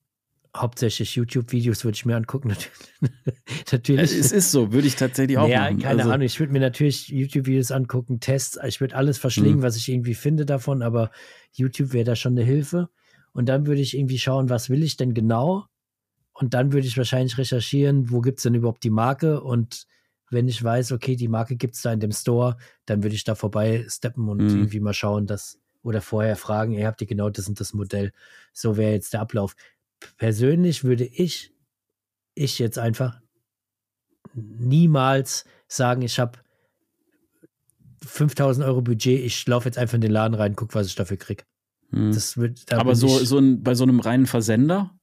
[0.57, 2.55] hauptsächlich YouTube-Videos würde ich mir angucken.
[3.73, 4.13] Natürlich.
[4.13, 5.81] Es ist so, würde ich tatsächlich auch ja, machen.
[5.81, 6.27] keine also, Ahnung.
[6.27, 8.59] Ich würde mir natürlich YouTube-Videos angucken, Tests.
[8.67, 9.63] Ich würde alles verschlingen, Mhm.
[9.63, 11.11] was ich irgendwie finde davon, aber
[11.53, 12.89] YouTube wäre da schon eine Hilfe.
[13.33, 15.67] Und dann würde ich irgendwie schauen, was will ich denn genau?
[16.33, 19.41] Und dann würde ich wahrscheinlich recherchieren, wo gibt es denn überhaupt die Marke?
[19.43, 19.87] Und
[20.31, 23.25] wenn ich weiß, okay, die Marke gibt es da in dem Store, dann würde ich
[23.25, 24.49] da vorbei steppen und Mhm.
[24.51, 28.13] irgendwie mal schauen, dass oder vorher fragen, ihr habt ihr genau das und das Modell.
[28.53, 29.55] So wäre jetzt der Ablauf.
[30.17, 31.53] Persönlich würde ich
[32.35, 33.21] ich jetzt einfach
[34.35, 36.39] niemals sagen, ich habe
[38.05, 41.17] 5000 Euro Budget, ich laufe jetzt einfach in den Laden rein, guck, was ich dafür
[41.17, 41.45] kriege.
[41.91, 42.17] Hm.
[42.67, 44.97] Da Aber so, ich, so ein, bei so einem reinen Versender,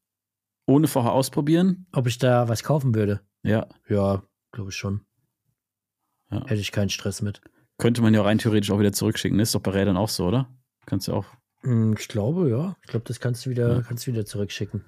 [0.65, 3.21] ohne vorher ausprobieren, ob ich da was kaufen würde.
[3.43, 5.01] ja, Ja, glaube ich schon.
[6.31, 6.41] Ja.
[6.45, 7.41] Hätte ich keinen Stress mit.
[7.77, 9.39] könnte man ja rein theoretisch auch wieder zurückschicken.
[9.39, 10.49] Ist doch bei Rädern auch so, oder?
[10.85, 11.25] Kannst du auch.
[11.65, 12.77] Hm, Ich glaube, ja.
[12.83, 13.81] Ich glaube, das kannst du wieder, Ja.
[13.81, 14.85] kannst du wieder zurückschicken.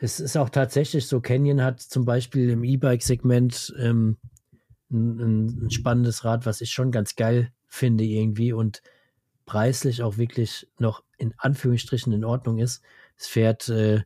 [0.00, 4.18] Es ist auch tatsächlich so, Canyon hat zum Beispiel im E-Bike-Segment ähm,
[4.90, 8.82] ein, ein, spannendes Rad, was ich schon ganz geil finde irgendwie und
[9.46, 12.82] preislich auch wirklich noch in Anführungsstrichen in Ordnung ist.
[13.16, 14.02] Es fährt äh,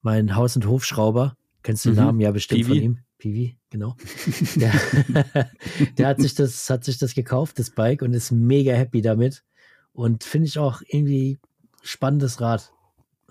[0.00, 1.36] mein Haus- und Hofschrauber.
[1.62, 2.04] Kennst du den Mhm.
[2.04, 2.84] Namen ja bestimmt von Piwi.
[2.84, 2.98] ihm?
[3.18, 3.96] Piwi, genau.
[4.56, 4.72] der,
[5.98, 9.44] der hat sich das, hat sich das gekauft, das Bike, und ist mega happy damit.
[9.92, 11.38] Und finde ich auch irgendwie
[11.82, 12.72] spannendes Rad.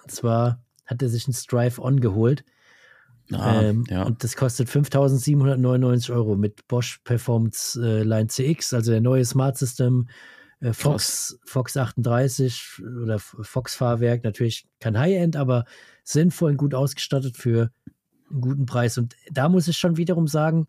[0.02, 2.44] Und zwar hat er sich ein Strive On geholt.
[3.32, 4.04] Ah, ähm, ja.
[4.04, 9.58] Und das kostet 5.799 Euro mit Bosch Performance äh, Line CX, also der neue Smart
[9.58, 10.10] System,
[10.60, 14.24] äh, Fox, Fox 38 oder Fox Fahrwerk.
[14.24, 15.66] Natürlich kein High-End, aber
[16.04, 17.72] sinnvoll und gut ausgestattet für
[18.30, 18.98] einen guten Preis.
[18.98, 20.68] Und da muss ich schon wiederum sagen,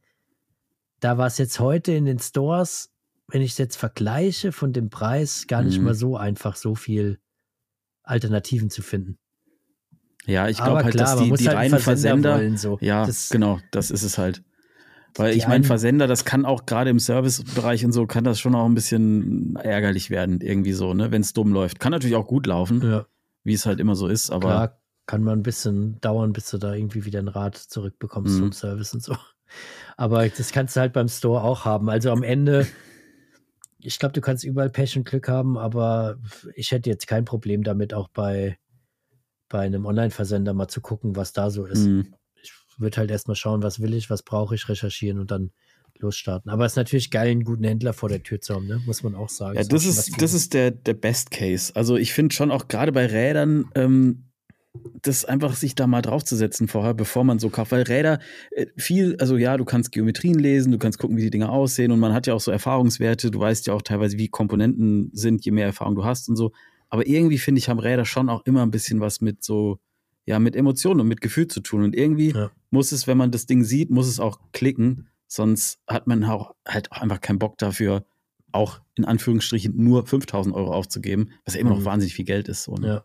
[1.01, 2.91] da war es jetzt heute in den Stores,
[3.29, 5.85] wenn ich es jetzt vergleiche von dem Preis, gar nicht Mhm.
[5.85, 7.19] mal so einfach, so viel
[8.03, 9.19] Alternativen zu finden.
[10.27, 12.37] ja, ich glaube halt, klar, dass die, die halt einen reinen Versender.
[12.37, 12.79] wollen, so.
[12.81, 14.43] Ja, Das- genau, das ist es halt.
[15.17, 18.55] Weil ich meine, Versender, das kann auch gerade im Servicebereich und so, kann das schon
[18.55, 21.81] auch ein bisschen ärgerlich werden, irgendwie so, ne, wenn es dumm läuft.
[21.81, 23.07] Kann natürlich auch gut laufen, Ja.
[23.45, 26.57] wie es halt immer so ist, aber Klar, kann man ein bisschen dauern, bis du
[26.59, 28.39] da irgendwie wieder ein Rad zurückbekommst Mhm.
[28.41, 29.17] vom Service und so.
[29.99, 31.91] Aber das kannst du halt beim Store auch haben.
[31.91, 32.67] Also am Ende,
[33.83, 36.17] ich glaube, du kannst überall Pech und Glück haben, aber
[36.55, 38.59] ich hätte jetzt kein Problem damit, auch bei,
[39.49, 41.87] bei einem Online-Versender mal zu gucken, was da so ist.
[41.87, 42.05] mh,
[42.43, 45.51] Ich würde halt erstmal schauen, was will ich, was brauche ich, recherchieren und dann
[45.99, 46.51] losstarten.
[46.51, 48.81] Aber es ist natürlich geil, einen guten Händler vor der Tür zu haben, ne?
[48.87, 49.57] muss man auch sagen.
[49.57, 51.75] Ja, das was ist, das ist der, der Best Case.
[51.77, 54.25] Also ich finde schon auch gerade bei Rädern, ähm,
[55.03, 57.73] das einfach sich da mal draufzusetzen vorher, bevor man so kauft.
[57.73, 58.21] Weil Räder
[58.53, 61.93] äh, viel, also ja, du kannst Geometrien lesen, du kannst gucken, wie die Dinge aussehen
[61.93, 63.31] und man hat ja auch so Erfahrungswerte.
[63.31, 66.53] Du weißt ja auch teilweise, wie Komponenten sind, je mehr Erfahrung du hast und so.
[66.89, 69.79] Aber irgendwie finde ich, haben Räder schon auch immer ein bisschen was mit so,
[70.25, 71.83] ja, mit Emotionen und mit Gefühl zu tun.
[71.83, 72.51] Und irgendwie Ja.
[72.71, 75.09] muss es, wenn man das Ding sieht, muss es auch klicken.
[75.27, 78.05] Sonst hat man auch, halt auch einfach keinen Bock dafür,
[78.53, 81.85] auch in Anführungsstrichen nur 5000 Euro aufzugeben, was ja immer noch Mhm.
[81.87, 82.65] wahnsinnig viel Geld ist.
[82.65, 82.87] So, ne?
[82.87, 83.05] Ja.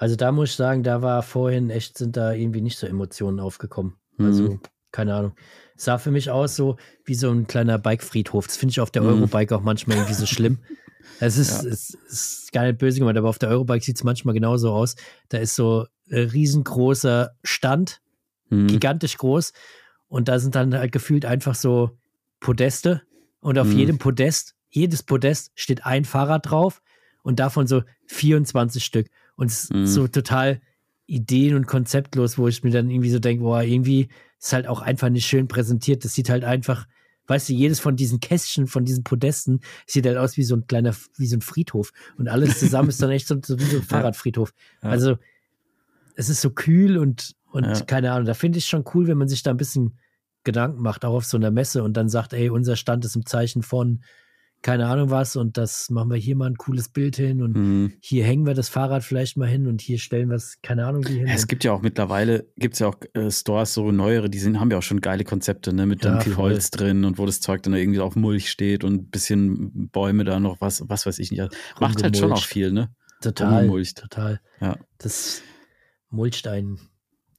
[0.00, 3.40] Also da muss ich sagen, da war vorhin echt, sind da irgendwie nicht so Emotionen
[3.40, 3.94] aufgekommen.
[4.16, 4.26] Mhm.
[4.26, 4.60] Also,
[4.92, 5.32] keine Ahnung.
[5.76, 8.46] Es sah für mich aus so wie so ein kleiner Bike-Friedhof.
[8.46, 9.08] Das finde ich auf der Mhm.
[9.08, 10.58] Eurobike auch manchmal irgendwie so schlimm.
[11.20, 11.70] Es ist, Ja.
[11.70, 14.94] es ist gar nicht böse gemeint, aber auf der Eurobike sieht es manchmal genauso aus.
[15.30, 18.00] Da ist so ein riesengroßer Stand,
[18.50, 18.66] Mhm.
[18.68, 19.52] gigantisch groß.
[20.08, 21.98] Und da sind dann halt gefühlt einfach so
[22.40, 23.02] Podeste.
[23.40, 23.78] Und auf Mhm.
[23.78, 26.82] jedem Podest, jedes Podest steht ein Fahrrad drauf
[27.22, 29.08] und davon so 24 Stück.
[29.38, 29.86] Und Mhm.
[29.86, 30.60] so total
[31.06, 34.08] ideen- und konzeptlos, wo ich mir dann irgendwie so denke, boah, irgendwie
[34.38, 36.04] ist halt auch einfach nicht schön präsentiert.
[36.04, 36.86] Das sieht halt einfach,
[37.28, 40.66] weißt du, jedes von diesen Kästchen, von diesen Podesten, sieht halt aus wie so ein
[40.66, 41.92] kleiner, wie so ein Friedhof.
[42.18, 43.82] Und alles zusammen ist dann echt so, so wie so ein
[44.12, 44.52] Fahrradfriedhof.
[44.82, 44.90] Ja.
[44.90, 45.16] Also
[46.16, 47.80] es ist so kühl und, und Ja.
[47.82, 48.26] keine Ahnung.
[48.26, 49.98] Da finde ich schon cool, wenn man sich da ein bisschen
[50.44, 53.24] Gedanken macht, auch auf so einer Messe und dann sagt, ey, unser Stand ist im
[53.24, 54.02] Zeichen von
[54.60, 57.92] keine Ahnung was und das machen wir hier mal ein cooles Bild hin und Mhm.
[58.00, 61.06] hier hängen wir das Fahrrad vielleicht mal hin und hier stellen wir es, keine Ahnung,
[61.06, 61.26] wie hin.
[61.28, 64.38] Ja, es gibt ja auch mittlerweile, gibt es ja auch äh, Stores, so neuere, die
[64.38, 66.50] sind, haben ja auch schon geile Konzepte, ne, mit Ja, dann viel voll.
[66.52, 70.24] Holz drin und wo das Zeug dann irgendwie auf Mulch steht und ein bisschen Bäume
[70.24, 71.40] da noch, was, was weiß ich nicht.
[71.40, 72.90] Also, Macht halt schon auch viel, ne?
[73.22, 73.98] total, rumgemulcht.
[73.98, 74.40] total.
[74.60, 74.76] Ja.
[74.98, 75.42] Das
[76.10, 76.78] Mulchstein.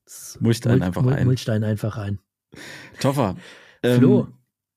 [0.05, 1.25] Das Mulcht einen einfach Mul- ein.
[1.25, 2.19] Mulchstein einfach ein.
[2.99, 3.35] Toffer.
[3.83, 4.27] Flo.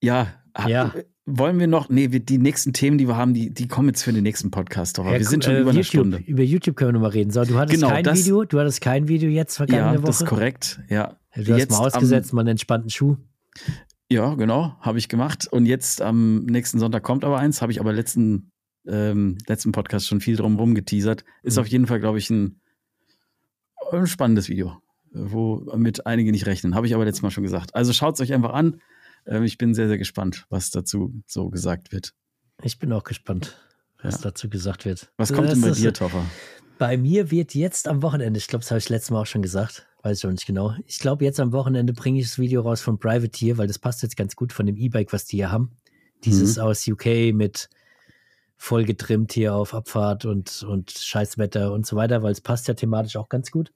[0.02, 0.28] Ja,
[0.66, 0.92] Ja.
[1.24, 4.02] Wollen wir noch, nee, wir, die nächsten Themen, die wir haben, die, die kommen jetzt
[4.02, 5.12] für den nächsten Podcast, Toffer.
[5.12, 6.18] Ja, wir sind schon äh, über eine YouTube, Stunde.
[6.26, 7.30] Über YouTube können wir nochmal reden.
[7.30, 10.06] So, du hattest Genau, kein das- Video, du hattest kein Video jetzt vergangene Ja, Woche.
[10.06, 11.16] das ist korrekt, ja.
[11.36, 13.16] Du hast Jetzt mal am- ausgesetzt, mal einen entspannten Schuh.
[14.10, 15.46] Ja, genau, habe ich gemacht.
[15.50, 18.50] Und jetzt am nächsten Sonntag kommt aber eins, habe ich aber letzten,
[18.88, 21.24] ähm, letzten Podcast schon viel drum rum geteasert.
[21.44, 21.60] Ist Mhm.
[21.60, 22.60] auf jeden Fall, glaube ich, ein,
[23.92, 24.76] ein spannendes Video,
[25.12, 26.74] womit einige nicht rechnen.
[26.74, 27.74] Habe ich aber letztes Mal schon gesagt.
[27.76, 28.80] Also schaut es euch einfach an.
[29.26, 32.12] Ähm, ich bin sehr, sehr gespannt, was dazu so gesagt wird.
[32.62, 33.56] Ich bin auch gespannt,
[34.02, 34.30] was Ja.
[34.30, 35.12] dazu gesagt wird.
[35.16, 36.26] Was kommt Das denn bei dir, Toffer?
[36.78, 39.42] Bei mir wird jetzt am Wochenende, ich glaube, das habe ich letztes Mal auch schon
[39.42, 40.74] gesagt, weiß ich auch nicht genau.
[40.86, 44.02] Ich glaube, jetzt am Wochenende bringe ich das Video raus von Privateer, weil das passt
[44.02, 45.70] jetzt ganz gut von dem E-Bike, was die hier haben.
[46.24, 46.62] Dieses Mhm.
[46.62, 47.68] aus UK mit
[48.56, 52.74] voll getrimmt hier auf Abfahrt und, und Scheißwetter und so weiter, weil es passt ja
[52.74, 53.72] thematisch auch ganz gut.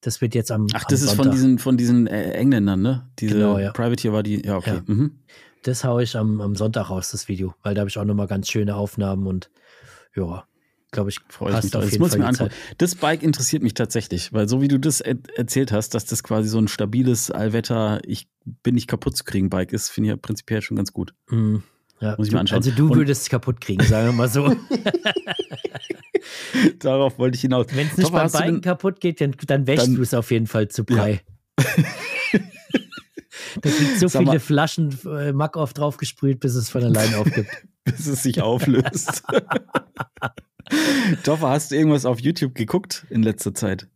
[0.00, 3.10] Das wird jetzt am Ach, am das ist von diesen, von diesen äh, Engländern, ne?
[3.18, 3.72] Diese Genau, ja.
[3.72, 4.76] Privateer war die, ja, okay.
[4.76, 4.82] Ja.
[4.94, 5.18] Mhm.
[5.62, 8.26] Das haue ich am, am Sonntag raus, das Video, weil da habe ich auch nochmal
[8.26, 9.50] ganz schöne Aufnahmen und
[10.16, 10.44] ja,
[10.90, 11.80] glaube ich, Freue ich mich passt drauf.
[11.80, 12.54] auf Das jeden muss ich Fall mir angucken.
[12.78, 16.22] Das Bike interessiert mich tatsächlich, weil so wie du das er erzählt hast, dass das
[16.22, 18.28] quasi so ein stabiles Allwetter, ich
[18.62, 21.14] bin nicht kaputt zu kriegen Bike ist, finde ich ja prinzipiell schon ganz gut.
[21.28, 21.56] Mm,
[22.00, 22.58] ja, Muss ich du, mir anschauen.
[22.58, 24.54] Also du würdest es kaputt kriegen, sagen wir mal so.
[26.78, 27.66] Darauf wollte ich hinaus.
[27.72, 30.46] Wenn es nicht beim Biken denn- kaputt geht, dann, dann wäschst du es auf jeden
[30.46, 31.20] Fall zu Brei.
[31.56, 31.64] da
[33.70, 37.14] gibt so Sag mal- viele Flaschen äh, Mack auf drauf gesprüht, bis es von allein
[37.14, 37.50] aufgibt.
[37.84, 39.22] bis es sich auflöst.
[41.24, 43.88] Toffer, hast du irgendwas auf YouTube geguckt in letzter Zeit?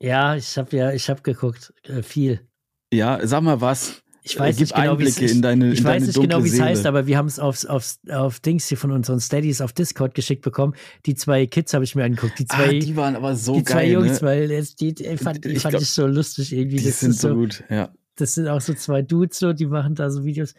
[0.00, 2.46] Ja, ich habe ja, ich habe geguckt, äh, viel.
[2.92, 4.02] Ja, sag mal was.
[4.28, 6.48] Ich weiß nicht genau, wie es Einblicke in deine, Ich in weiß nicht genau, wie
[6.48, 9.72] es heißt, aber wir haben es aufs, aufs, auf Dings hier von unseren Steadies auf
[9.72, 10.74] Discord geschickt bekommen.
[11.06, 12.36] Die zwei Kids habe ich mir angeguckt.
[12.40, 13.92] Die ah, zwei, die waren aber so die zwei geil.
[13.92, 14.26] Jungs, ne?
[14.26, 16.78] weil es, die, die fand, die Ich fand glaub, ich so lustig irgendwie.
[16.78, 17.90] Die das sind so, gut, ja.
[18.16, 20.54] das sind auch so zwei Dudes, so, die machen da so Videos.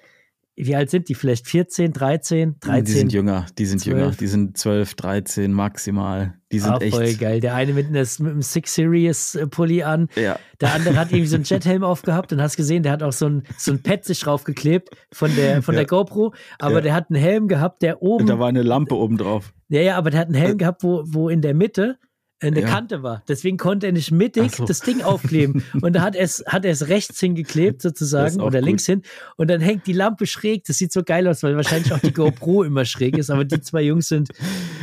[0.59, 1.13] Wie alt sind die?
[1.13, 2.83] Vielleicht 14, 13, 13?
[2.85, 3.85] Die sind jünger, die sind 12.
[3.95, 4.11] jünger.
[4.19, 6.33] Die sind 12, 13 maximal.
[6.51, 7.19] Die sind Ah, voll echt.
[7.19, 7.39] geil.
[7.41, 11.27] Der eine mit, mit einem Six Series äh, Pulli an, Ja, der andere hat irgendwie
[11.27, 14.03] so einen Jethelm aufgehabt und hast gesehen, der hat auch so ein, so ein Pad
[14.05, 15.81] sich draufgeklebt von der, von Ja.
[15.81, 16.81] der GoPro, aber Ja.
[16.81, 19.53] der hat einen Helm gehabt, der oben, und da war eine Lampe oben drauf.
[19.69, 21.99] ja, ja, aber der hat einen Helm gehabt, wo, wo in der Mitte
[22.39, 22.67] eine Ja.
[22.67, 23.23] Kante war.
[23.27, 24.65] Deswegen konnte er nicht mittig so.
[24.65, 25.63] das Ding aufkleben.
[25.81, 28.67] Und da hat er es, hat er es rechts hingeklebt, sozusagen, oder gut.
[28.67, 29.01] links hin.
[29.37, 30.63] Und dann hängt die Lampe schräg.
[30.65, 33.29] Das sieht so geil aus, weil wahrscheinlich auch die GoPro immer schräg ist.
[33.31, 34.29] Aber die zwei Jungs sind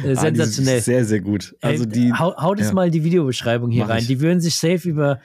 [0.04, 0.80] äh, Ah, sensationell.
[0.80, 1.54] sind Sehr, sehr gut.
[1.60, 2.12] Also Ey, die.
[2.12, 2.72] hau, hau das ja.
[2.74, 3.98] mal in die Videobeschreibung hier Mach rein.
[4.00, 4.06] ich.
[4.08, 5.20] Die würden sich safe über,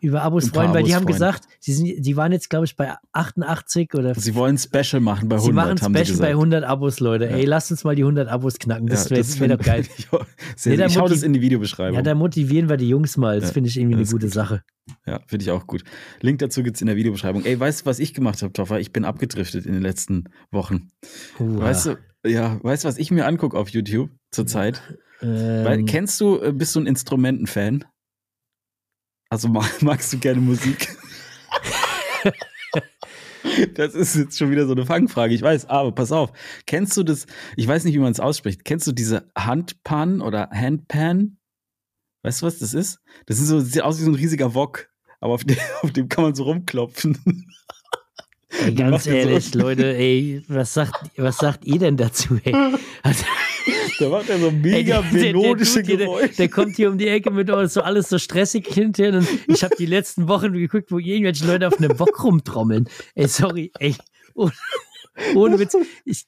[0.00, 1.14] über Abos freuen, weil die haben freuen.
[1.14, 5.28] gesagt, sie, sind, die waren jetzt, glaube ich, bei 88 oder Sie wollen Special machen
[5.28, 6.30] bei 100, sie machen haben sie Special bei gesagt.
[6.30, 7.24] 100 Abos, Leute.
[7.26, 7.30] Ja.
[7.32, 8.86] Ey, lasst uns mal die 100 Abos knacken.
[8.86, 9.84] Das Ja, wäre wär doch geil.
[10.12, 10.18] Ja,
[10.56, 11.96] sehr, da ich hau das in die Videobeschreibung.
[11.96, 13.40] Ja, da motivieren wir die Jungs mal.
[13.40, 14.34] Das Ja, finde ich irgendwie eine gute gut.
[14.34, 14.62] Sache.
[15.06, 15.82] Ja, finde ich auch gut.
[16.20, 17.44] Link dazu gibt's in der Videobeschreibung.
[17.44, 18.80] Ey, weißt du, was ich gemacht habe, Toffer?
[18.80, 20.88] Ich bin abgedriftet in den letzten Wochen.
[21.38, 21.60] Uha.
[21.60, 21.96] Weißt du,
[22.26, 24.82] ja, weißt du, was ich mir angucke auf YouTube zurzeit?
[25.20, 27.84] Weil, ähm, kennst du, äh, bist du ein Instrumentenfan?
[29.30, 30.88] Also mag, magst du gerne Musik?
[33.74, 36.32] das ist jetzt schon wieder so eine Fangfrage, ich weiß, aber pass auf.
[36.66, 37.26] Kennst du das,
[37.56, 41.36] ich weiß nicht, wie man es ausspricht, kennst du diese Handpan oder Handpan?
[42.22, 42.98] Weißt du, was das ist?
[43.26, 44.88] Das ist so, sieht aus wie so ein riesiger Wok,
[45.20, 47.18] aber auf dem, auf dem kann man so rumklopfen.
[48.50, 52.54] ey, ganz er so- ehrlich, Leute, ey, was sagt, was sagt ihr denn dazu, ey?
[53.02, 53.24] Also,
[53.98, 56.34] da macht er so mega der- der- der melodische Geräusche.
[56.36, 59.14] der kommt hier um die Ecke mit so alles so stressig hinterher.
[59.18, 62.88] Und ich habe die letzten Wochen geguckt, wo irgendwelche Leute auf einem Bock rumtrommeln.
[63.14, 63.94] Ey, sorry, ey.
[64.34, 64.50] Oh,
[65.34, 65.76] ohne Witz.
[66.04, 66.26] Ich,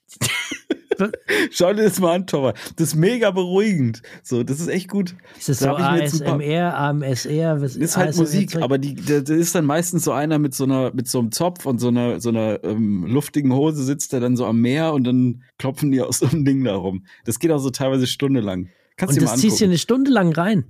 [1.51, 2.55] Schau dir das mal an, Toffer.
[2.77, 4.03] Das ist mega beruhigend.
[4.23, 5.15] So, das ist echt gut.
[5.39, 7.61] ist das Da so ASMR, AMSR?
[7.61, 10.55] Was, Ist halt ASMR Musik, aber die, der, der ist dann meistens so einer mit
[10.55, 14.13] so einer, mit so einem Zopf und so einer, so einer ähm, luftigen Hose sitzt
[14.13, 17.05] der dann so am Meer und dann klopfen die aus so einem Ding da rum.
[17.25, 18.69] Das geht auch so teilweise stundenlang.
[18.97, 20.65] Kannst du Und mal das ziehst du eine Stunde lang rein.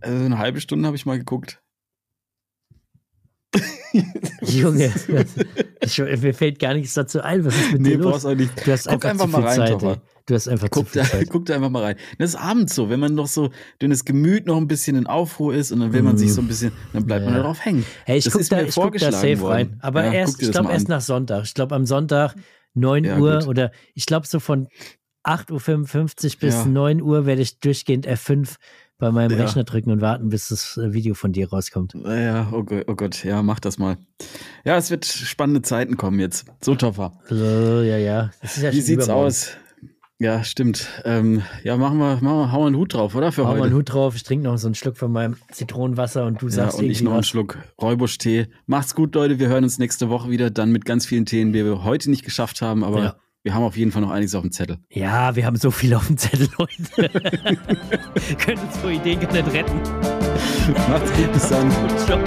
[0.00, 1.60] Also eine halbe Stunde habe ich mal geguckt.
[4.42, 4.92] Junge,
[5.80, 7.44] ich, mir fällt gar nichts dazu ein.
[7.44, 8.12] Was ist mit Nee, dir los?
[8.12, 8.66] brauchst auch nicht.
[8.66, 10.00] Du hast Guck einfach, einfach zu mal rein, Zeit.
[10.26, 11.28] Du hast einfach Guck da, Zeit.
[11.30, 11.96] guck da einfach mal rein.
[12.18, 13.50] Das ist abends so, wenn man noch so,
[13.80, 16.40] wenn das Gemüt noch ein bisschen in Aufruhr ist und dann will man sich so
[16.40, 17.34] ein bisschen, dann bleibt man.
[17.34, 17.40] Ja.
[17.42, 17.84] darauf hängen.
[18.06, 19.52] Hey, ich Das guck ist da, mir ich guck da safe worden.
[19.52, 19.78] rein.
[19.80, 21.44] Aber Ja, erst, ich glaube erst nach Sonntag.
[21.44, 22.34] Ich glaube am Sonntag
[22.74, 23.48] 9 Ja, Uhr gut.
[23.48, 24.68] oder ich glaube so von
[25.24, 26.64] 8.55 Uhr bis Ja.
[26.66, 28.56] 9 Uhr werde ich durchgehend F5
[29.04, 29.44] bei meinem Ja.
[29.44, 31.94] Rechner drücken und warten, bis das äh, Video von dir rauskommt.
[32.04, 33.98] Ja, oh Gott, oh Gott, ja, mach das mal.
[34.64, 36.46] Ja, es wird spannende Zeiten kommen jetzt.
[36.62, 37.12] So Toffer.
[37.28, 37.44] Also,
[37.82, 38.30] ja, ja.
[38.60, 39.26] Ja Wie sieht's übermorgen.
[39.28, 39.48] aus?
[40.20, 40.88] Ja, stimmt.
[41.04, 43.30] Ähm, ja, machen wir, machen wir, hauen wir einen Hut drauf, oder?
[43.32, 43.64] Für Hau mal heute.
[43.66, 44.14] einen Hut drauf.
[44.16, 47.02] Ich trinke noch so einen Schluck von meinem Zitronenwasser und du ja, sagst und ich
[47.02, 47.26] noch einen was.
[47.28, 48.46] Schluck Räubusch-Tee.
[48.66, 49.38] Macht's gut, Leute.
[49.38, 52.24] Wir hören uns nächste Woche wieder, dann mit ganz vielen Themen, die wir heute nicht
[52.24, 53.16] geschafft haben, aber Ja.
[53.44, 54.78] Wir haben auf jeden Fall noch einiges auf dem Zettel.
[54.88, 57.10] Ja, wir haben so viel auf dem Zettel, Leute.
[58.38, 59.78] Können uns vor Ideen gar nicht retten.
[60.88, 61.70] Macht's gut, bis dann.
[61.98, 62.18] Ciao.